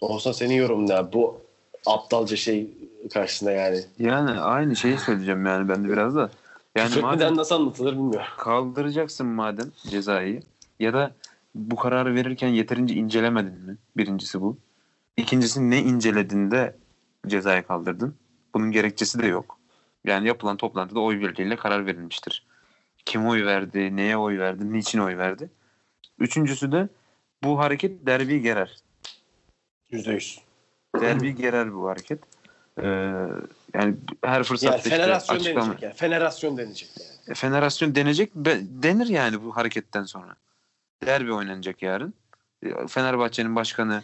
Oğuzhan 0.00 0.32
senin 0.32 0.54
yorumun 0.54 0.88
ne? 0.88 1.12
Bu 1.12 1.40
aptalca 1.86 2.36
şey 2.36 2.70
karşısında 3.12 3.50
yani. 3.52 3.80
Yani 3.98 4.30
aynı 4.30 4.76
şeyi 4.76 4.98
söyleyeceğim 4.98 5.46
yani 5.46 5.68
ben 5.68 5.84
de 5.84 5.88
biraz 5.88 6.16
da. 6.16 6.30
Yani 6.76 6.88
Küfretmeden 6.88 7.18
madem 7.18 7.36
nasıl 7.36 7.54
anlatılır 7.54 7.92
bilmiyorum. 7.92 8.26
kaldıracaksın 8.38 9.26
madem 9.26 9.72
cezayı 9.90 10.42
ya 10.80 10.92
da 10.92 11.12
bu 11.54 11.76
kararı 11.76 12.14
verirken 12.14 12.48
yeterince 12.48 12.94
incelemedin 12.94 13.60
mi? 13.60 13.76
Birincisi 13.96 14.40
bu. 14.40 14.56
İkincisi 15.16 15.70
ne 15.70 15.78
inceledin 15.82 16.50
de 16.50 16.76
cezayı 17.26 17.62
kaldırdın? 17.62 18.14
Bunun 18.54 18.70
gerekçesi 18.70 19.18
de 19.18 19.26
yok. 19.26 19.58
Yani 20.04 20.28
yapılan 20.28 20.56
toplantıda 20.56 21.00
oy 21.00 21.20
birliğiyle 21.20 21.56
karar 21.56 21.86
verilmiştir. 21.86 22.46
kim 23.04 23.26
oy 23.26 23.44
verdi, 23.46 23.96
neye 23.96 24.16
oy 24.16 24.38
verdi, 24.38 24.72
niçin 24.72 24.98
oy 24.98 25.16
verdi. 25.16 25.50
Üçüncüsü 26.18 26.72
de 26.72 26.88
bu 27.42 27.58
hareket 27.58 28.06
derbi 28.06 28.40
gerer. 28.42 28.76
Yüzde 29.90 30.12
yüz. 30.12 30.40
Derbi 31.00 31.34
gerer 31.34 31.74
bu 31.74 31.88
hareket. 31.88 32.18
Ee, 32.82 32.86
yani 33.74 33.94
her 34.24 34.42
fırsatta 34.42 34.72
Yani 34.72 34.78
işte 34.78 34.90
federasyon 34.90 35.36
açıklama. 35.36 35.66
denecek 35.66 35.82
yani. 35.82 35.94
Federasyon 35.94 36.56
denecek 36.56 36.88
yani. 37.00 37.10
E, 37.28 37.34
Federasyon 37.34 37.94
denecek 37.94 38.30
denir 38.82 39.06
yani 39.06 39.44
bu 39.44 39.56
hareketten 39.56 40.02
sonra. 40.04 40.36
Derbi 41.06 41.32
oynanacak 41.32 41.82
yarın. 41.82 42.14
E, 42.62 42.86
Fenerbahçe'nin 42.86 43.56
başkanı 43.56 44.02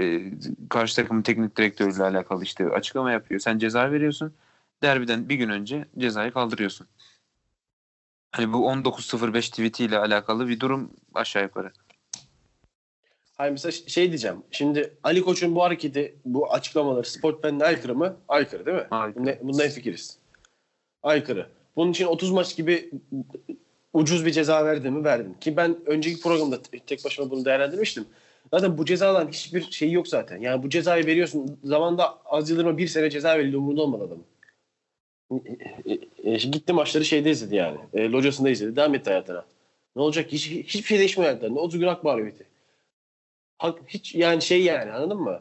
e, 0.00 0.32
karşı 0.68 0.96
takımın 0.96 1.22
teknik 1.22 1.56
direktörüyle 1.56 2.02
alakalı 2.02 2.44
işte 2.44 2.68
açıklama 2.68 3.12
yapıyor. 3.12 3.40
Sen 3.40 3.58
ceza 3.58 3.92
veriyorsun. 3.92 4.34
Derbiden 4.82 5.28
bir 5.28 5.34
gün 5.34 5.48
önce 5.48 5.84
cezayı 5.98 6.32
kaldırıyorsun. 6.32 6.86
Hani 8.32 8.52
bu 8.52 8.56
19.05 8.56 9.50
tweetiyle 9.50 9.98
alakalı 9.98 10.48
bir 10.48 10.60
durum 10.60 10.90
aşağı 11.14 11.42
yukarı. 11.42 11.72
Hayır 13.36 13.52
mesela 13.52 13.72
şey 13.72 14.08
diyeceğim. 14.08 14.36
Şimdi 14.50 14.94
Ali 15.02 15.22
Koç'un 15.22 15.54
bu 15.54 15.62
hareketi, 15.62 16.16
bu 16.24 16.52
açıklamaları 16.52 17.06
Sportmen'e 17.06 17.64
aykırı 17.64 17.94
mı? 17.94 18.16
Aykırı 18.28 18.66
değil 18.66 18.76
mi? 18.76 18.86
Aykırı. 18.90 19.20
Bunda, 19.20 19.38
bunda 19.42 19.68
fikiriz. 19.68 20.18
Aykırı. 21.02 21.46
Bunun 21.76 21.90
için 21.90 22.06
30 22.06 22.30
maç 22.30 22.56
gibi 22.56 22.90
ucuz 23.92 24.26
bir 24.26 24.30
ceza 24.30 24.64
verdi 24.64 24.90
mi? 24.90 25.04
Verdim. 25.04 25.34
Ki 25.40 25.56
ben 25.56 25.76
önceki 25.86 26.20
programda 26.20 26.62
te- 26.62 26.78
tek 26.78 27.04
başıma 27.04 27.30
bunu 27.30 27.44
değerlendirmiştim. 27.44 28.06
Zaten 28.50 28.78
bu 28.78 28.84
cezadan 28.84 29.28
hiçbir 29.28 29.70
şeyi 29.70 29.92
yok 29.92 30.08
zaten. 30.08 30.38
Yani 30.40 30.62
bu 30.62 30.70
cezayı 30.70 31.06
veriyorsun. 31.06 31.58
Zamanda 31.64 32.18
Az 32.24 32.50
Yıldırım'a 32.50 32.78
bir 32.78 32.88
sene 32.88 33.10
ceza 33.10 33.38
verildi 33.38 33.56
umurunda 33.56 33.82
olmadı 33.82 34.04
adamın. 34.04 34.24
E, 35.86 35.92
e, 35.92 36.30
e, 36.30 36.36
gitti 36.36 36.72
maçları 36.72 37.04
şeyde 37.04 37.30
izledi 37.30 37.56
yani. 37.56 37.78
E, 37.94 38.10
locasında 38.10 38.50
izledi. 38.50 38.76
Devam 38.76 38.94
etti 38.94 39.10
hayatına. 39.10 39.44
Ne 39.96 40.02
olacak? 40.02 40.32
Hiç, 40.32 40.50
hiçbir 40.50 40.82
şey 40.82 40.98
değişmiyor 40.98 41.30
hayatlarında. 41.30 41.60
30 41.60 41.80
gün 41.80 41.86
hak 41.86 42.04
mağlubiyeti. 42.04 42.46
Hak, 43.58 43.78
hiç 43.88 44.14
yani 44.14 44.42
şey 44.42 44.62
yani 44.62 44.92
anladın 44.92 45.18
mı? 45.18 45.40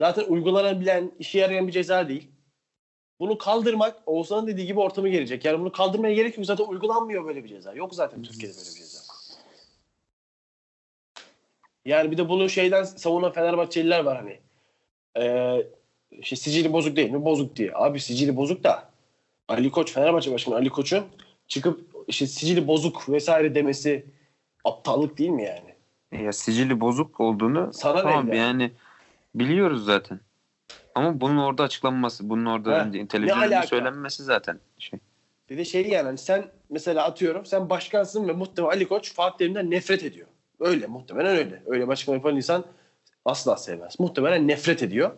Zaten 0.00 0.24
uygulanabilen, 0.24 1.12
işe 1.18 1.38
yarayan 1.38 1.66
bir 1.66 1.72
ceza 1.72 2.08
değil. 2.08 2.28
Bunu 3.20 3.38
kaldırmak 3.38 4.02
Oğuzhan'ın 4.06 4.46
dediği 4.46 4.66
gibi 4.66 4.80
ortamı 4.80 5.08
gelecek. 5.08 5.44
Yani 5.44 5.60
bunu 5.60 5.72
kaldırmaya 5.72 6.14
gerek 6.14 6.36
yok. 6.36 6.46
Zaten 6.46 6.64
uygulanmıyor 6.64 7.24
böyle 7.24 7.44
bir 7.44 7.48
ceza. 7.48 7.74
Yok 7.74 7.94
zaten 7.94 8.22
Türkiye'de 8.22 8.56
böyle 8.56 8.68
bir 8.68 8.74
ceza. 8.74 8.91
Yani 11.84 12.10
bir 12.10 12.18
de 12.18 12.28
bunu 12.28 12.48
şeyden 12.48 12.84
savunan 12.84 13.32
Fenerbahçeliler 13.32 14.04
var 14.04 14.16
hani. 14.16 14.38
Ee, 15.18 15.66
işte 16.10 16.36
sicili 16.36 16.72
bozuk 16.72 16.96
değil 16.96 17.10
mi? 17.10 17.24
Bozuk 17.24 17.56
diye. 17.56 17.70
Abi 17.74 18.00
sicili 18.00 18.36
bozuk 18.36 18.64
da 18.64 18.90
Ali 19.48 19.70
Koç, 19.70 19.92
Fenerbahçe 19.92 20.32
Başkanı 20.32 20.54
Ali 20.54 20.68
Koç'un 20.68 21.04
çıkıp 21.48 21.80
işte 22.08 22.26
sicili 22.26 22.66
bozuk 22.66 23.08
vesaire 23.08 23.54
demesi 23.54 24.06
aptallık 24.64 25.18
değil 25.18 25.30
mi 25.30 25.44
yani? 25.44 25.74
Ya 26.24 26.32
sicili 26.32 26.80
bozuk 26.80 27.20
olduğunu 27.20 27.72
Sana 27.72 28.02
tamam 28.02 28.28
yani? 28.28 28.36
yani 28.36 28.72
biliyoruz 29.34 29.84
zaten. 29.84 30.20
Ama 30.94 31.20
bunun 31.20 31.36
orada 31.36 31.62
açıklanması, 31.62 32.28
bunun 32.28 32.46
orada 32.46 32.70
önce 32.70 33.06
televizyonda 33.06 33.62
söylenmesi 33.62 34.22
zaten 34.22 34.60
şey. 34.78 34.98
Bir 35.50 35.58
de 35.58 35.64
şey 35.64 35.88
yani 35.88 36.06
hani 36.06 36.18
sen 36.18 36.44
mesela 36.70 37.04
atıyorum 37.04 37.46
sen 37.46 37.70
başkansın 37.70 38.28
ve 38.28 38.32
muhtemelen 38.32 38.72
Ali 38.72 38.88
Koç 38.88 39.14
Fatih 39.14 39.38
Terim'den 39.38 39.70
nefret 39.70 40.04
ediyor. 40.04 40.28
Öyle 40.62 40.86
muhtemelen 40.86 41.36
öyle. 41.36 41.62
Öyle 41.66 41.88
başkan 41.88 42.12
yapan 42.12 42.36
insan 42.36 42.64
asla 43.24 43.56
sevmez. 43.56 44.00
Muhtemelen 44.00 44.48
nefret 44.48 44.82
ediyor. 44.82 45.10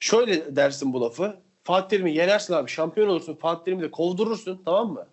Şöyle 0.00 0.56
dersin 0.56 0.92
bu 0.92 1.00
lafı. 1.00 1.36
Fatih 1.62 1.88
Terim'i 1.88 2.14
yenersin 2.14 2.54
abi 2.54 2.70
şampiyon 2.70 3.08
olursun. 3.08 3.34
Fatih 3.34 3.64
Terim'i 3.64 3.82
de 3.82 3.90
kovdurursun 3.90 4.62
tamam 4.64 4.92
mı? 4.92 5.06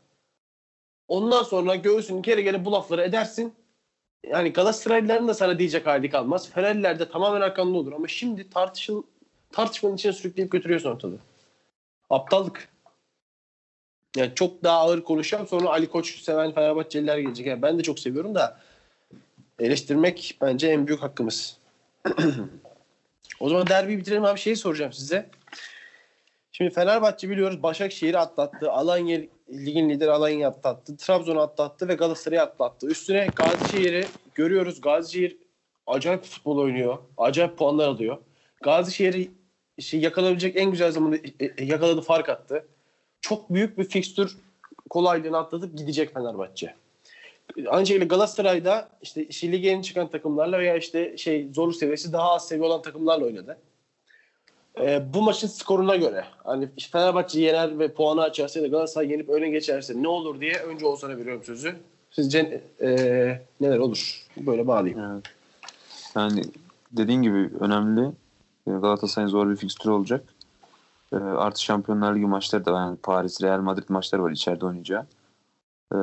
Ondan 1.08 1.44
sonra 1.44 1.76
göğsünü 1.76 2.22
kere 2.22 2.44
kere 2.44 2.66
bu 2.66 2.72
lafları 2.72 3.02
edersin. 3.02 3.54
Yani 4.24 4.54
Galatasaraylıların 4.54 5.28
da 5.28 5.34
sana 5.34 5.60
diyecek 5.60 5.86
hali 5.86 6.10
kalmaz. 6.10 6.50
Fenerliler 6.50 7.00
de 7.00 7.10
tamamen 7.10 7.42
arkanda 7.42 7.78
olur. 7.78 7.94
Ama 7.94 8.08
şimdi 8.08 8.50
tartışıl 8.50 9.04
tartışmanın 9.52 9.96
içine 9.96 10.14
sürükleyip 10.14 10.52
götürüyorsun 10.52 10.90
ortalığı. 10.90 11.20
Aptallık. 12.10 12.70
Yani 14.18 14.32
çok 14.36 14.64
daha 14.64 14.78
ağır 14.78 15.04
konuşacağım. 15.04 15.48
Sonra 15.48 15.70
Ali 15.70 15.88
Koç 15.90 16.22
seven 16.22 16.52
Fenerbahçeliler 16.52 17.18
gelecek. 17.18 17.48
Yani 17.48 17.62
ben 17.62 17.80
de 17.80 17.84
çok 17.84 18.00
seviyorum 18.00 18.36
da 18.36 18.60
eleştirmek 19.60 20.38
bence 20.42 20.68
en 20.68 20.88
büyük 20.88 21.02
hakkımız. 21.02 21.58
o 23.40 23.50
zaman 23.50 23.68
derbi 23.68 23.98
bitirelim 23.98 24.26
abi. 24.26 24.40
Şeyi 24.40 24.56
soracağım 24.56 24.94
size. 24.94 25.30
Şimdi 26.52 26.72
Fenerbahçe 26.72 27.30
biliyoruz 27.30 27.64
Başakşehir'i 27.64 28.18
atlattı. 28.18 28.72
Alanya 28.72 29.22
ligin 29.50 29.90
lideri 29.90 30.12
Alanya'yı 30.12 30.48
atlattı. 30.48 30.98
Trabzon'u 30.98 31.40
atlattı 31.40 31.88
ve 31.88 31.94
Galatasaray'ı 31.94 32.42
atlattı. 32.42 32.88
Üstüne 32.88 33.28
Gazişehir'i 33.36 34.06
görüyoruz. 34.36 34.82
Gazişehir 34.82 35.38
acayip 35.88 36.24
futbol 36.24 36.58
oynuyor. 36.58 36.98
Acayip 37.18 37.58
puanlar 37.58 37.88
alıyor. 37.88 38.18
Gazişehir'i 38.62 39.32
işte 39.78 39.98
yakalayabilecek 39.98 40.56
en 40.56 40.72
güzel 40.72 40.92
zamanda 40.92 41.16
e, 41.16 41.46
e, 41.58 41.66
yakaladı 41.66 42.02
fark 42.02 42.30
attı. 42.30 42.68
Çok 43.22 43.54
büyük 43.54 43.78
bir 43.78 43.84
fikstür 43.84 44.38
kolaylığını 44.90 45.38
atlatıp 45.38 45.78
gidecek 45.78 46.14
Fenerbahçe. 46.14 46.76
Aynı 47.68 47.86
şekilde 47.86 48.06
Galatasaray'da 48.06 48.90
işte, 49.02 49.52
lige 49.52 49.68
yeni 49.68 49.84
çıkan 49.84 50.08
takımlarla 50.08 50.60
veya 50.60 50.76
işte 50.78 51.18
şey 51.18 51.50
zorluk 51.54 51.76
seviyesi 51.76 52.14
daha 52.14 52.32
az 52.32 52.48
seviye 52.48 52.68
olan 52.68 52.82
takımlarla 52.82 53.26
oynadı. 53.26 53.58
Ee, 54.82 55.14
bu 55.14 55.22
maçın 55.22 55.48
skoruna 55.48 55.96
göre 55.96 56.26
hani 56.44 56.70
Fenerbahçe 56.92 57.42
yener 57.42 57.80
ve 57.80 57.94
puanı 57.94 58.22
açarsa 58.22 58.60
ya 58.60 58.66
da 58.66 58.68
Galatasaray 58.68 59.12
yenip 59.12 59.30
öne 59.30 59.50
geçerse 59.50 60.04
ne 60.04 60.08
olur 60.08 60.42
diye 60.42 60.54
önce 60.54 60.86
Oğuzhan'a 60.86 61.18
veriyorum 61.18 61.44
sözü. 61.44 61.76
Sizce 62.12 62.62
e, 62.82 62.90
neler 63.62 63.78
olur? 63.78 64.28
Böyle 64.38 64.68
bağlayayım. 64.68 65.24
Yani 66.16 66.42
dediğin 66.92 67.22
gibi 67.22 67.50
önemli. 67.60 68.12
Ee, 68.68 68.72
Galatasaray'ın 68.72 69.30
zor 69.30 69.50
bir 69.50 69.56
fikstürü 69.56 69.92
olacak. 69.92 70.24
Ee, 71.14 71.16
artı 71.16 71.64
Şampiyonlar 71.64 72.16
Ligi 72.16 72.26
maçları 72.26 72.66
da. 72.66 72.72
Yani 72.72 72.98
Paris, 72.98 73.42
Real 73.42 73.60
Madrid 73.60 73.90
maçları 73.90 74.24
var 74.24 74.32
içeride 74.32 74.66
oynayacağı. 74.66 75.06
Ee, 75.94 75.98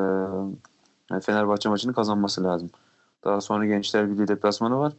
yani 1.13 1.23
Fenerbahçe 1.23 1.69
maçını 1.69 1.95
kazanması 1.95 2.45
lazım. 2.45 2.71
Daha 3.25 3.41
sonra 3.41 3.67
Gençler 3.67 4.11
Birliği 4.11 4.29
deplasmanı 4.29 4.79
var. 4.79 4.93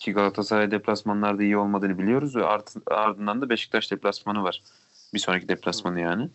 Ki 0.00 0.12
Galatasaray 0.12 0.70
deplasmanlarda 0.70 1.42
iyi 1.42 1.56
olmadığını 1.56 1.98
biliyoruz 1.98 2.36
ve 2.36 2.44
art, 2.44 2.74
ardından 2.86 3.40
da 3.40 3.50
Beşiktaş 3.50 3.90
deplasmanı 3.90 4.42
var. 4.42 4.62
Bir 5.14 5.18
sonraki 5.18 5.48
deplasmanı 5.48 6.00
yani. 6.00 6.30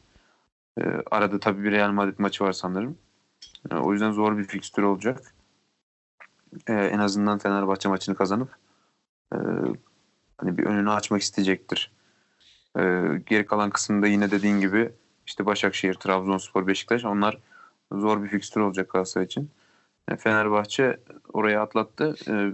Ee, 0.82 0.84
arada 1.12 1.39
tabii 1.39 1.64
bir 1.64 1.72
Real 1.72 1.91
Madrid 1.91 2.20
maçı 2.20 2.43
var 2.43 2.51
sanırım. 2.51 2.97
Ee, 3.72 3.76
o 3.76 3.93
yüzden 3.93 4.12
zor 4.12 4.38
bir 4.38 4.43
fikstür 4.43 4.84
olacak. 4.84 5.34
Ee, 6.68 6.74
en 6.74 6.99
azından 6.99 7.38
Fenerbahçe 7.38 7.89
maçını 7.89 8.16
kazanıp 8.16 8.55
e, 9.34 9.38
hani 10.38 10.57
bir 10.57 10.66
önünü 10.66 10.91
açmak 10.91 11.22
isteyecektir. 11.22 11.91
Ee, 12.78 12.82
geri 13.26 13.45
kalan 13.45 13.70
kısımda 13.70 14.07
yine 14.07 14.32
dediğin 14.32 14.60
gibi 14.60 14.91
işte 15.28 15.45
Başakşehir, 15.45 15.93
Trabzonspor, 15.93 16.68
Beşiktaş 16.68 17.05
onlar 17.05 17.38
zor 17.92 18.24
bir 18.24 18.28
fikstür 18.28 18.62
olacak 18.62 18.90
Galatasaray 18.90 19.26
için. 19.26 19.50
E, 20.12 20.16
Fenerbahçe 20.16 21.00
oraya 21.34 21.62
atlattı. 21.62 22.16
E, 22.28 22.52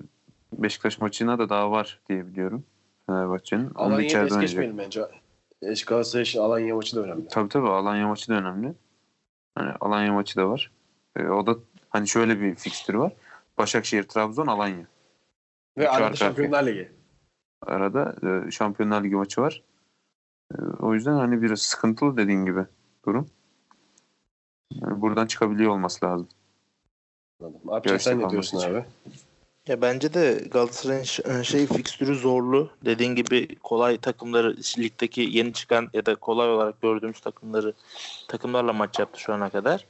Beşiktaş 0.53 0.99
maçına 1.01 1.39
da 1.39 1.49
daha 1.49 1.71
var 1.71 1.99
diye 2.09 2.27
biliyorum. 2.27 2.63
Fenerbahçe'nin. 3.05 3.69
Onu 3.69 4.01
içeride 4.01 4.33
oynayacak. 4.33 4.77
bence. 4.77 5.05
Galatasaray 5.87 6.23
için 6.23 6.39
Alanya 6.39 6.75
maçı 6.75 6.95
da 6.95 7.01
önemli. 7.01 7.27
Tabii 7.27 7.49
tabii 7.49 7.67
Alanya 7.67 8.07
maçı 8.07 8.29
da 8.29 8.33
önemli. 8.33 8.73
Hani 9.55 9.71
Alanya 9.81 10.13
maçı 10.13 10.37
da 10.37 10.49
var. 10.49 10.71
E, 11.15 11.23
o 11.27 11.47
da 11.47 11.55
hani 11.89 12.07
şöyle 12.07 12.41
bir 12.41 12.55
fikstür 12.55 12.93
var. 12.93 13.13
Başakşehir, 13.57 14.03
Trabzon, 14.03 14.47
Alanya. 14.47 14.87
Ve 15.77 15.83
İki 15.83 15.89
arada 15.89 16.05
arka 16.05 16.15
Şampiyonlar 16.15 16.65
Ligi. 16.65 16.91
Arada 17.61 18.15
e, 18.47 18.51
Şampiyonlar 18.51 19.03
Ligi 19.03 19.15
maçı 19.15 19.41
var. 19.41 19.63
E, 20.53 20.55
o 20.79 20.93
yüzden 20.93 21.13
hani 21.13 21.41
biraz 21.41 21.61
sıkıntılı 21.61 22.17
dediğin 22.17 22.45
gibi 22.45 22.65
durum. 23.05 23.27
Yani 24.71 25.01
buradan 25.01 25.27
çıkabiliyor 25.27 25.71
olması 25.71 26.05
lazım. 26.05 26.27
Anladım. 27.41 27.69
Abi 27.69 27.99
sen 27.99 28.19
ne 28.19 28.29
diyorsun 28.29 28.57
için. 28.57 28.69
abi? 28.69 28.85
Ya 29.67 29.81
bence 29.81 30.13
de 30.13 30.47
Galatasaray'ın 30.51 31.41
şey 31.41 31.65
fikstürü 31.65 32.15
zorlu. 32.15 32.69
Dediğin 32.85 33.15
gibi 33.15 33.55
kolay 33.55 33.97
takımları 33.97 34.57
ligdeki 34.77 35.21
yeni 35.21 35.53
çıkan 35.53 35.89
ya 35.93 36.05
da 36.05 36.15
kolay 36.15 36.49
olarak 36.49 36.81
gördüğümüz 36.81 37.19
takımları 37.19 37.73
takımlarla 38.27 38.73
maç 38.73 38.99
yaptı 38.99 39.19
şu 39.19 39.33
ana 39.33 39.49
kadar. 39.49 39.87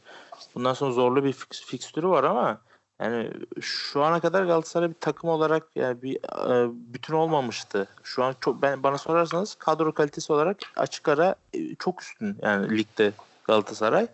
Bundan 0.55 0.73
sonra 0.73 0.91
zorlu 0.91 1.23
bir 1.23 1.33
fikstürü 1.51 2.07
var 2.07 2.23
ama 2.23 2.61
yani 2.99 3.31
şu 3.61 4.03
ana 4.03 4.19
kadar 4.19 4.43
Galatasaray 4.43 4.89
bir 4.89 4.99
takım 4.99 5.29
olarak 5.29 5.67
yani 5.75 6.01
bir 6.01 6.15
e, 6.15 6.69
bütün 6.93 7.13
olmamıştı. 7.13 7.87
Şu 8.03 8.23
an 8.23 8.35
çok 8.39 8.61
ben 8.61 8.83
bana 8.83 8.97
sorarsanız 8.97 9.55
kadro 9.55 9.91
kalitesi 9.91 10.33
olarak 10.33 10.57
açık 10.75 11.07
ara 11.07 11.35
e, 11.53 11.75
çok 11.75 12.01
üstün 12.01 12.37
yani 12.41 12.77
ligde 12.77 13.11
Galatasaray. 13.43 14.07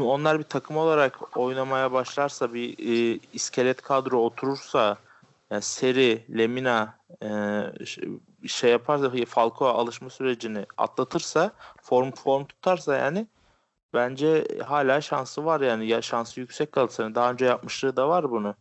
Onlar 0.00 0.38
bir 0.38 0.44
takım 0.44 0.76
olarak 0.76 1.36
oynamaya 1.38 1.92
başlarsa 1.92 2.54
bir 2.54 2.78
e, 2.78 3.20
iskelet 3.32 3.82
kadro 3.82 4.18
oturursa 4.18 4.98
yani 5.50 5.62
Seri, 5.62 6.26
Lemina 6.38 6.98
e, 7.22 7.28
şey, 8.48 8.70
yaparsa 8.70 9.10
Falcao 9.26 9.68
alışma 9.68 10.10
sürecini 10.10 10.66
atlatırsa 10.76 11.52
form 11.82 12.10
form 12.10 12.44
tutarsa 12.44 12.96
yani 12.96 13.26
bence 13.94 14.44
hala 14.66 15.00
şansı 15.00 15.44
var 15.44 15.60
yani. 15.60 15.86
Ya 15.86 16.02
şansı 16.02 16.40
yüksek 16.40 16.72
Galatasaray'ın. 16.72 17.14
Daha 17.14 17.30
önce 17.32 17.44
yapmışlığı 17.44 17.96
da 17.96 18.08
var 18.08 18.30
bunu. 18.30 18.54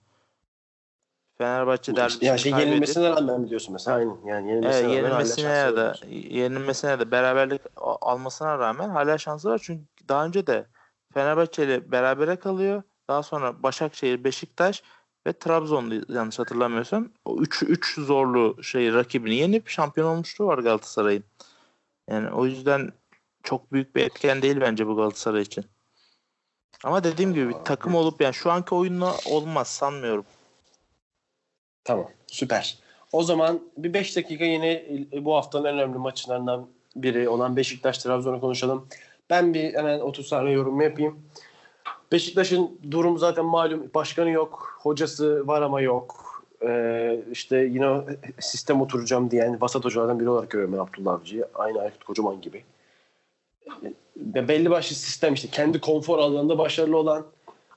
Fenerbahçe 1.38 1.96
derbisini 1.96 2.30
Ya 2.30 2.38
şey 2.38 2.52
kaybedip- 2.52 2.68
yenilmesine 2.68 3.10
rağmen 3.10 3.42
mi 3.42 3.50
diyorsun 3.50 3.74
mesela? 3.74 3.98
Aynen. 3.98 4.18
Yani 4.26 4.50
yenilmesine, 4.50 4.92
Evet, 4.92 5.04
yenilmesine 5.04 5.52
ya 5.52 5.76
da 5.76 5.96
yenilmesine 6.10 7.00
de 7.00 7.12
beraberlik 7.12 7.62
almasına 8.02 8.60
rağmen 8.60 8.90
hala 8.90 9.18
şansı 9.18 9.50
var. 9.50 9.62
Çünkü 9.64 9.91
daha 10.12 10.26
önce 10.26 10.48
de 10.48 10.68
Fenerbahçe 11.14 11.64
ile 11.64 11.92
berabere 11.92 12.36
kalıyor. 12.36 12.84
Daha 13.10 13.24
sonra 13.24 13.64
Başakşehir, 13.64 14.24
Beşiktaş 14.24 14.84
ve 15.28 15.34
Trabzon'da 15.34 16.14
yanlış 16.14 16.40
hatırlamıyorsam 16.40 17.10
o 17.26 17.38
3 17.42 17.64
3 17.64 17.96
zorlu 17.96 18.64
şey 18.64 18.94
rakibini 18.94 19.36
yenip 19.36 19.70
şampiyon 19.70 20.08
olmuşluğu 20.08 20.48
var 20.48 20.58
Galatasaray'ın. 20.58 21.24
Yani 22.10 22.30
o 22.30 22.46
yüzden 22.46 22.92
çok 23.44 23.72
büyük 23.72 23.96
bir 23.96 24.04
etken 24.04 24.42
değil 24.42 24.62
bence 24.62 24.88
bu 24.88 24.96
Galatasaray 24.96 25.42
için. 25.42 25.66
Ama 26.84 27.04
dediğim 27.04 27.34
gibi 27.34 27.50
bir 27.50 27.54
takım 27.66 27.96
olup 27.96 28.22
yani 28.22 28.34
şu 28.34 28.52
anki 28.52 28.76
oyunla 28.76 29.16
olmaz 29.26 29.68
sanmıyorum. 29.68 30.26
Tamam. 31.84 32.08
Süper. 32.28 32.80
O 33.12 33.24
zaman 33.24 33.62
bir 33.78 33.94
5 33.94 34.16
dakika 34.16 34.46
yine 34.46 34.86
bu 35.26 35.36
haftanın 35.36 35.66
en 35.66 35.74
önemli 35.74 35.98
maçlarından 35.98 36.68
biri 36.96 37.30
olan 37.30 37.56
Beşiktaş 37.56 37.98
Trabzon'u 37.98 38.42
konuşalım. 38.42 38.88
Ben 39.32 39.54
bir 39.54 39.74
hemen 39.74 40.00
30 40.00 40.28
saniye 40.28 40.56
yorum 40.56 40.82
yapayım. 40.82 41.20
Beşiktaş'ın 42.12 42.80
durum 42.92 43.18
zaten 43.18 43.46
malum. 43.46 43.92
Başkanı 43.96 44.30
yok. 44.30 44.78
Hocası 44.82 45.48
var 45.48 45.62
ama 45.62 45.82
yok. 45.82 46.16
Ee, 46.66 47.20
işte 47.32 47.58
yine 47.58 48.02
sistem 48.40 48.82
oturacağım 48.82 49.32
diyen 49.32 49.62
vasat 49.62 49.86
hocalardan 49.86 50.20
biri 50.20 50.30
olarak 50.30 50.50
görüyorum 50.50 50.76
ben 50.78 50.82
Abdullah 50.82 51.14
Avcı'yı. 51.14 51.46
Aynı 51.56 51.82
Aykut 51.82 52.04
Kocaman 52.04 52.42
gibi. 52.42 52.64
Ee, 54.36 54.48
belli 54.48 54.70
başlı 54.70 54.96
sistem 54.96 55.34
işte 55.34 55.48
kendi 55.52 55.82
konfor 55.82 56.20
alanında 56.20 56.58
başarılı 56.58 56.98
olan 56.98 57.26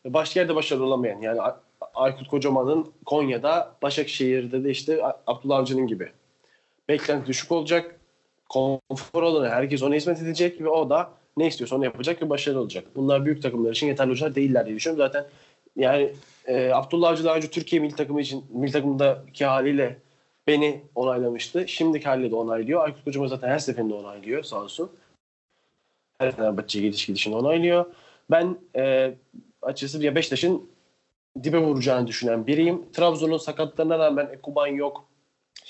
başka 0.04 0.40
yerde 0.40 0.54
başarılı 0.54 0.84
olamayan 0.84 1.20
yani 1.20 1.40
Aykut 1.94 2.28
Kocaman'ın 2.28 2.86
Konya'da 3.06 3.74
Başakşehir'de 3.82 4.64
de 4.64 4.70
işte 4.70 5.02
Abdullah 5.26 5.58
Avcı'nın 5.58 5.86
gibi. 5.86 6.12
Beklenti 6.88 7.26
düşük 7.26 7.52
olacak. 7.52 8.00
Konfor 8.48 9.22
alanı 9.22 9.48
herkes 9.48 9.82
ona 9.82 9.94
hizmet 9.94 10.22
edecek 10.22 10.60
ve 10.60 10.68
o 10.68 10.90
da 10.90 11.10
ne 11.36 11.46
istiyorsa 11.46 11.76
onu 11.76 11.84
yapacak 11.84 12.22
ve 12.22 12.30
başarılı 12.30 12.60
olacak. 12.60 12.84
Bunlar 12.96 13.24
büyük 13.24 13.42
takımlar 13.42 13.72
için 13.72 13.86
yeterli 13.86 14.10
hocalar 14.10 14.34
değiller 14.34 14.66
diye 14.66 14.76
düşünüyorum. 14.76 15.06
Zaten 15.06 15.26
yani 15.76 16.12
e, 16.46 16.72
Abdullah 16.72 17.10
Avcı 17.10 17.24
daha 17.24 17.36
önce 17.36 17.50
Türkiye 17.50 17.82
milli 17.82 17.96
takımı 17.96 18.20
için 18.20 18.44
milli 18.52 18.72
takımdaki 18.72 19.44
haliyle 19.44 19.98
beni 20.46 20.82
onaylamıştı. 20.94 21.68
Şimdiki 21.68 22.04
haliyle 22.04 22.30
de 22.30 22.34
onaylıyor. 22.34 22.84
Aykut 22.84 23.04
Kocaman 23.04 23.26
zaten 23.26 23.48
her 23.48 23.58
seferinde 23.58 23.94
onaylıyor 23.94 24.42
sağ 24.42 24.62
olsun. 24.62 24.90
Her 26.18 26.36
Fenerbahçe'ye 26.36 26.86
gidiş 26.86 27.06
gidişini 27.06 27.36
onaylıyor. 27.36 27.84
Ben 28.30 28.58
e, 28.76 29.14
açıkçası 29.62 30.04
ya 30.04 30.14
Beşiktaş'ın 30.14 30.70
dibe 31.42 31.58
vuracağını 31.58 32.06
düşünen 32.06 32.46
biriyim. 32.46 32.82
Trabzon'un 32.92 33.36
sakatlarına 33.36 33.98
rağmen 33.98 34.28
Ekuban 34.32 34.66
yok, 34.66 35.04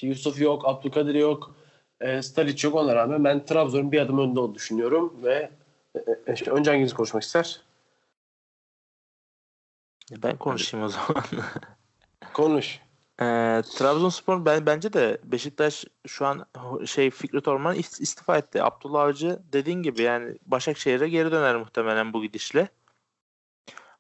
Yusuf 0.03 0.41
yok, 0.41 0.63
Abdülkadir 0.69 1.15
yok, 1.15 1.57
e, 2.05 2.23
Stalic 2.23 2.67
yok 2.67 2.77
ona 2.77 2.95
rağmen 2.95 3.25
ben 3.25 3.45
Trabzon'un 3.45 3.93
bir 3.93 4.01
adım 4.01 4.19
önde 4.19 4.41
olduğunu 4.41 4.55
düşünüyorum 4.55 5.15
ve 5.23 5.51
e, 5.95 5.99
e, 6.27 6.35
işte 6.35 6.51
önce 6.51 6.71
hanginiz 6.71 6.95
konuşmak 6.95 7.23
ister? 7.23 7.61
Ben 10.23 10.37
konuşayım 10.37 10.87
o 10.87 10.89
zaman. 10.89 11.25
Konuş. 12.35 12.81
Ee, 13.21 13.63
Trabzonspor 13.77 14.45
ben 14.45 14.67
bence 14.67 14.93
de 14.93 15.19
Beşiktaş 15.25 15.85
şu 16.07 16.27
an 16.27 16.47
şey 16.87 17.11
Fikret 17.11 17.49
Orman 17.49 17.77
ist- 17.77 18.03
istifa 18.03 18.39
etti. 18.39 18.63
Abdullah 18.63 19.03
Avcı 19.03 19.39
dediğin 19.53 19.83
gibi 19.83 20.03
yani 20.03 20.39
Başakşehir'e 20.47 21.09
geri 21.09 21.33
döner 21.33 21.57
muhtemelen 21.57 22.13
bu 22.13 22.23
gidişle. 22.23 22.69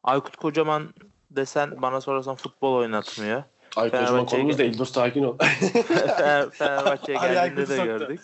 Aykut 0.02 0.36
Kocaman 0.36 0.94
desen 1.30 1.82
bana 1.82 2.00
sorarsan 2.00 2.34
futbol 2.34 2.74
oynatmıyor. 2.74 3.42
Ay 3.76 3.90
kocaman 3.90 4.26
konumuz 4.26 4.58
değil. 4.58 4.78
Dur 4.78 4.86
sakin 4.86 5.24
ol. 5.24 5.38
Fener- 5.38 6.50
Fenerbahçe'ye 6.54 7.18
geldiğinde 7.18 7.68
de 7.68 7.84
gördük. 7.84 8.20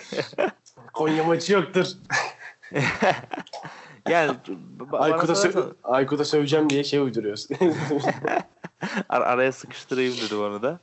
Konya 0.92 1.24
maçı 1.24 1.52
yoktur. 1.52 1.86
yani 4.08 4.36
Aykut'a, 4.92 5.32
sö- 5.32 5.72
Aykut'a 5.84 6.24
söveceğim 6.24 6.70
diye 6.70 6.84
şey 6.84 6.98
uyduruyoruz. 7.00 7.48
ar- 9.08 9.20
araya 9.22 9.52
sıkıştırayım 9.52 10.14
dedim 10.16 10.40
onu 10.42 10.62
da. 10.62 10.78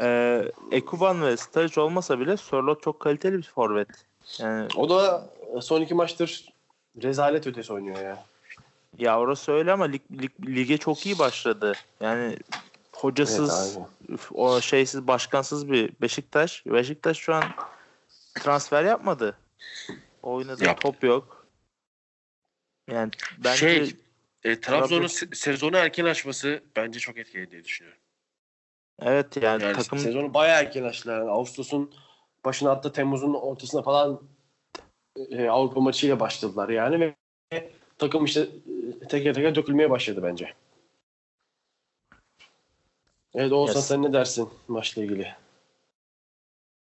Ee, 0.00 0.42
Ekuban 0.72 1.22
ve 1.22 1.36
Staric 1.36 1.80
olmasa 1.80 2.20
bile 2.20 2.36
Sörloth 2.36 2.82
çok 2.82 3.00
kaliteli 3.00 3.36
bir 3.38 3.42
forvet. 3.54 3.88
Yani 4.38 4.68
o 4.76 4.88
da 4.90 5.26
son 5.60 5.80
iki 5.80 5.94
maçtır 5.94 6.48
rezalet 7.02 7.46
ötesi 7.46 7.72
oynuyor 7.72 8.00
ya. 8.00 8.24
Ya 8.98 9.20
orası 9.20 9.52
öyle 9.52 9.72
ama 9.72 9.84
lig, 9.84 10.02
lig- 10.12 10.46
lige 10.56 10.78
çok 10.78 11.06
iyi 11.06 11.18
başladı. 11.18 11.72
Yani 12.00 12.36
hocasız, 12.98 13.78
Evet, 14.08 14.20
o 14.34 14.60
şeysiz, 14.60 15.06
başkansız 15.06 15.70
bir 15.70 15.92
Beşiktaş. 16.00 16.66
Beşiktaş 16.66 17.16
şu 17.18 17.34
an 17.34 17.44
transfer 18.34 18.84
yapmadı. 18.84 19.36
Oynadığı 20.22 20.64
Yap. 20.64 20.80
top 20.80 21.04
yok. 21.04 21.46
Yani 22.90 23.10
bence 23.38 23.56
Şey, 23.56 23.96
e, 24.44 24.60
Trabzon'un 24.60 25.06
Trabzon- 25.06 25.26
se- 25.26 25.34
sezonu 25.34 25.76
erken 25.76 26.04
açması 26.04 26.62
bence 26.76 26.98
çok 26.98 27.18
etkili 27.18 27.50
diye 27.50 27.64
düşünüyorum. 27.64 28.00
evet 29.02 29.36
yani, 29.36 29.62
Yani 29.62 29.76
takım 29.76 29.98
Sezonu 29.98 30.34
bayağı 30.34 30.60
erken 30.60 30.82
açtılar. 30.82 31.18
Yani 31.18 31.30
Ağustos'un 31.30 31.94
başına 32.44 32.70
hatta 32.70 32.92
Temmuz'un 32.92 33.34
ortasına 33.34 33.82
falan 33.82 34.22
e, 35.30 35.48
Avrupa 35.48 35.80
maçıyla 35.80 36.20
başladılar 36.20 36.68
yani 36.68 37.00
ve 37.00 37.14
takım 37.98 38.24
işte 38.24 38.40
e, 39.02 39.06
teker 39.08 39.34
teker 39.34 39.54
dökülmeye 39.54 39.90
başladı 39.90 40.20
bence. 40.22 40.54
Evet 43.34 43.52
Oğuzhan 43.52 43.76
Yes. 43.76 43.86
sen 43.86 44.02
ne 44.02 44.12
dersin 44.12 44.48
maçla 44.68 45.02
ilgili? 45.02 45.34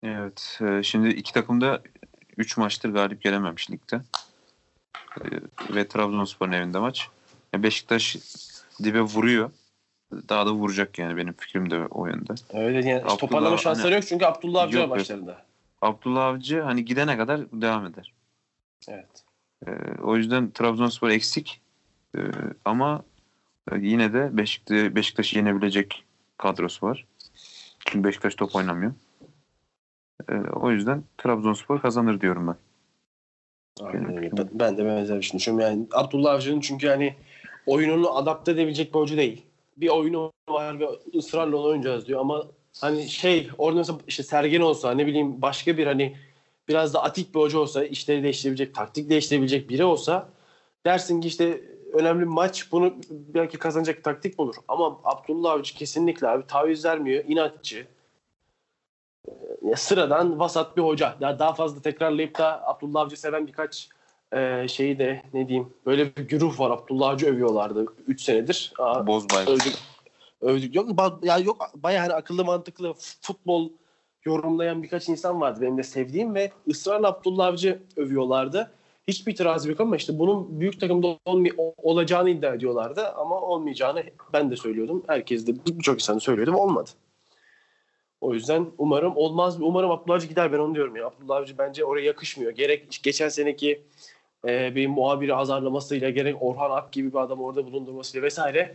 Evet. 0.03 0.59
e, 0.63 0.83
Şimdi 0.83 1.09
iki 1.09 1.33
takım 1.33 1.61
da 1.61 1.83
3 2.37 2.57
maçtır 2.57 2.91
galip 2.93 3.23
gelememiş 3.23 3.71
ligde. 3.71 4.01
E, 5.21 5.25
Ve 5.75 5.89
Trabzonspor'un 5.89 6.53
evinde 6.53 6.79
maç. 6.79 7.09
E, 7.55 7.63
Beşiktaş 7.63 8.17
dibe 8.83 9.01
vuruyor. 9.01 9.51
Daha 10.13 10.47
da 10.47 10.53
vuracak 10.53 10.99
yani 10.99 11.17
benim 11.17 11.33
fikrim 11.33 11.71
de 11.71 11.87
o 11.91 12.07
yönde. 12.07 12.33
Öyle 12.53 12.89
yani 12.89 13.03
Abdullah- 13.03 13.19
toparlama 13.19 13.57
şansları 13.57 13.87
hani- 13.87 13.95
yok 13.95 14.07
çünkü 14.07 14.25
Abdullah 14.25 14.63
Avcı 14.63 14.79
Yok, 14.79 14.91
başlarında. 14.91 15.47
Abdullah 15.83 16.25
Avcı 16.25 16.61
hani 16.61 16.85
gidene 16.85 17.17
kadar 17.17 17.41
devam 17.53 17.87
eder. 17.87 18.13
Evet. 18.89 19.25
E, 19.67 19.71
o 20.03 20.17
yüzden 20.17 20.51
Trabzonspor 20.51 21.09
eksik. 21.11 21.61
E, 22.17 22.21
ama 22.65 23.03
yine 23.77 24.13
de 24.13 24.37
Beşiktaş, 24.37 24.95
Beşiktaş'ı 24.95 25.39
yenebilecek 25.39 26.05
kadrosu 26.39 26.87
var. 26.87 27.07
Çünkü 27.87 28.09
Beşiktaş 28.09 28.35
top 28.35 28.57
oynamıyor. 28.57 28.93
E, 30.29 30.35
o 30.35 30.71
yüzden 30.71 31.05
Trabzonspor 31.19 31.81
kazanır 31.81 32.21
diyorum 32.21 32.47
ben. 32.47 32.57
Aynen 33.87 34.17
öyle. 34.17 34.31
Ben, 34.37 34.49
ben 34.53 34.79
de 34.79 34.85
benzer 34.85 35.17
bir 35.17 35.23
şey 35.23 35.39
düşünüyorum. 35.39 35.77
Yani 35.77 35.87
Abdullah 35.93 36.33
Avcı'nın 36.33 36.61
çünkü 36.61 36.89
hani 36.89 37.15
oyununu 37.67 38.17
adapte 38.17 38.53
edebilecek 38.53 38.95
bir 38.95 38.99
oyuncu 38.99 39.17
değil. 39.17 39.43
Bir 39.77 39.89
oyunu 39.89 40.33
var 40.49 40.81
ve 40.81 40.89
ısrarla 41.15 41.57
onu 41.57 41.67
oynayacağız 41.67 42.07
diyor 42.07 42.21
ama 42.21 42.47
hani 42.81 43.09
şey 43.09 43.51
orada 43.59 43.79
mesela 43.79 43.99
işte 44.09 44.23
Sergen 44.23 44.61
olsa 44.61 44.91
ne 44.91 45.07
bileyim 45.07 45.43
başka 45.43 45.79
bir 45.79 45.87
hani 45.87 46.17
biraz 46.69 46.95
da 46.95 47.03
atik 47.03 47.35
bir 47.35 47.41
hoca 47.41 47.59
olsa 47.59 47.85
işleri 47.85 48.23
değiştirebilecek, 48.23 48.75
taktik 48.75 49.11
değiştirebilecek 49.11 49.71
biri 49.71 49.85
olsa 49.85 50.29
dersin 50.87 51.21
ki 51.21 51.29
işte 51.29 51.61
önemli 51.93 52.25
maç 52.25 52.73
bunu 52.73 52.95
belki 53.11 53.59
kazanacak 53.59 54.05
taktik 54.05 54.39
bulur. 54.39 54.55
Ama 54.69 55.01
Abdullah 55.05 55.53
Avcı 55.53 55.75
kesinlikle 55.75 56.29
abi 56.29 56.47
taviz 56.47 56.85
vermiyor, 56.85 57.25
inatçı. 57.29 57.87
Ee, 59.73 59.77
sıradan 59.77 60.39
vasat 60.39 60.77
bir 60.77 60.83
hoca. 60.83 61.17
Daha, 61.21 61.39
daha 61.39 61.53
fazla 61.55 61.83
tekrarlayıp 61.83 62.39
da 62.39 62.69
Abdullah 62.69 63.01
Avcı 63.01 63.21
seven 63.21 63.47
birkaç 63.47 63.89
e, 64.33 64.69
şeyi 64.69 64.99
de 64.99 65.23
ne 65.35 65.49
diyeyim 65.49 65.73
böyle 65.87 66.17
bir 66.17 66.23
güruh 66.29 66.61
var. 66.61 66.71
Abdullah 66.71 67.09
Avcı 67.09 67.27
övüyorlardı 67.27 67.87
3 68.07 68.23
senedir. 68.23 68.73
Aa, 68.79 69.07
Bozbay. 69.07 69.43
övdük. 69.43 69.75
Övdük. 70.41 70.75
Yok, 70.75 70.91
ba- 70.91 71.27
ya 71.27 71.39
yok 71.39 71.71
bayağı 71.75 72.03
hani 72.03 72.15
akıllı 72.15 72.45
mantıklı 72.45 72.95
futbol 73.21 73.71
yorumlayan 74.25 74.83
birkaç 74.83 75.09
insan 75.09 75.41
vardı 75.41 75.61
benim 75.61 75.79
de 75.79 75.83
sevdiğim 75.83 76.35
ve 76.35 76.53
ısrarla 76.69 77.09
Abdullah 77.09 77.47
Avcı 77.47 77.83
övüyorlardı. 77.97 78.71
Hiçbir 79.09 79.33
itirazım 79.33 79.71
yok 79.71 79.81
ama 79.81 79.97
işte 79.97 80.19
bunun 80.19 80.61
büyük 80.61 80.81
takımda 80.81 81.19
olmay- 81.27 81.73
olacağını 81.77 82.31
iddia 82.31 82.55
ediyorlardı 82.55 83.09
ama 83.09 83.41
olmayacağını 83.41 84.03
ben 84.33 84.51
de 84.51 84.57
söylüyordum. 84.57 85.03
Herkes 85.07 85.47
de 85.47 85.53
birçok 85.67 85.95
insan 85.95 86.19
söylüyordu 86.19 86.53
ve 86.53 86.57
olmadı. 86.57 86.91
O 88.21 88.35
yüzden 88.35 88.67
umarım 88.79 89.17
olmaz. 89.17 89.61
Umarım 89.61 89.91
Abdullah 89.91 90.17
Avcı 90.17 90.27
gider 90.27 90.53
ben 90.53 90.59
onu 90.59 90.75
diyorum 90.75 90.97
ya. 90.97 91.07
Abdullah 91.07 91.37
Avcı 91.37 91.59
bence 91.59 91.85
oraya 91.85 92.05
yakışmıyor. 92.05 92.53
Gerek 92.53 93.01
geçen 93.03 93.29
seneki 93.29 93.83
e, 94.49 94.75
bir 94.75 94.87
muhabiri 94.87 95.35
azarlamasıyla 95.35 96.11
gerek 96.11 96.37
Orhan 96.41 96.71
Ak 96.71 96.93
gibi 96.93 97.13
bir 97.13 97.19
adam 97.19 97.41
orada 97.41 97.67
bulundurmasıyla 97.67 98.25
vesaire 98.25 98.75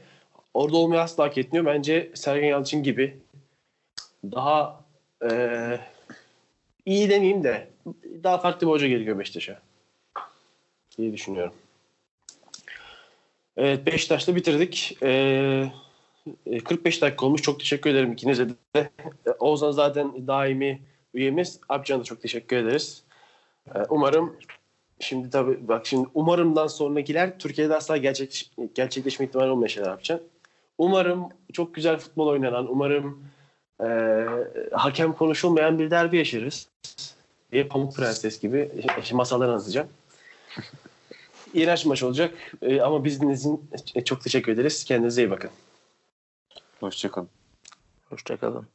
orada 0.53 0.77
olmayı 0.77 1.01
asla 1.01 1.23
hak 1.23 1.37
etmiyor. 1.37 1.65
Bence 1.65 2.11
Sergen 2.13 2.47
Yalçın 2.47 2.83
gibi 2.83 3.17
daha 4.23 4.83
e, 5.23 5.29
iyi 6.85 7.09
demeyeyim 7.09 7.43
de 7.43 7.67
daha 8.23 8.37
farklı 8.37 8.67
bir 8.67 8.71
hoca 8.71 8.87
gerekiyor 8.87 9.19
Beşiktaş'a 9.19 9.70
diye 10.97 11.13
düşünüyorum. 11.13 11.53
Evet 13.57 13.85
Beşiktaş'ta 13.85 14.35
bitirdik. 14.35 14.97
Ee, 15.03 15.71
e, 16.45 16.59
45 16.59 17.01
dakika 17.01 17.25
olmuş. 17.25 17.41
Çok 17.41 17.59
teşekkür 17.59 17.89
ederim 17.89 18.11
ikinize 18.11 18.49
de. 18.49 18.89
E, 19.25 19.31
Oğuzhan 19.39 19.71
zaten 19.71 20.27
daimi 20.27 20.81
üyemiz. 21.13 21.59
Abcan'a 21.69 21.99
da 21.99 22.03
çok 22.03 22.21
teşekkür 22.21 22.57
ederiz. 22.57 23.03
Ee, 23.75 23.79
umarım 23.89 24.37
şimdi 24.99 25.29
tabii 25.29 25.67
bak 25.67 25.85
şimdi 25.85 26.09
umarımdan 26.13 26.67
sonrakiler 26.67 27.39
Türkiye'de 27.39 27.75
asla 27.75 27.97
gerçekleş, 27.97 28.51
gerçekleşme 28.75 29.25
ihtimali 29.25 29.51
olmayan 29.51 29.67
şeyler 29.67 29.89
yapacağım. 29.89 30.21
Umarım 30.77 31.29
çok 31.53 31.75
güzel 31.75 31.97
futbol 31.97 32.27
oynanan, 32.27 32.71
umarım 32.71 33.23
e, 33.83 33.87
hakem 34.71 35.13
konuşulmayan 35.13 35.79
bir 35.79 35.91
derbi 35.91 36.17
yaşarız. 36.17 36.67
Diye 37.51 37.67
Pamuk 37.67 37.95
Prenses 37.95 38.39
gibi 38.39 38.71
masallar 39.13 39.49
anlatacağım. 39.49 39.87
İğrenç 41.53 41.85
maç 41.85 42.03
olacak 42.03 42.33
E, 42.61 42.81
ama 42.81 43.03
bizden 43.03 43.59
çok 44.05 44.21
teşekkür 44.21 44.51
ederiz. 44.51 44.83
Kendinize 44.83 45.23
iyi 45.23 45.29
bakın. 45.29 45.49
Hoşçakalın. 46.79 47.29
Hoşçakalın. 48.09 48.67